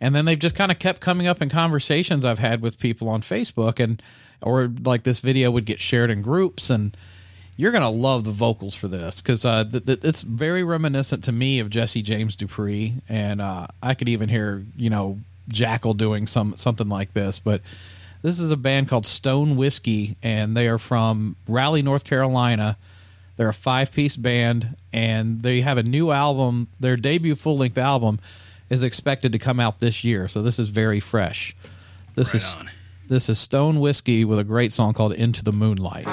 and 0.00 0.14
then 0.14 0.24
they've 0.24 0.38
just 0.38 0.54
kind 0.54 0.70
of 0.70 0.78
kept 0.78 1.00
coming 1.00 1.26
up 1.26 1.42
in 1.42 1.48
conversations 1.48 2.24
I've 2.24 2.38
had 2.38 2.62
with 2.62 2.78
people 2.78 3.08
on 3.08 3.22
Facebook, 3.22 3.80
and 3.80 4.00
or 4.42 4.70
like 4.84 5.02
this 5.02 5.20
video 5.20 5.50
would 5.50 5.64
get 5.64 5.78
shared 5.78 6.10
in 6.10 6.22
groups, 6.22 6.70
and 6.70 6.96
you're 7.56 7.72
gonna 7.72 7.90
love 7.90 8.24
the 8.24 8.30
vocals 8.30 8.74
for 8.74 8.88
this 8.88 9.20
because 9.20 9.44
uh, 9.44 9.64
th- 9.64 9.84
th- 9.84 10.00
it's 10.02 10.22
very 10.22 10.62
reminiscent 10.62 11.24
to 11.24 11.32
me 11.32 11.58
of 11.60 11.70
Jesse 11.70 12.02
James 12.02 12.36
Dupree, 12.36 12.94
and 13.08 13.40
uh, 13.40 13.66
I 13.82 13.94
could 13.94 14.08
even 14.08 14.28
hear 14.28 14.64
you 14.76 14.90
know 14.90 15.18
Jackyl 15.50 15.96
doing 15.96 16.26
some 16.26 16.56
something 16.56 16.88
like 16.88 17.12
this, 17.14 17.38
but. 17.38 17.60
This 18.20 18.40
is 18.40 18.50
a 18.50 18.56
band 18.56 18.88
called 18.88 19.06
Stone 19.06 19.54
Whiskey, 19.54 20.16
and 20.24 20.56
they 20.56 20.66
are 20.66 20.78
from 20.78 21.36
Raleigh, 21.46 21.82
North 21.82 22.02
Carolina. 22.02 22.76
They're 23.36 23.48
a 23.48 23.54
five 23.54 23.92
piece 23.92 24.16
band, 24.16 24.74
and 24.92 25.40
they 25.42 25.60
have 25.60 25.78
a 25.78 25.84
new 25.84 26.10
album. 26.10 26.66
Their 26.80 26.96
debut 26.96 27.36
full 27.36 27.56
length 27.56 27.78
album 27.78 28.18
is 28.70 28.82
expected 28.82 29.30
to 29.32 29.38
come 29.38 29.60
out 29.60 29.78
this 29.78 30.02
year, 30.02 30.26
so 30.26 30.42
this 30.42 30.58
is 30.58 30.68
very 30.68 30.98
fresh. 30.98 31.54
This 32.16 32.30
Right 32.30 32.42
is 32.42 32.56
on. 32.58 32.70
This 33.08 33.30
is 33.30 33.38
Stone 33.38 33.80
Whiskey 33.80 34.24
with 34.24 34.38
a 34.38 34.44
great 34.44 34.72
song 34.72 34.92
called 34.92 35.14
Into 35.14 35.42
the 35.42 35.52
Moonlight. 35.52 36.06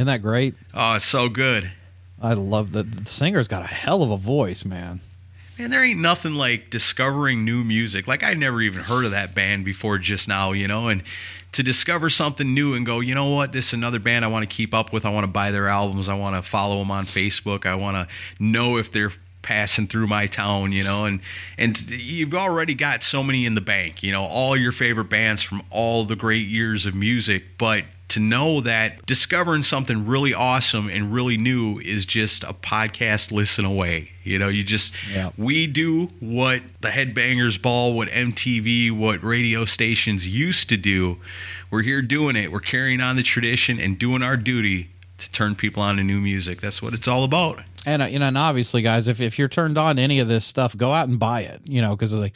Isn't 0.00 0.06
that 0.06 0.22
great? 0.22 0.54
Oh, 0.72 0.94
it's 0.94 1.04
so 1.04 1.28
good. 1.28 1.72
I 2.22 2.32
love 2.32 2.72
that 2.72 2.90
the 2.90 3.04
singer's 3.04 3.48
got 3.48 3.62
a 3.62 3.66
hell 3.66 4.02
of 4.02 4.10
a 4.10 4.16
voice, 4.16 4.64
man. 4.64 5.00
And 5.58 5.70
there 5.70 5.84
ain't 5.84 6.00
nothing 6.00 6.36
like 6.36 6.70
discovering 6.70 7.44
new 7.44 7.62
music. 7.62 8.08
Like 8.08 8.24
I 8.24 8.32
never 8.32 8.62
even 8.62 8.84
heard 8.84 9.04
of 9.04 9.10
that 9.10 9.34
band 9.34 9.66
before 9.66 9.98
just 9.98 10.26
now, 10.26 10.52
you 10.52 10.66
know, 10.66 10.88
and 10.88 11.02
to 11.52 11.62
discover 11.62 12.08
something 12.08 12.54
new 12.54 12.72
and 12.72 12.86
go, 12.86 13.00
you 13.00 13.14
know 13.14 13.26
what, 13.26 13.52
this 13.52 13.66
is 13.66 13.72
another 13.74 13.98
band 13.98 14.24
I 14.24 14.28
want 14.28 14.48
to 14.48 14.48
keep 14.48 14.72
up 14.72 14.90
with. 14.90 15.04
I 15.04 15.10
want 15.10 15.24
to 15.24 15.30
buy 15.30 15.50
their 15.50 15.68
albums. 15.68 16.08
I 16.08 16.14
want 16.14 16.34
to 16.34 16.40
follow 16.40 16.78
them 16.78 16.90
on 16.90 17.04
Facebook. 17.04 17.66
I 17.66 17.74
want 17.74 17.98
to 17.98 18.08
know 18.42 18.78
if 18.78 18.90
they're 18.90 19.12
passing 19.42 19.86
through 19.86 20.06
my 20.06 20.26
town, 20.26 20.72
you 20.72 20.82
know, 20.82 21.04
and 21.04 21.20
and 21.58 21.78
you've 21.90 22.32
already 22.32 22.72
got 22.72 23.02
so 23.02 23.22
many 23.22 23.44
in 23.44 23.54
the 23.54 23.60
bank, 23.60 24.02
you 24.02 24.12
know, 24.12 24.24
all 24.24 24.56
your 24.56 24.72
favorite 24.72 25.10
bands 25.10 25.42
from 25.42 25.60
all 25.68 26.04
the 26.04 26.16
great 26.16 26.48
years 26.48 26.86
of 26.86 26.94
music, 26.94 27.58
but 27.58 27.84
to 28.10 28.20
know 28.20 28.60
that 28.60 29.04
discovering 29.06 29.62
something 29.62 30.06
really 30.06 30.32
awesome 30.34 30.88
and 30.88 31.12
really 31.12 31.36
new 31.36 31.78
is 31.78 32.04
just 32.06 32.44
a 32.44 32.52
podcast 32.52 33.32
listen 33.32 33.64
away. 33.64 34.12
You 34.24 34.38
know, 34.38 34.48
you 34.48 34.62
just 34.62 34.92
Yeah. 35.12 35.30
we 35.36 35.66
do 35.66 36.10
what 36.20 36.62
the 36.80 36.88
Headbangers 36.90 37.60
Ball, 37.60 37.94
what 37.94 38.08
MTV, 38.08 38.90
what 38.90 39.22
radio 39.22 39.64
stations 39.64 40.26
used 40.28 40.68
to 40.68 40.76
do. 40.76 41.18
We're 41.70 41.82
here 41.82 42.02
doing 42.02 42.36
it. 42.36 42.52
We're 42.52 42.60
carrying 42.60 43.00
on 43.00 43.16
the 43.16 43.22
tradition 43.22 43.80
and 43.80 43.98
doing 43.98 44.22
our 44.22 44.36
duty 44.36 44.90
to 45.18 45.30
turn 45.30 45.54
people 45.54 45.82
on 45.82 45.96
to 45.96 46.02
new 46.02 46.20
music. 46.20 46.60
That's 46.60 46.80
what 46.82 46.94
it's 46.94 47.06
all 47.08 47.24
about. 47.24 47.60
And 47.86 48.02
uh, 48.02 48.06
you 48.06 48.18
know, 48.18 48.26
and 48.26 48.36
obviously, 48.38 48.82
guys, 48.82 49.08
if 49.08 49.20
if 49.20 49.38
you're 49.38 49.48
turned 49.48 49.78
on 49.78 49.96
to 49.96 50.02
any 50.02 50.18
of 50.18 50.28
this 50.28 50.44
stuff, 50.44 50.76
go 50.76 50.92
out 50.92 51.08
and 51.08 51.18
buy 51.18 51.42
it. 51.42 51.60
You 51.64 51.80
know, 51.80 51.96
because 51.96 52.12
like, 52.12 52.34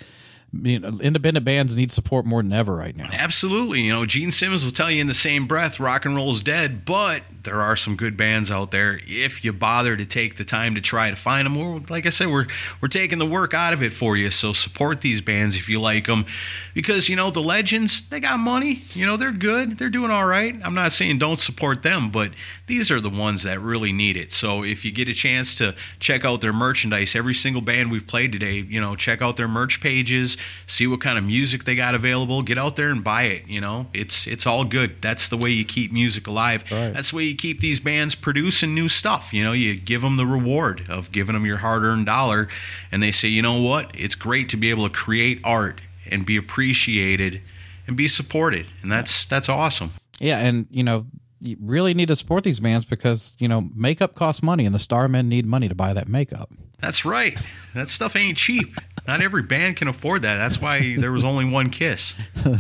you 0.63 0.79
know, 0.79 0.91
independent 1.01 1.45
bands 1.45 1.77
need 1.77 1.93
support 1.93 2.27
more 2.27 2.43
than 2.43 2.53
ever 2.53 2.75
right 2.75 2.97
now. 2.97 3.09
Absolutely. 3.13 3.83
You 3.83 3.93
know, 3.93 4.07
Gene 4.07 4.31
Simmons 4.31 4.65
will 4.65 4.73
tell 4.73 4.91
you 4.91 5.01
in 5.01 5.07
the 5.07 5.15
same 5.15 5.47
breath 5.47 5.81
rock 5.81 6.05
and 6.05 6.15
roll 6.17 6.31
is 6.31 6.41
dead, 6.41 6.85
but 6.85 7.23
there 7.45 7.61
are 7.61 7.77
some 7.77 7.95
good 7.95 8.17
bands 8.17 8.51
out 8.51 8.71
there 8.71 9.01
if 9.07 9.45
you 9.45 9.53
bother 9.53 9.97
to 9.97 10.07
take 10.07 10.37
the 10.37 10.45
time 10.45 10.75
to 10.75 10.81
try 10.81 11.11
to 11.11 11.17
find 11.17 11.47
them. 11.47 11.55
We're, 11.55 11.81
like 11.89 12.07
I 12.07 12.11
said, 12.11 12.29
we're 12.29 12.47
we're 12.81 12.89
taking 12.89 13.19
the 13.19 13.27
work 13.27 13.55
out 13.55 13.73
of 13.73 13.83
it 13.83 13.93
for 13.93 14.17
you. 14.17 14.31
So 14.31 14.53
support 14.53 15.01
these 15.01 15.21
bands 15.21 15.57
if 15.57 15.69
you 15.69 15.81
like 15.81 16.07
them 16.07 16.27
because 16.73 17.09
you 17.09 17.17
know, 17.17 17.31
the 17.31 17.43
legends, 17.43 18.09
they 18.09 18.21
got 18.21 18.39
money. 18.39 18.83
You 18.95 19.07
know, 19.07 19.17
they're 19.17 19.33
good. 19.33 19.79
They're 19.79 19.89
doing 19.89 20.11
all 20.11 20.27
right. 20.27 20.55
I'm 20.65 20.75
not 20.75 20.93
saying 20.93 21.19
don't 21.19 21.39
support 21.39 21.83
them, 21.83 22.11
but 22.11 22.33
these 22.67 22.91
are 22.91 23.01
the 23.01 23.11
ones 23.11 23.43
that 23.43 23.61
really 23.61 23.93
need 23.93 24.17
it. 24.17 24.33
So 24.33 24.65
if 24.65 24.85
you 24.85 24.91
get 24.91 25.09
a 25.09 25.15
chance 25.15 25.55
to 25.57 25.75
check 25.99 26.25
out 26.25 26.41
their 26.41 26.53
merchandise, 26.53 27.15
every 27.15 27.35
single 27.35 27.63
band 27.63 27.91
we've 27.91 28.07
played 28.07 28.33
today, 28.33 28.55
you 28.55 28.81
know, 28.81 28.97
check 28.97 29.21
out 29.21 29.37
their 29.37 29.49
merch 29.49 29.81
pages, 29.81 30.37
see 30.67 30.87
what 30.87 31.01
kind 31.01 31.19
of 31.19 31.25
music 31.25 31.65
they 31.65 31.75
got 31.75 31.95
available, 31.95 32.43
get 32.43 32.59
out 32.59 32.77
there 32.77 32.91
and 32.91 33.03
buy 33.03 33.25
it, 33.25 33.47
you 33.49 33.61
know. 33.61 33.87
It's 33.93 34.27
it's 34.27 34.47
all 34.47 34.65
good. 34.65 35.01
That's 35.03 35.29
the 35.29 35.37
way 35.37 35.51
you 35.51 35.65
keep 35.65 35.93
music 35.93 36.27
alive. 36.27 36.65
Right. 36.71 36.93
That's 36.93 37.11
the 37.11 37.17
way 37.17 37.25
you 37.25 37.37
keep 37.37 37.61
these 37.61 37.81
bands 37.81 38.15
producing 38.15 38.75
new 38.75 38.89
stuff. 38.89 39.33
You 39.33 39.45
know, 39.45 39.53
you 39.53 39.75
give 39.75 40.03
them 40.03 40.17
the 40.17 40.27
reward 40.27 40.87
of 40.89 41.13
giving 41.13 41.35
them 41.35 41.45
your 41.45 41.59
hard-earned 41.59 42.07
dollar 42.07 42.49
and 42.91 43.03
they 43.03 43.13
say, 43.13 43.29
"You 43.29 43.43
know 43.43 43.61
what? 43.61 43.91
It's 43.95 44.15
great 44.15 44.49
to 44.51 44.57
be 44.57 44.71
able 44.71 44.89
to 44.89 44.95
create 44.95 45.41
art 45.45 45.81
and 46.11 46.25
be 46.25 46.37
appreciated 46.37 47.43
and 47.87 47.97
be 47.97 48.09
supported." 48.09 48.67
And 48.83 48.91
that's 48.91 49.27
that's 49.27 49.49
awesome. 49.49 49.93
Yeah, 50.21 50.39
and 50.39 50.67
you 50.71 50.83
know, 50.83 51.07
you 51.41 51.57
really 51.61 51.95
need 51.95 52.09
to 52.09 52.17
support 52.17 52.45
these 52.45 52.61
bands 52.61 52.85
because 52.85 53.37
you 53.39 53.49
know 53.49 53.69
makeup 53.75 54.15
costs 54.15 54.43
money, 54.43 54.65
and 54.65 54.75
the 54.75 54.79
Starmen 54.79 55.27
need 55.27 55.47
money 55.47 55.69
to 55.69 55.75
buy 55.75 55.93
that 55.93 56.09
makeup. 56.09 56.51
That's 56.81 57.05
right. 57.05 57.39
That 57.75 57.89
stuff 57.89 58.15
ain't 58.17 58.37
cheap. 58.37 58.79
Not 59.07 59.21
every 59.21 59.43
band 59.43 59.77
can 59.77 59.89
afford 59.89 60.23
that. 60.23 60.37
That's 60.37 60.61
why 60.61 60.97
there 60.97 61.13
was 61.13 61.25
only 61.25 61.45
one 61.45 61.71
Kiss. 61.71 62.15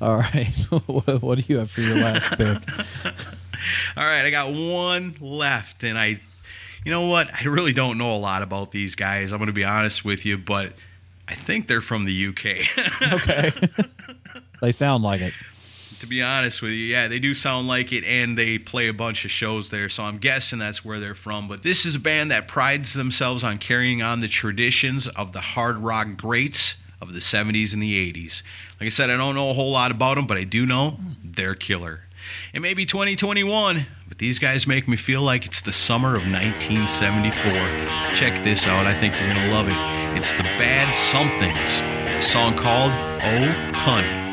All 0.00 0.16
right, 0.16 0.46
what, 0.86 1.38
do 1.38 1.44
you 1.46 1.58
have 1.58 1.70
for 1.70 1.80
your 1.80 1.96
last 1.96 2.28
pick? 2.36 2.58
All 3.96 4.04
right, 4.04 4.24
I 4.24 4.30
got 4.30 4.52
one 4.52 5.16
left, 5.20 5.84
and 5.84 5.98
I, 5.98 6.20
you 6.84 6.90
know 6.90 7.06
what? 7.06 7.32
I 7.32 7.44
really 7.44 7.72
don't 7.72 7.96
know 7.96 8.14
a 8.14 8.18
lot 8.18 8.42
about 8.42 8.72
these 8.72 8.94
guys. 8.94 9.32
I'm 9.32 9.38
going 9.38 9.46
to 9.46 9.54
be 9.54 9.64
honest 9.64 10.04
with 10.04 10.26
you, 10.26 10.36
but 10.36 10.74
I 11.28 11.34
think 11.34 11.66
they're 11.66 11.80
from 11.80 12.04
the 12.04 12.26
UK. 12.28 13.12
Okay, 13.12 13.52
they 14.60 14.72
sound 14.72 15.02
like 15.02 15.20
it. 15.22 15.32
To 16.00 16.06
be 16.06 16.22
honest 16.22 16.62
with 16.62 16.72
you, 16.72 16.78
yeah, 16.78 17.08
they 17.08 17.18
do 17.18 17.34
sound 17.34 17.68
like 17.68 17.92
it, 17.92 18.04
and 18.04 18.36
they 18.36 18.58
play 18.58 18.88
a 18.88 18.92
bunch 18.92 19.24
of 19.24 19.30
shows 19.30 19.70
there, 19.70 19.88
so 19.88 20.04
I'm 20.04 20.18
guessing 20.18 20.58
that's 20.58 20.84
where 20.84 21.00
they're 21.00 21.14
from. 21.14 21.48
But 21.48 21.62
this 21.62 21.84
is 21.84 21.94
a 21.94 22.00
band 22.00 22.30
that 22.30 22.48
prides 22.48 22.94
themselves 22.94 23.42
on 23.42 23.58
carrying 23.58 24.02
on 24.02 24.20
the 24.20 24.28
traditions 24.28 25.08
of 25.08 25.32
the 25.32 25.40
hard 25.40 25.78
rock 25.78 26.16
greats 26.16 26.76
of 27.00 27.12
the 27.12 27.20
70s 27.20 27.72
and 27.72 27.82
the 27.82 28.12
80s. 28.12 28.42
Like 28.80 28.86
I 28.86 28.90
said, 28.90 29.10
I 29.10 29.16
don't 29.16 29.34
know 29.34 29.50
a 29.50 29.54
whole 29.54 29.72
lot 29.72 29.90
about 29.90 30.16
them, 30.16 30.26
but 30.26 30.36
I 30.36 30.44
do 30.44 30.66
know 30.66 30.98
they're 31.22 31.54
killer. 31.54 32.02
It 32.52 32.60
may 32.60 32.74
be 32.74 32.84
2021, 32.84 33.86
but 34.08 34.18
these 34.18 34.38
guys 34.38 34.66
make 34.66 34.88
me 34.88 34.96
feel 34.96 35.22
like 35.22 35.46
it's 35.46 35.60
the 35.60 35.72
summer 35.72 36.16
of 36.16 36.22
1974. 36.22 38.14
Check 38.14 38.42
this 38.42 38.66
out, 38.66 38.86
I 38.86 38.98
think 38.98 39.14
you're 39.14 39.32
to 39.32 39.52
love 39.52 39.68
it. 39.68 40.18
It's 40.18 40.32
the 40.32 40.42
Bad 40.42 40.94
Somethings, 40.94 41.80
a 42.16 42.22
song 42.22 42.56
called 42.56 42.92
Oh 42.92 43.72
Honey. 43.78 44.25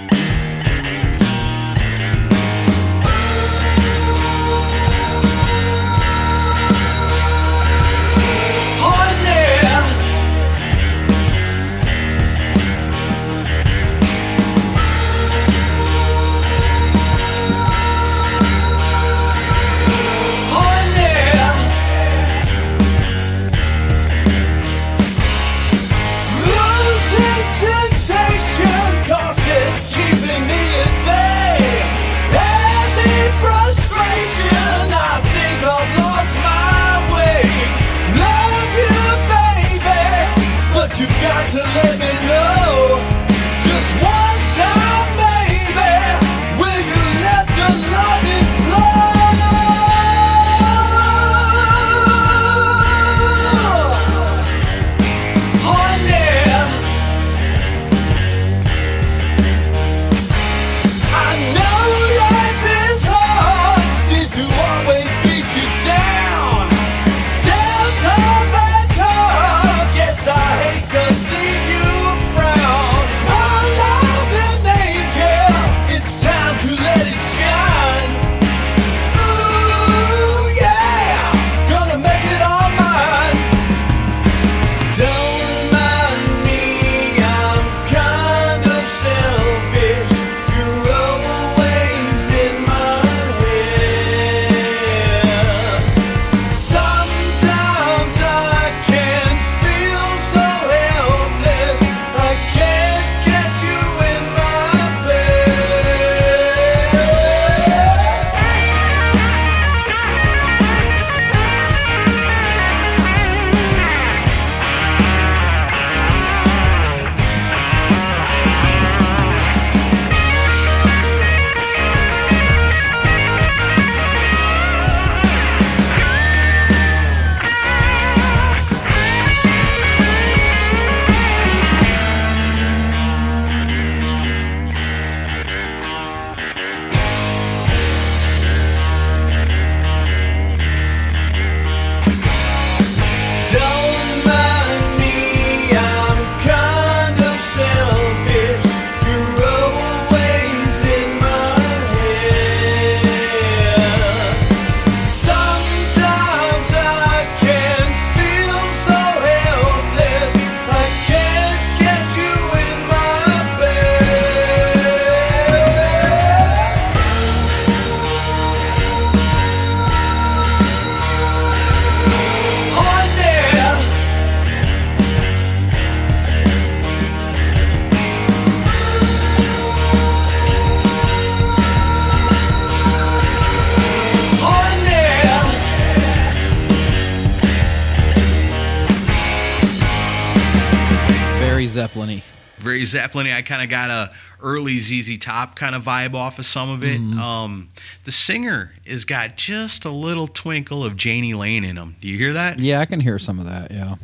Zeppelin. 192.94 193.28
I 193.28 193.42
kind 193.42 193.62
of 193.62 193.70
got 193.70 193.90
a 193.90 194.12
early 194.42 194.78
ZZ 194.80 195.18
Top 195.18 195.56
kind 195.56 195.76
of 195.76 195.84
vibe 195.84 196.14
off 196.16 196.40
of 196.40 196.46
some 196.46 196.70
of 196.70 196.84
it. 196.84 197.00
Um, 197.18 197.70
the 198.06 198.12
singer 198.12 198.74
has 198.88 199.06
got 199.06 199.36
just 199.38 199.86
a 199.86 199.90
little 199.92 200.28
twinkle 200.28 200.84
of 200.86 201.04
Jani 201.04 201.34
Lane 201.34 201.64
in 201.64 201.76
him. 201.78 201.96
Do 202.02 202.08
you 202.08 202.18
hear 202.18 202.34
that? 202.34 202.60
Yeah, 202.60 202.80
I 202.80 202.86
can 202.86 203.00
hear 203.02 203.20
some 203.20 203.40
of 203.40 203.46
that. 203.46 203.72
Yeah. 203.72 203.96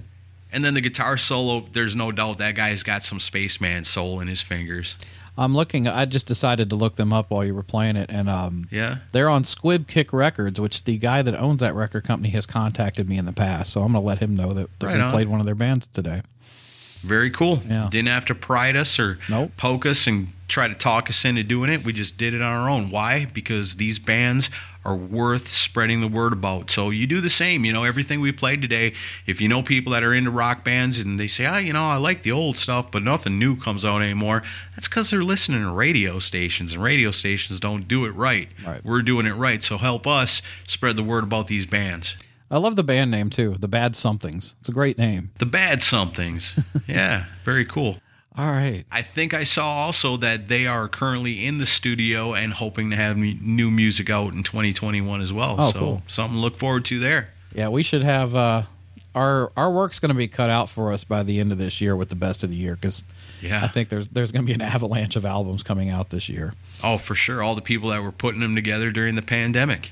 And 0.51 0.65
then 0.65 0.73
the 0.73 0.81
guitar 0.81 1.15
solo. 1.17 1.67
There's 1.71 1.95
no 1.95 2.11
doubt 2.11 2.37
that 2.39 2.55
guy's 2.55 2.83
got 2.83 3.03
some 3.03 3.19
spaceman 3.19 3.83
soul 3.83 4.19
in 4.19 4.27
his 4.27 4.41
fingers. 4.41 4.95
I'm 5.37 5.55
looking. 5.55 5.87
I 5.87 6.03
just 6.05 6.27
decided 6.27 6.69
to 6.71 6.75
look 6.75 6.95
them 6.97 7.13
up 7.13 7.29
while 7.31 7.45
you 7.45 7.53
were 7.55 7.63
playing 7.63 7.95
it, 7.95 8.09
and 8.09 8.29
um, 8.29 8.67
Yeah. 8.71 8.97
they're 9.13 9.29
on 9.29 9.45
Squib 9.45 9.87
Kick 9.87 10.11
Records, 10.11 10.59
which 10.59 10.83
the 10.83 10.97
guy 10.97 11.21
that 11.21 11.33
owns 11.35 11.59
that 11.61 11.75
record 11.75 12.03
company 12.03 12.29
has 12.31 12.45
contacted 12.45 13.07
me 13.07 13.17
in 13.17 13.23
the 13.25 13.31
past. 13.31 13.71
So 13.71 13.81
I'm 13.81 13.93
going 13.93 14.01
to 14.03 14.05
let 14.07 14.19
him 14.19 14.35
know 14.35 14.53
that, 14.53 14.67
that 14.79 14.87
Right 14.87 14.95
we 14.97 15.01
on. 15.01 15.11
played 15.11 15.27
one 15.29 15.39
of 15.39 15.45
their 15.45 15.55
bands 15.55 15.87
today. 15.87 16.23
Very 17.03 17.29
cool. 17.31 17.61
Yeah. 17.67 17.87
Didn't 17.89 18.09
have 18.09 18.25
to 18.25 18.35
pride 18.35 18.75
us 18.75 18.99
or 18.99 19.19
Nope. 19.29 19.51
poke 19.57 19.85
us 19.85 20.05
and 20.07 20.29
try 20.47 20.67
to 20.67 20.75
talk 20.75 21.09
us 21.09 21.23
into 21.25 21.43
doing 21.43 21.69
it. 21.69 21.83
We 21.83 21.93
just 21.93 22.17
did 22.17 22.33
it 22.33 22.41
on 22.41 22.51
our 22.55 22.69
own. 22.69 22.89
Why? 22.89 23.25
Because 23.25 23.75
these 23.75 23.99
bands 23.99 24.49
are 24.85 24.95
worth 24.95 25.49
spreading 25.49 25.99
the 26.01 26.07
word 26.07 26.31
about. 26.33 26.71
So 26.71 26.89
you 26.89 27.05
do 27.05 27.19
the 27.21 27.29
same. 27.29 27.65
You 27.65 27.73
know, 27.73 27.83
everything 27.83 28.21
we 28.21 28.31
played 28.31 28.61
today, 28.61 28.93
if 29.25 29.41
you 29.41 29.47
know 29.47 29.61
people 29.61 29.91
that 29.91 30.03
are 30.03 30.13
into 30.13 30.31
rock 30.31 30.63
bands 30.63 30.99
and 30.99 31.19
they 31.19 31.27
say, 31.27 31.45
oh, 31.45 31.57
you 31.57 31.73
know, 31.73 31.83
I 31.89 31.97
like 31.97 32.23
the 32.23 32.31
old 32.31 32.57
stuff, 32.57 32.89
but 32.89 33.03
nothing 33.03 33.37
new 33.37 33.57
comes 33.57 33.83
out 33.83 34.01
anymore, 34.01 34.41
that's 34.75 34.87
because 34.87 35.09
they're 35.09 35.21
listening 35.21 35.63
to 35.63 35.71
radio 35.71 36.17
stations, 36.19 36.73
and 36.73 36.81
radio 36.81 37.11
stations 37.11 37.59
don't 37.59 37.87
do 37.89 38.05
it 38.05 38.11
right. 38.11 38.47
Right. 38.65 38.83
We're 38.83 39.01
doing 39.01 39.25
it 39.25 39.33
right. 39.33 39.61
So 39.61 39.77
help 39.77 40.07
us 40.07 40.41
spread 40.65 40.95
the 40.95 41.03
word 41.03 41.25
about 41.25 41.47
these 41.47 41.65
bands. 41.65 42.15
I 42.51 42.57
love 42.57 42.75
the 42.75 42.83
band 42.83 43.11
name 43.11 43.29
too, 43.29 43.55
the 43.59 43.67
Bad 43.67 43.95
Somethings. 43.95 44.55
It's 44.59 44.69
a 44.69 44.71
great 44.71 44.97
name. 44.97 45.31
The 45.37 45.45
bad 45.45 45.83
somethings. 45.83 46.55
yeah, 46.87 47.25
very 47.43 47.65
cool. 47.65 47.97
All 48.37 48.51
right. 48.51 48.85
I 48.91 49.01
think 49.01 49.33
I 49.33 49.43
saw 49.43 49.67
also 49.85 50.15
that 50.17 50.47
they 50.47 50.65
are 50.65 50.87
currently 50.87 51.45
in 51.45 51.57
the 51.57 51.65
studio 51.65 52.33
and 52.33 52.53
hoping 52.53 52.89
to 52.91 52.95
have 52.95 53.17
new 53.17 53.69
music 53.69 54.09
out 54.09 54.33
in 54.33 54.43
2021 54.43 55.19
as 55.21 55.33
well. 55.33 55.57
Oh, 55.59 55.71
so 55.71 55.79
cool. 55.79 56.01
something 56.07 56.37
to 56.37 56.41
look 56.41 56.55
forward 56.57 56.85
to 56.85 56.99
there. 56.99 57.29
Yeah, 57.53 57.67
we 57.69 57.83
should 57.83 58.03
have 58.03 58.35
uh, 58.35 58.63
our 59.13 59.51
our 59.57 59.69
work's 59.71 59.99
going 59.99 60.09
to 60.09 60.15
be 60.15 60.27
cut 60.27 60.49
out 60.49 60.69
for 60.69 60.93
us 60.93 61.03
by 61.03 61.23
the 61.23 61.39
end 61.39 61.51
of 61.51 61.57
this 61.57 61.81
year 61.81 61.95
with 61.95 62.09
the 62.09 62.15
best 62.15 62.43
of 62.43 62.49
the 62.49 62.55
year 62.55 62.75
because 62.75 63.03
Yeah. 63.41 63.63
I 63.63 63.67
think 63.67 63.89
there's 63.89 64.07
there's 64.09 64.31
going 64.31 64.43
to 64.45 64.47
be 64.47 64.53
an 64.53 64.61
avalanche 64.61 65.15
of 65.17 65.25
albums 65.25 65.61
coming 65.61 65.89
out 65.89 66.09
this 66.09 66.29
year. 66.29 66.53
Oh, 66.83 66.97
for 66.97 67.15
sure. 67.15 67.43
All 67.43 67.55
the 67.55 67.61
people 67.61 67.89
that 67.89 68.01
were 68.01 68.11
putting 68.11 68.39
them 68.39 68.55
together 68.55 68.89
during 68.91 69.15
the 69.15 69.21
pandemic. 69.21 69.91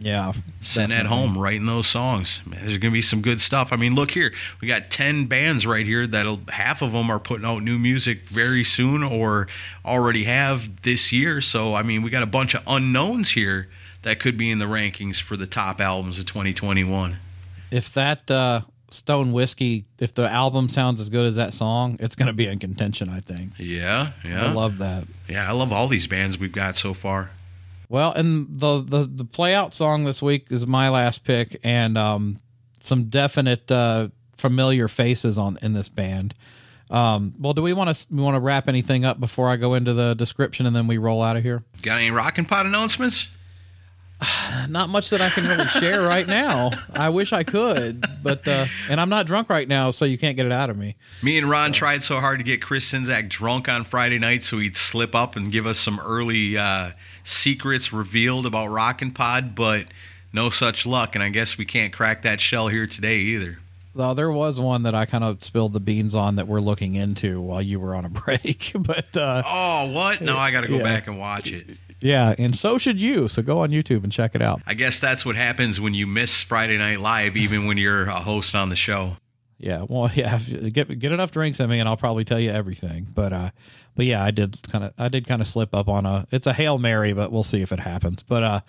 Yeah, 0.00 0.32
Sitting 0.60 0.92
at 0.96 1.06
home 1.06 1.36
writing 1.36 1.66
those 1.66 1.86
songs. 1.86 2.40
Man, 2.46 2.60
there's 2.60 2.78
going 2.78 2.92
to 2.92 2.96
be 2.96 3.02
some 3.02 3.20
good 3.20 3.40
stuff. 3.40 3.72
I 3.72 3.76
mean, 3.76 3.94
look 3.94 4.12
here. 4.12 4.32
We 4.60 4.68
got 4.68 4.90
10 4.90 5.26
bands 5.26 5.66
right 5.66 5.86
here 5.86 6.06
that'll 6.06 6.40
half 6.48 6.82
of 6.82 6.92
them 6.92 7.10
are 7.10 7.18
putting 7.18 7.44
out 7.44 7.62
new 7.62 7.78
music 7.78 8.28
very 8.28 8.64
soon 8.64 9.02
or 9.02 9.48
already 9.84 10.24
have 10.24 10.82
this 10.82 11.12
year. 11.12 11.40
So, 11.40 11.74
I 11.74 11.82
mean, 11.82 12.02
we 12.02 12.10
got 12.10 12.22
a 12.22 12.26
bunch 12.26 12.54
of 12.54 12.62
unknowns 12.66 13.30
here 13.30 13.68
that 14.02 14.20
could 14.20 14.36
be 14.36 14.50
in 14.50 14.58
the 14.58 14.66
rankings 14.66 15.20
for 15.20 15.36
the 15.36 15.46
top 15.46 15.80
albums 15.80 16.18
of 16.18 16.26
2021. 16.26 17.18
If 17.70 17.92
that 17.94 18.30
uh, 18.30 18.62
Stone 18.90 19.32
Whiskey, 19.32 19.84
if 19.98 20.14
the 20.14 20.30
album 20.30 20.68
sounds 20.68 21.00
as 21.00 21.08
good 21.08 21.26
as 21.26 21.36
that 21.36 21.52
song, 21.52 21.96
it's 22.00 22.14
going 22.14 22.28
to 22.28 22.32
be 22.32 22.46
in 22.46 22.58
contention. 22.58 23.10
I 23.10 23.20
think. 23.20 23.52
Yeah, 23.58 24.12
yeah. 24.24 24.46
I 24.46 24.52
love 24.52 24.78
that. 24.78 25.04
Yeah, 25.28 25.48
I 25.48 25.52
love 25.52 25.72
all 25.72 25.88
these 25.88 26.06
bands 26.06 26.38
we've 26.38 26.52
got 26.52 26.76
so 26.76 26.94
far. 26.94 27.30
Well, 27.88 28.12
and 28.12 28.58
the 28.58 28.82
the 28.82 29.08
the 29.10 29.24
play 29.24 29.54
out 29.54 29.72
song 29.72 30.04
this 30.04 30.20
week 30.20 30.48
is 30.50 30.66
my 30.66 30.90
last 30.90 31.24
pick, 31.24 31.58
and 31.64 31.96
um, 31.96 32.38
some 32.80 33.04
definite 33.04 33.70
uh, 33.70 34.08
familiar 34.36 34.88
faces 34.88 35.38
on 35.38 35.58
in 35.62 35.72
this 35.72 35.88
band. 35.88 36.34
Um, 36.90 37.34
well, 37.38 37.52
do 37.52 37.62
we 37.62 37.72
want 37.72 37.94
to 37.94 38.06
we 38.10 38.22
want 38.22 38.36
to 38.36 38.40
wrap 38.40 38.68
anything 38.68 39.04
up 39.04 39.20
before 39.20 39.48
I 39.48 39.56
go 39.56 39.74
into 39.74 39.92
the 39.92 40.14
description 40.14 40.66
and 40.66 40.74
then 40.74 40.86
we 40.86 40.98
roll 40.98 41.22
out 41.22 41.36
of 41.36 41.42
here? 41.42 41.62
Got 41.82 41.98
any 41.98 42.10
Rockin' 42.10 42.44
Pod 42.44 42.66
announcements? 42.66 43.28
Not 44.68 44.88
much 44.88 45.10
that 45.10 45.20
I 45.20 45.28
can 45.28 45.44
really 45.44 45.66
share 45.66 46.02
right 46.02 46.26
now. 46.26 46.70
I 46.92 47.10
wish 47.10 47.32
I 47.32 47.44
could, 47.44 48.04
but 48.22 48.46
uh, 48.48 48.66
and 48.90 49.00
I'm 49.00 49.08
not 49.08 49.26
drunk 49.26 49.48
right 49.48 49.68
now, 49.68 49.90
so 49.90 50.04
you 50.04 50.18
can't 50.18 50.34
get 50.36 50.44
it 50.46 50.52
out 50.52 50.70
of 50.70 50.76
me. 50.76 50.96
Me 51.22 51.38
and 51.38 51.48
Ron 51.48 51.72
tried 51.72 52.02
so 52.02 52.18
hard 52.18 52.38
to 52.38 52.44
get 52.44 52.60
Chris 52.60 52.90
Czynszak 52.90 53.28
drunk 53.28 53.68
on 53.68 53.84
Friday 53.84 54.18
night 54.18 54.42
so 54.42 54.58
he'd 54.58 54.76
slip 54.76 55.14
up 55.14 55.36
and 55.36 55.52
give 55.52 55.66
us 55.66 55.78
some 55.78 56.00
early 56.00 56.56
uh, 56.56 56.90
secrets 57.28 57.92
revealed 57.92 58.46
about 58.46 58.68
Rockin' 58.68 59.10
Pod, 59.12 59.54
but 59.54 59.86
no 60.32 60.50
such 60.50 60.86
luck. 60.86 61.14
And 61.14 61.22
I 61.22 61.28
guess 61.28 61.58
we 61.58 61.64
can't 61.64 61.92
crack 61.92 62.22
that 62.22 62.40
shell 62.40 62.68
here 62.68 62.86
today 62.86 63.18
either. 63.18 63.58
Though 63.94 64.14
there 64.14 64.30
was 64.30 64.60
one 64.60 64.82
that 64.84 64.94
I 64.94 65.06
kind 65.06 65.24
of 65.24 65.42
spilled 65.42 65.72
the 65.72 65.80
beans 65.80 66.14
on 66.14 66.36
that 66.36 66.46
we're 66.46 66.60
looking 66.60 66.94
into 66.94 67.40
while 67.40 67.60
you 67.62 67.80
were 67.80 67.94
on 67.94 68.04
a 68.04 68.08
break, 68.10 68.72
but 68.78 69.16
uh, 69.16 69.42
Oh, 69.44 69.92
what? 69.92 70.20
No, 70.20 70.36
I 70.36 70.50
got 70.50 70.62
to 70.62 70.68
go 70.68 70.76
Yeah. 70.78 70.82
back 70.84 71.06
and 71.06 71.18
watch 71.18 71.52
it. 71.52 71.66
yeah, 72.00 72.34
and 72.38 72.56
so 72.56 72.78
should 72.78 73.00
you. 73.00 73.26
So 73.28 73.42
go 73.42 73.60
on 73.60 73.70
YouTube 73.70 74.04
and 74.04 74.12
check 74.12 74.34
it 74.36 74.42
out. 74.42 74.62
I 74.66 74.74
guess 74.74 75.00
that's 75.00 75.26
what 75.26 75.34
happens 75.36 75.80
when 75.80 75.94
you 75.94 76.06
miss 76.06 76.40
Friday 76.42 76.78
Night 76.78 77.00
Live, 77.00 77.36
even 77.36 77.66
when 77.66 77.76
you're 77.76 78.04
a 78.08 78.20
host 78.20 78.54
on 78.54 78.68
the 78.68 78.76
show. 78.76 79.16
Yeah, 79.58 79.84
well, 79.88 80.08
yeah. 80.14 80.38
Get 80.38 80.96
get 81.00 81.10
enough 81.10 81.32
drinks 81.32 81.58
in 81.58 81.68
me, 81.68 81.80
and 81.80 81.88
I'll 81.88 81.96
probably 81.96 82.24
tell 82.24 82.38
you 82.38 82.50
everything. 82.52 83.08
But 83.12 83.32
uh, 83.32 83.50
but 83.98 84.06
yeah, 84.06 84.22
I 84.24 84.30
did 84.30 84.56
kind 84.70 84.84
of 84.84 84.92
I 84.96 85.08
did 85.08 85.26
kind 85.26 85.42
of 85.42 85.48
slip 85.48 85.74
up 85.74 85.88
on 85.88 86.06
a. 86.06 86.24
It's 86.30 86.46
a 86.46 86.52
hail 86.52 86.78
mary, 86.78 87.12
but 87.12 87.32
we'll 87.32 87.42
see 87.42 87.62
if 87.62 87.72
it 87.72 87.80
happens. 87.80 88.22
But 88.22 88.42
uh, 88.44 88.60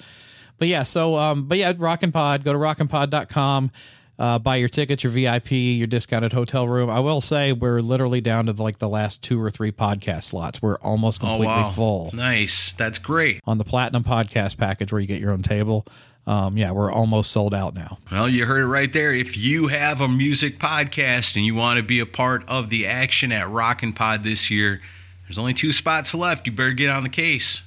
but 0.58 0.68
yeah. 0.68 0.82
So 0.82 1.16
um, 1.18 1.46
but 1.48 1.60
yeah, 1.60 1.72
Rockin' 1.78 2.12
Pod. 2.12 2.44
Go 2.44 2.52
to 2.52 2.58
rockinpod.com. 2.58 3.72
Uh, 4.18 4.38
buy 4.40 4.56
your 4.58 4.68
tickets, 4.68 5.04
your 5.04 5.12
VIP, 5.14 5.52
your 5.52 5.86
discounted 5.88 6.34
hotel 6.34 6.68
room. 6.68 6.90
I 6.90 7.00
will 7.00 7.22
say 7.22 7.54
we're 7.54 7.80
literally 7.80 8.20
down 8.22 8.48
to 8.48 8.52
like 8.52 8.80
the 8.80 8.90
last 8.90 9.22
two 9.22 9.40
or 9.42 9.50
three 9.52 9.72
podcast 9.72 10.24
slots. 10.24 10.62
We're 10.64 10.78
almost 10.80 11.22
Oh, 11.24 11.28
completely 11.28 11.48
wow. 11.56 11.70
full 11.72 12.10
Nice. 12.14 12.74
That's 12.74 12.98
great. 13.00 13.40
on 13.46 13.60
the 13.60 13.64
platinum 13.64 14.04
podcast 14.04 14.58
package 14.58 14.92
where 14.92 15.00
you 15.00 15.08
get 15.08 15.22
your 15.22 15.32
own 15.32 15.42
table. 15.44 15.86
Um, 16.28 16.58
yeah, 16.58 16.72
we're 16.72 16.92
almost 16.92 17.32
sold 17.32 17.54
out 17.54 17.74
now. 17.76 17.98
Well, 18.12 18.28
you 18.28 18.46
heard 18.46 18.62
it 18.64 18.68
right 18.68 18.92
there. 18.92 19.14
If 19.14 19.38
you 19.38 19.68
have 19.68 20.02
a 20.02 20.08
music 20.10 20.60
podcast 20.60 21.36
and 21.38 21.46
you 21.46 21.56
want 21.56 21.78
to 21.78 21.84
be 21.84 22.00
a 22.00 22.06
part 22.06 22.44
of 22.50 22.70
the 22.70 22.88
action 22.88 23.32
at 23.32 23.50
Rockin' 23.50 23.94
Pod 23.94 24.24
this 24.26 24.52
year, 24.52 24.82
there's 25.30 25.38
only 25.38 25.54
two 25.54 25.72
spots 25.72 26.16
left. 26.16 26.48
You 26.48 26.54
better 26.54 26.72
get 26.72 26.90
on 26.90 27.04
the 27.04 27.10
case. 27.10 27.62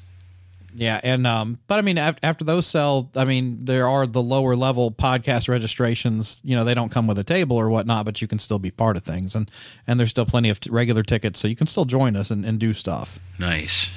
Yeah, 0.74 1.00
and 1.04 1.26
um, 1.26 1.58
but 1.68 1.78
I 1.78 1.82
mean, 1.82 1.96
af- 1.96 2.16
after 2.22 2.44
those 2.44 2.66
sell, 2.66 3.08
I 3.14 3.24
mean, 3.24 3.64
there 3.66 3.86
are 3.86 4.04
the 4.04 4.22
lower 4.22 4.56
level 4.56 4.90
podcast 4.90 5.48
registrations. 5.48 6.40
You 6.42 6.56
know, 6.56 6.64
they 6.64 6.74
don't 6.74 6.90
come 6.90 7.06
with 7.06 7.18
a 7.18 7.24
table 7.24 7.56
or 7.56 7.68
whatnot, 7.68 8.04
but 8.04 8.20
you 8.20 8.26
can 8.26 8.40
still 8.40 8.58
be 8.58 8.72
part 8.72 8.96
of 8.96 9.04
things, 9.04 9.36
and 9.36 9.48
and 9.86 10.00
there's 10.00 10.10
still 10.10 10.26
plenty 10.26 10.48
of 10.48 10.58
t- 10.58 10.70
regular 10.70 11.04
tickets, 11.04 11.38
so 11.38 11.46
you 11.46 11.54
can 11.54 11.68
still 11.68 11.84
join 11.84 12.16
us 12.16 12.30
and, 12.30 12.44
and 12.44 12.58
do 12.58 12.72
stuff. 12.72 13.20
Nice. 13.38 13.90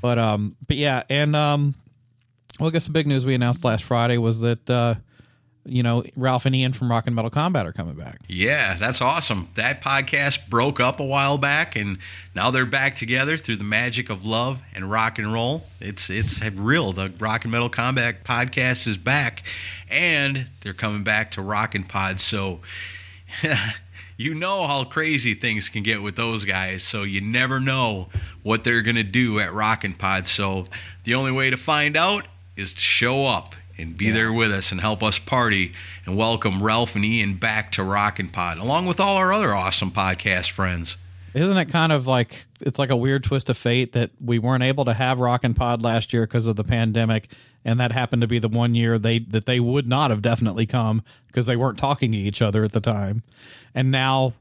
But 0.00 0.18
um, 0.18 0.54
but 0.68 0.76
yeah, 0.76 1.02
and 1.10 1.34
um, 1.34 1.74
well, 2.60 2.68
I 2.68 2.72
guess 2.72 2.86
the 2.86 2.92
big 2.92 3.08
news 3.08 3.24
we 3.26 3.34
announced 3.34 3.64
last 3.64 3.82
Friday 3.82 4.18
was 4.18 4.40
that 4.40 4.70
uh, 4.70 4.94
you 5.68 5.82
know, 5.82 6.04
Ralph 6.16 6.46
and 6.46 6.54
Ian 6.54 6.72
from 6.72 6.90
Rock 6.90 7.06
and 7.06 7.14
Metal 7.14 7.30
Combat 7.30 7.66
are 7.66 7.72
coming 7.72 7.94
back. 7.94 8.20
Yeah, 8.28 8.74
that's 8.74 9.00
awesome. 9.00 9.48
That 9.54 9.82
podcast 9.82 10.48
broke 10.48 10.80
up 10.80 11.00
a 11.00 11.04
while 11.04 11.38
back, 11.38 11.76
and 11.76 11.98
now 12.34 12.50
they're 12.50 12.66
back 12.66 12.96
together 12.96 13.36
through 13.36 13.56
the 13.56 13.64
magic 13.64 14.10
of 14.10 14.24
love 14.24 14.60
and 14.74 14.90
rock 14.90 15.18
and 15.18 15.32
roll. 15.32 15.64
It's 15.80 16.10
it's 16.10 16.42
real. 16.42 16.92
The 16.92 17.12
Rock 17.18 17.44
and 17.44 17.52
Metal 17.52 17.68
Combat 17.68 18.24
podcast 18.24 18.86
is 18.86 18.96
back, 18.96 19.42
and 19.88 20.48
they're 20.60 20.74
coming 20.74 21.04
back 21.04 21.30
to 21.32 21.42
Rockin' 21.42 21.84
Pod. 21.84 22.20
So. 22.20 22.60
You 24.20 24.34
know 24.34 24.66
how 24.66 24.82
crazy 24.82 25.34
things 25.34 25.68
can 25.68 25.84
get 25.84 26.02
with 26.02 26.16
those 26.16 26.44
guys, 26.44 26.82
so 26.82 27.04
you 27.04 27.20
never 27.20 27.60
know 27.60 28.08
what 28.42 28.64
they're 28.64 28.82
going 28.82 28.96
to 28.96 29.04
do 29.04 29.38
at 29.38 29.54
Rockin' 29.54 29.94
Pod. 29.94 30.26
So 30.26 30.64
the 31.04 31.14
only 31.14 31.30
way 31.30 31.50
to 31.50 31.56
find 31.56 31.96
out 31.96 32.26
is 32.56 32.74
to 32.74 32.80
show 32.80 33.26
up 33.26 33.54
and 33.78 33.96
be 33.96 34.10
there 34.10 34.32
with 34.32 34.50
us 34.50 34.72
and 34.72 34.80
help 34.80 35.02
us 35.02 35.18
party 35.18 35.72
and 36.04 36.16
welcome 36.16 36.62
Ralph 36.62 36.96
and 36.96 37.04
Ian 37.04 37.34
back 37.36 37.70
to 37.72 37.84
Rockin' 37.84 38.28
Pod, 38.28 38.58
along 38.58 38.86
with 38.86 38.98
all 38.98 39.16
our 39.16 39.32
other 39.32 39.54
awesome 39.54 39.92
podcast 39.92 40.50
friends. 40.50 40.96
Isn't 41.32 41.56
it 41.56 41.66
kind 41.66 41.92
of 41.92 42.06
like 42.06 42.46
it's 42.60 42.78
like 42.78 42.90
a 42.90 42.96
weird 42.96 43.22
twist 43.22 43.48
of 43.48 43.56
fate 43.56 43.92
that 43.92 44.10
we 44.20 44.38
weren't 44.38 44.64
able 44.64 44.84
to 44.86 44.94
have 44.94 45.20
Rockin' 45.20 45.54
Pod 45.54 45.82
last 45.82 46.12
year 46.12 46.22
because 46.22 46.46
of 46.46 46.56
the 46.56 46.64
pandemic, 46.64 47.30
and 47.64 47.78
that 47.78 47.92
happened 47.92 48.22
to 48.22 48.28
be 48.28 48.40
the 48.40 48.48
one 48.48 48.74
year 48.74 48.98
they 48.98 49.20
that 49.20 49.46
they 49.46 49.60
would 49.60 49.86
not 49.86 50.10
have 50.10 50.22
definitely 50.22 50.66
come 50.66 51.02
because 51.28 51.46
they 51.46 51.56
weren't 51.56 51.78
talking 51.78 52.10
to 52.12 52.18
each 52.18 52.42
other 52.42 52.64
at 52.64 52.72
the 52.72 52.80
time, 52.80 53.22
and 53.74 53.92
now 53.92 54.32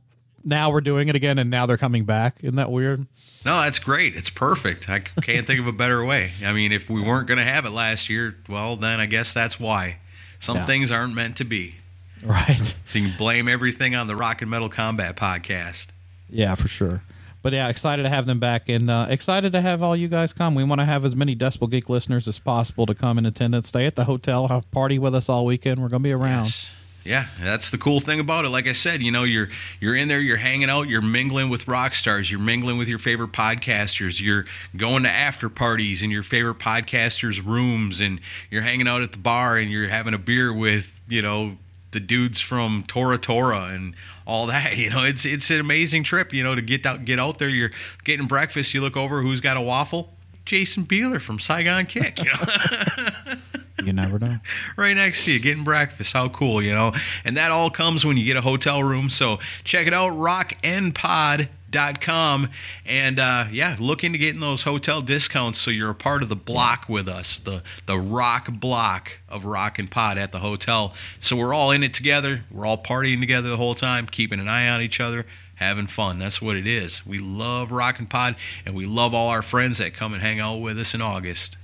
now 0.44 0.72
we're 0.72 0.82
doing 0.82 1.10
it 1.10 1.16
again, 1.16 1.38
and 1.38 1.52
now 1.52 1.66
they're 1.66 1.78
coming 1.78 2.06
back. 2.06 2.38
Isn't 2.42 2.56
that 2.56 2.72
weird? 2.72 3.06
No, 3.48 3.62
that's 3.62 3.80
great. 3.80 4.14
It's 4.16 4.30
perfect. 4.30 4.90
I 4.90 5.00
can't 5.00 5.48
think 5.48 5.60
of 5.62 5.68
a 5.68 5.72
better 5.72 6.04
way. 6.04 6.32
I 6.46 6.52
mean, 6.52 6.74
if 6.74 6.90
we 6.90 7.02
weren't 7.02 7.28
going 7.28 7.38
to 7.38 7.46
have 7.46 7.66
it 7.66 7.70
last 7.72 8.10
year, 8.10 8.36
well, 8.50 8.76
then 8.76 9.00
I 9.00 9.06
guess 9.06 9.32
that's 9.34 9.58
why. 9.58 9.98
Some 10.40 10.58
Yeah. 10.58 10.66
things 10.66 10.92
aren't 10.92 11.16
meant 11.16 11.38
to 11.38 11.46
be. 11.46 11.76
Right. 12.24 12.76
So 12.88 13.00
you 13.00 13.08
can 13.08 13.18
blame 13.18 13.48
everything 13.48 13.96
on 13.96 14.08
the 14.08 14.16
Rock 14.18 14.42
and 14.42 14.52
Metal 14.52 14.68
Combat 14.68 15.16
podcast. 15.16 15.88
Yeah, 16.30 16.56
for 16.56 16.68
sure. 16.68 17.04
But 17.42 17.54
yeah, 17.54 17.70
excited 17.70 18.04
to 18.04 18.10
have 18.10 18.26
them 18.26 18.40
back, 18.40 18.68
and 18.68 18.90
uh, 18.90 19.06
excited 19.10 19.54
to 19.54 19.62
have 19.62 19.82
all 19.82 19.96
you 19.96 20.10
guys 20.10 20.34
come. 20.34 20.54
We 20.54 20.66
want 20.66 20.82
to 20.82 20.86
have 20.86 21.06
as 21.06 21.16
many 21.16 21.34
Decibel 21.36 21.70
Geek 21.70 21.88
listeners 21.88 22.28
as 22.28 22.40
possible 22.40 22.86
to 22.86 22.94
come 22.96 23.18
in 23.18 23.26
attendance, 23.26 23.70
stay 23.70 23.86
at 23.86 23.96
the 23.96 24.04
hotel, 24.04 24.50
have 24.50 24.64
a 24.66 24.68
party 24.76 25.00
with 25.00 25.16
us 25.16 25.30
all 25.30 25.46
weekend. 25.46 25.82
We're 25.82 25.88
going 25.88 26.02
to 26.04 26.08
be 26.10 26.12
around. 26.12 26.46
Yes. 26.46 26.72
Yeah, 27.08 27.28
that's 27.40 27.70
the 27.70 27.78
cool 27.78 28.02
thing 28.02 28.20
about 28.20 28.44
it. 28.44 28.50
Like 28.50 28.68
I 28.68 28.74
said, 28.74 29.02
you 29.02 29.12
know, 29.12 29.24
you're 29.24 29.48
you're 29.80 29.96
in 29.96 30.10
there, 30.10 30.20
you're 30.20 30.36
hanging 30.36 30.70
out, 30.70 30.90
you're 30.90 31.02
mingling 31.02 31.48
with 31.48 31.66
rock 31.66 31.96
stars, 31.96 32.30
you're 32.30 32.42
mingling 32.42 32.78
with 32.78 32.90
your 32.90 33.00
favorite 33.00 33.32
podcasters, 33.32 34.22
you're 34.22 34.44
going 34.76 35.04
to 35.04 35.10
after 35.10 35.48
parties 35.48 36.04
in 36.04 36.12
your 36.12 36.22
favorite 36.22 36.60
podcasters' 36.60 37.44
rooms, 37.46 38.02
and 38.02 38.20
you're 38.52 38.62
hanging 38.62 38.90
out 38.90 39.04
at 39.04 39.14
the 39.14 39.18
bar 39.18 39.58
and 39.58 39.72
you're 39.72 39.88
having 39.88 40.14
a 40.14 40.18
beer 40.18 40.52
with, 40.52 41.00
you 41.08 41.22
know, 41.22 41.56
the 41.92 42.02
dudes 42.02 42.42
from 42.42 42.84
Tora 42.88 43.18
Tora 43.18 43.68
and 43.68 43.96
all 44.26 44.46
that. 44.48 44.76
You 44.78 44.90
know, 44.90 45.06
it's 45.06 45.26
it's 45.26 45.50
an 45.50 45.62
amazing 45.62 46.04
trip. 46.04 46.34
You 46.34 46.44
know, 46.44 46.56
to 46.56 46.62
get 46.62 46.86
out 46.86 47.06
get 47.06 47.20
out 47.22 47.38
there. 47.38 47.48
You're 47.48 47.72
getting 48.04 48.28
breakfast. 48.28 48.74
You 48.74 48.82
look 48.82 48.98
over, 48.98 49.22
who's 49.22 49.40
got 49.40 49.56
a 49.56 49.62
waffle? 49.62 50.14
Jason 50.44 50.84
Bieler 50.86 51.22
from 51.22 51.40
Saigon 51.40 51.86
Kick. 51.86 52.20
You 52.22 52.32
know. 52.32 53.34
You 53.84 53.92
never 53.94 54.18
know. 54.18 54.40
right 54.76 54.96
next 54.96 55.26
to 55.26 55.32
you 55.32 55.40
getting 55.40 55.64
breakfast. 55.64 56.14
How 56.14 56.30
cool, 56.30 56.64
you 56.64 56.74
know? 56.74 56.94
And 57.24 57.38
that 57.38 57.52
all 57.52 57.70
comes 57.70 58.04
when 58.06 58.18
you 58.18 58.26
get 58.26 58.36
a 58.36 58.42
hotel 58.42 58.84
room. 58.84 59.08
So 59.10 59.38
check 59.64 59.86
it 59.86 59.94
out, 59.94 60.14
rockinpod.com. 60.14 62.50
And 62.86 63.20
uh, 63.20 63.46
yeah, 63.52 63.76
look 63.80 64.04
into 64.04 64.18
getting 64.18 64.42
those 64.42 64.64
hotel 64.64 65.04
discounts 65.04 65.60
so 65.60 65.70
you're 65.70 65.92
a 65.92 65.96
part 65.96 66.24
of 66.24 66.30
the 66.30 66.36
block 66.36 66.90
with 66.90 67.08
us, 67.08 67.40
the, 67.40 67.62
the 67.86 68.00
rock 68.00 68.50
block 68.52 69.20
of 69.30 69.46
Rockin' 69.46 69.90
Pod 69.90 70.18
at 70.18 70.32
the 70.32 70.40
hotel. 70.40 70.96
So 71.20 71.36
we're 71.36 71.54
all 71.54 71.70
in 71.70 71.84
it 71.84 71.94
together. 71.94 72.46
We're 72.50 72.66
all 72.66 72.82
partying 72.82 73.20
together 73.20 73.50
the 73.50 73.58
whole 73.58 73.76
time, 73.76 74.08
keeping 74.08 74.40
an 74.40 74.48
eye 74.48 74.68
on 74.70 74.82
each 74.82 75.00
other. 75.00 75.28
Having 75.56 75.88
fun. 75.88 76.18
That's 76.20 76.40
what 76.40 76.56
it 76.56 76.68
is. 76.68 77.04
We 77.04 77.18
love 77.18 77.72
Rockin' 77.72 78.06
Pod, 78.06 78.36
and 78.64 78.76
we 78.76 78.86
love 78.86 79.16
all 79.16 79.30
our 79.30 79.42
friends 79.42 79.80
that 79.80 79.96
come 79.96 80.14
and 80.14 80.22
hang 80.22 80.40
out 80.40 80.58
with 80.58 80.78
us 80.78 80.94
in 80.94 81.02
August. 81.02 81.58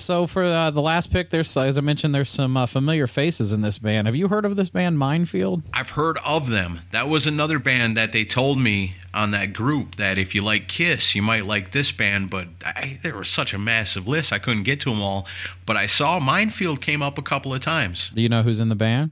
So 0.00 0.26
for 0.26 0.42
uh, 0.42 0.70
the 0.70 0.80
last 0.80 1.12
pick, 1.12 1.30
there's 1.30 1.56
as 1.56 1.76
I 1.76 1.80
mentioned, 1.80 2.14
there's 2.14 2.30
some 2.30 2.56
uh, 2.56 2.66
familiar 2.66 3.06
faces 3.06 3.52
in 3.52 3.62
this 3.62 3.78
band. 3.78 4.06
Have 4.06 4.16
you 4.16 4.28
heard 4.28 4.44
of 4.44 4.56
this 4.56 4.70
band, 4.70 4.98
Minefield? 4.98 5.62
I've 5.72 5.90
heard 5.90 6.18
of 6.24 6.48
them. 6.48 6.80
That 6.90 7.08
was 7.08 7.26
another 7.26 7.58
band 7.58 7.96
that 7.96 8.12
they 8.12 8.24
told 8.24 8.58
me 8.58 8.96
on 9.12 9.30
that 9.32 9.52
group 9.52 9.96
that 9.96 10.18
if 10.18 10.34
you 10.34 10.42
like 10.42 10.68
Kiss, 10.68 11.14
you 11.14 11.22
might 11.22 11.44
like 11.44 11.72
this 11.72 11.92
band. 11.92 12.30
But 12.30 12.48
I, 12.64 12.98
there 13.02 13.16
was 13.16 13.28
such 13.28 13.52
a 13.52 13.58
massive 13.58 14.08
list, 14.08 14.32
I 14.32 14.38
couldn't 14.38 14.62
get 14.62 14.80
to 14.80 14.90
them 14.90 15.02
all. 15.02 15.26
But 15.66 15.76
I 15.76 15.86
saw 15.86 16.18
Minefield 16.18 16.80
came 16.80 17.02
up 17.02 17.18
a 17.18 17.22
couple 17.22 17.52
of 17.52 17.60
times. 17.60 18.10
Do 18.14 18.22
you 18.22 18.28
know 18.28 18.42
who's 18.42 18.60
in 18.60 18.68
the 18.68 18.76
band? 18.76 19.10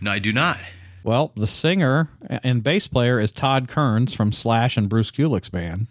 No, 0.00 0.12
I 0.12 0.18
do 0.18 0.32
not. 0.32 0.58
Well, 1.02 1.32
the 1.36 1.46
singer 1.46 2.10
and 2.28 2.62
bass 2.62 2.86
player 2.86 3.18
is 3.18 3.32
Todd 3.32 3.68
Kearns 3.68 4.14
from 4.14 4.32
Slash 4.32 4.76
and 4.76 4.88
Bruce 4.88 5.10
Kulick's 5.10 5.48
band. 5.48 5.86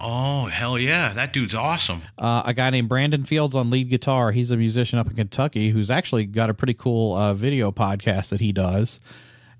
Oh 0.00 0.46
hell 0.46 0.78
yeah, 0.78 1.12
that 1.12 1.32
dude's 1.32 1.54
awesome. 1.54 2.02
Uh, 2.16 2.42
a 2.44 2.54
guy 2.54 2.70
named 2.70 2.88
Brandon 2.88 3.24
Fields 3.24 3.54
on 3.54 3.70
lead 3.70 3.90
guitar. 3.90 4.32
He's 4.32 4.50
a 4.50 4.56
musician 4.56 4.98
up 4.98 5.06
in 5.06 5.14
Kentucky 5.14 5.70
who's 5.70 5.90
actually 5.90 6.24
got 6.26 6.50
a 6.50 6.54
pretty 6.54 6.74
cool 6.74 7.16
uh, 7.16 7.34
video 7.34 7.70
podcast 7.70 8.30
that 8.30 8.40
he 8.40 8.52
does. 8.52 9.00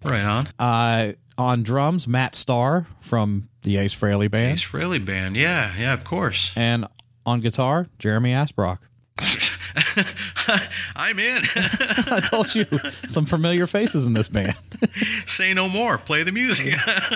Right 0.02 0.24
on. 0.24 0.48
Uh, 0.58 1.12
on 1.36 1.62
drums, 1.62 2.08
Matt 2.08 2.34
Starr 2.34 2.86
from 3.00 3.48
the 3.62 3.76
Ace 3.76 3.94
Frehley 3.94 4.30
band. 4.30 4.54
Ace 4.54 4.64
Frehley 4.66 5.04
band, 5.04 5.36
yeah, 5.36 5.74
yeah, 5.78 5.92
of 5.92 6.04
course. 6.04 6.52
And 6.56 6.86
on 7.26 7.40
guitar, 7.40 7.86
Jeremy 7.98 8.32
Asbrock. 8.32 8.78
I'm 10.96 11.18
in. 11.18 11.42
I 11.56 12.20
told 12.24 12.54
you 12.54 12.66
some 13.08 13.24
familiar 13.24 13.66
faces 13.66 14.06
in 14.06 14.12
this 14.12 14.28
band. 14.28 14.54
Say 15.26 15.54
no 15.54 15.68
more. 15.68 15.98
Play 15.98 16.22
the 16.22 16.32
music. 16.32 16.74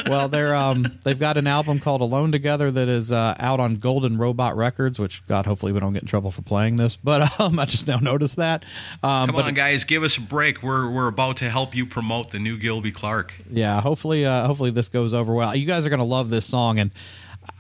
well, 0.09 0.29
they're 0.29 0.55
um 0.55 0.99
they've 1.03 1.19
got 1.19 1.37
an 1.37 1.47
album 1.47 1.81
called 1.81 2.01
Alone 2.01 2.33
Together 2.33 2.71
that 2.71 2.89
is 2.89 3.11
uh, 3.13 3.35
out 3.39 3.61
on 3.61 3.77
Golden 3.77 4.19
Robot 4.19 4.57
Records, 4.57 4.99
which 4.99 5.27
God 5.27 5.47
hopefully 5.47 5.73
we 5.73 5.81
don't 5.81 5.93
get 5.93 6.03
in 6.03 6.09
trouble 6.09 6.31
for 6.31 6.43
playing 6.43 6.77
this, 6.77 6.97
but 6.97 7.41
um 7.41 7.59
I 7.59 7.65
just 7.65 7.89
now 7.89 7.99
noticed 7.99 8.37
that. 8.37 8.65
Um, 9.03 9.29
Come 9.31 9.37
on, 9.37 9.55
guys, 9.55 9.85
give 9.85 10.03
us 10.03 10.17
a 10.17 10.21
break. 10.21 10.63
We're 10.63 10.91
we're 10.91 11.09
about 11.09 11.37
to 11.39 11.51
help 11.51 11.75
you 11.75 11.87
promote 11.87 12.31
the 12.31 12.39
new 12.39 12.59
Gilby 12.59 12.93
Clarke. 12.93 13.35
yeah, 13.51 13.81
hopefully 13.81 14.25
uh, 14.27 14.47
hopefully 14.47 14.71
this 14.71 14.89
goes 14.89 15.13
over 15.15 15.35
well. 15.35 15.55
You 15.55 15.67
guys 15.67 15.85
are 15.87 15.91
gonna 15.91 16.05
love 16.05 16.31
this 16.31 16.47
song 16.47 16.79
and. 16.79 16.91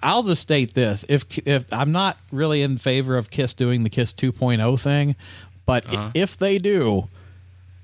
I'll 0.03 0.23
just 0.23 0.43
state 0.43 0.75
this: 0.75 1.05
if 1.09 1.25
if 1.47 1.65
I'm 1.73 1.93
not 1.93 2.17
really 2.33 2.63
in 2.63 2.79
favor 2.79 3.17
of 3.17 3.31
Kiss 3.31 3.55
doing 3.55 3.83
the 3.85 3.91
Kiss 3.91 4.13
2.0 4.13 4.81
thing, 4.81 5.17
but 5.67 5.85
i- 5.95 6.11
if 6.15 6.37
they 6.37 6.59
do, 6.59 7.09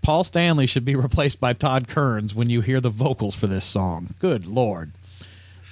Paul 0.02 0.24
Stanley 0.24 0.66
should 0.66 0.85
be 0.85 0.97
replaced 1.06 1.40
by 1.40 1.52
Todd 1.52 1.89
Kearns 1.89 2.35
when 2.35 2.51
you 2.51 2.60
hear 2.60 2.81
the 2.81 2.90
vocals 2.90 3.35
for 3.35 3.47
this 3.47 3.64
song. 3.64 4.14
Good 4.18 4.47
lord, 4.47 4.93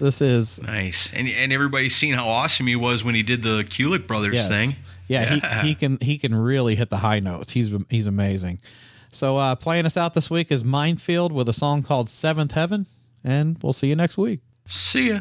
this 0.01 0.21
is 0.21 0.61
Nice, 0.63 1.13
and 1.13 1.29
and 1.29 1.53
everybody's 1.53 1.97
seen 1.97 2.15
how 2.15 2.29
awesome 2.29 2.67
he 2.67 2.77
was 2.77 3.03
when 3.05 3.15
he 3.15 3.23
did 3.23 3.43
the 3.43 3.65
Kulick 3.65 4.07
brothers 4.07 4.35
Yes. 4.35 4.49
thing. 4.49 4.77
Yeah, 5.07 5.37
He, 5.63 5.69
he 5.69 5.75
can 5.75 5.99
he 6.03 6.19
can 6.19 6.35
really 6.35 6.75
hit 6.75 6.91
the 6.91 6.99
high 6.99 7.21
notes. 7.21 7.53
He's 7.53 7.73
he's 7.89 8.07
amazing. 8.07 8.59
So 9.11 9.39
uh, 9.39 9.55
playing 9.55 9.87
us 9.87 9.97
out 9.97 10.13
this 10.13 10.29
week 10.29 10.53
is 10.53 10.63
Minefield 10.65 11.33
with 11.33 11.49
a 11.49 11.55
song 11.55 11.83
called 11.83 12.11
Seventh 12.11 12.53
Heaven, 12.53 12.85
and 13.25 13.57
we'll 13.63 13.73
see 13.73 13.87
you 13.89 13.97
next 13.97 14.19
week. 14.19 14.41
See 14.67 15.09
ya. 15.09 15.21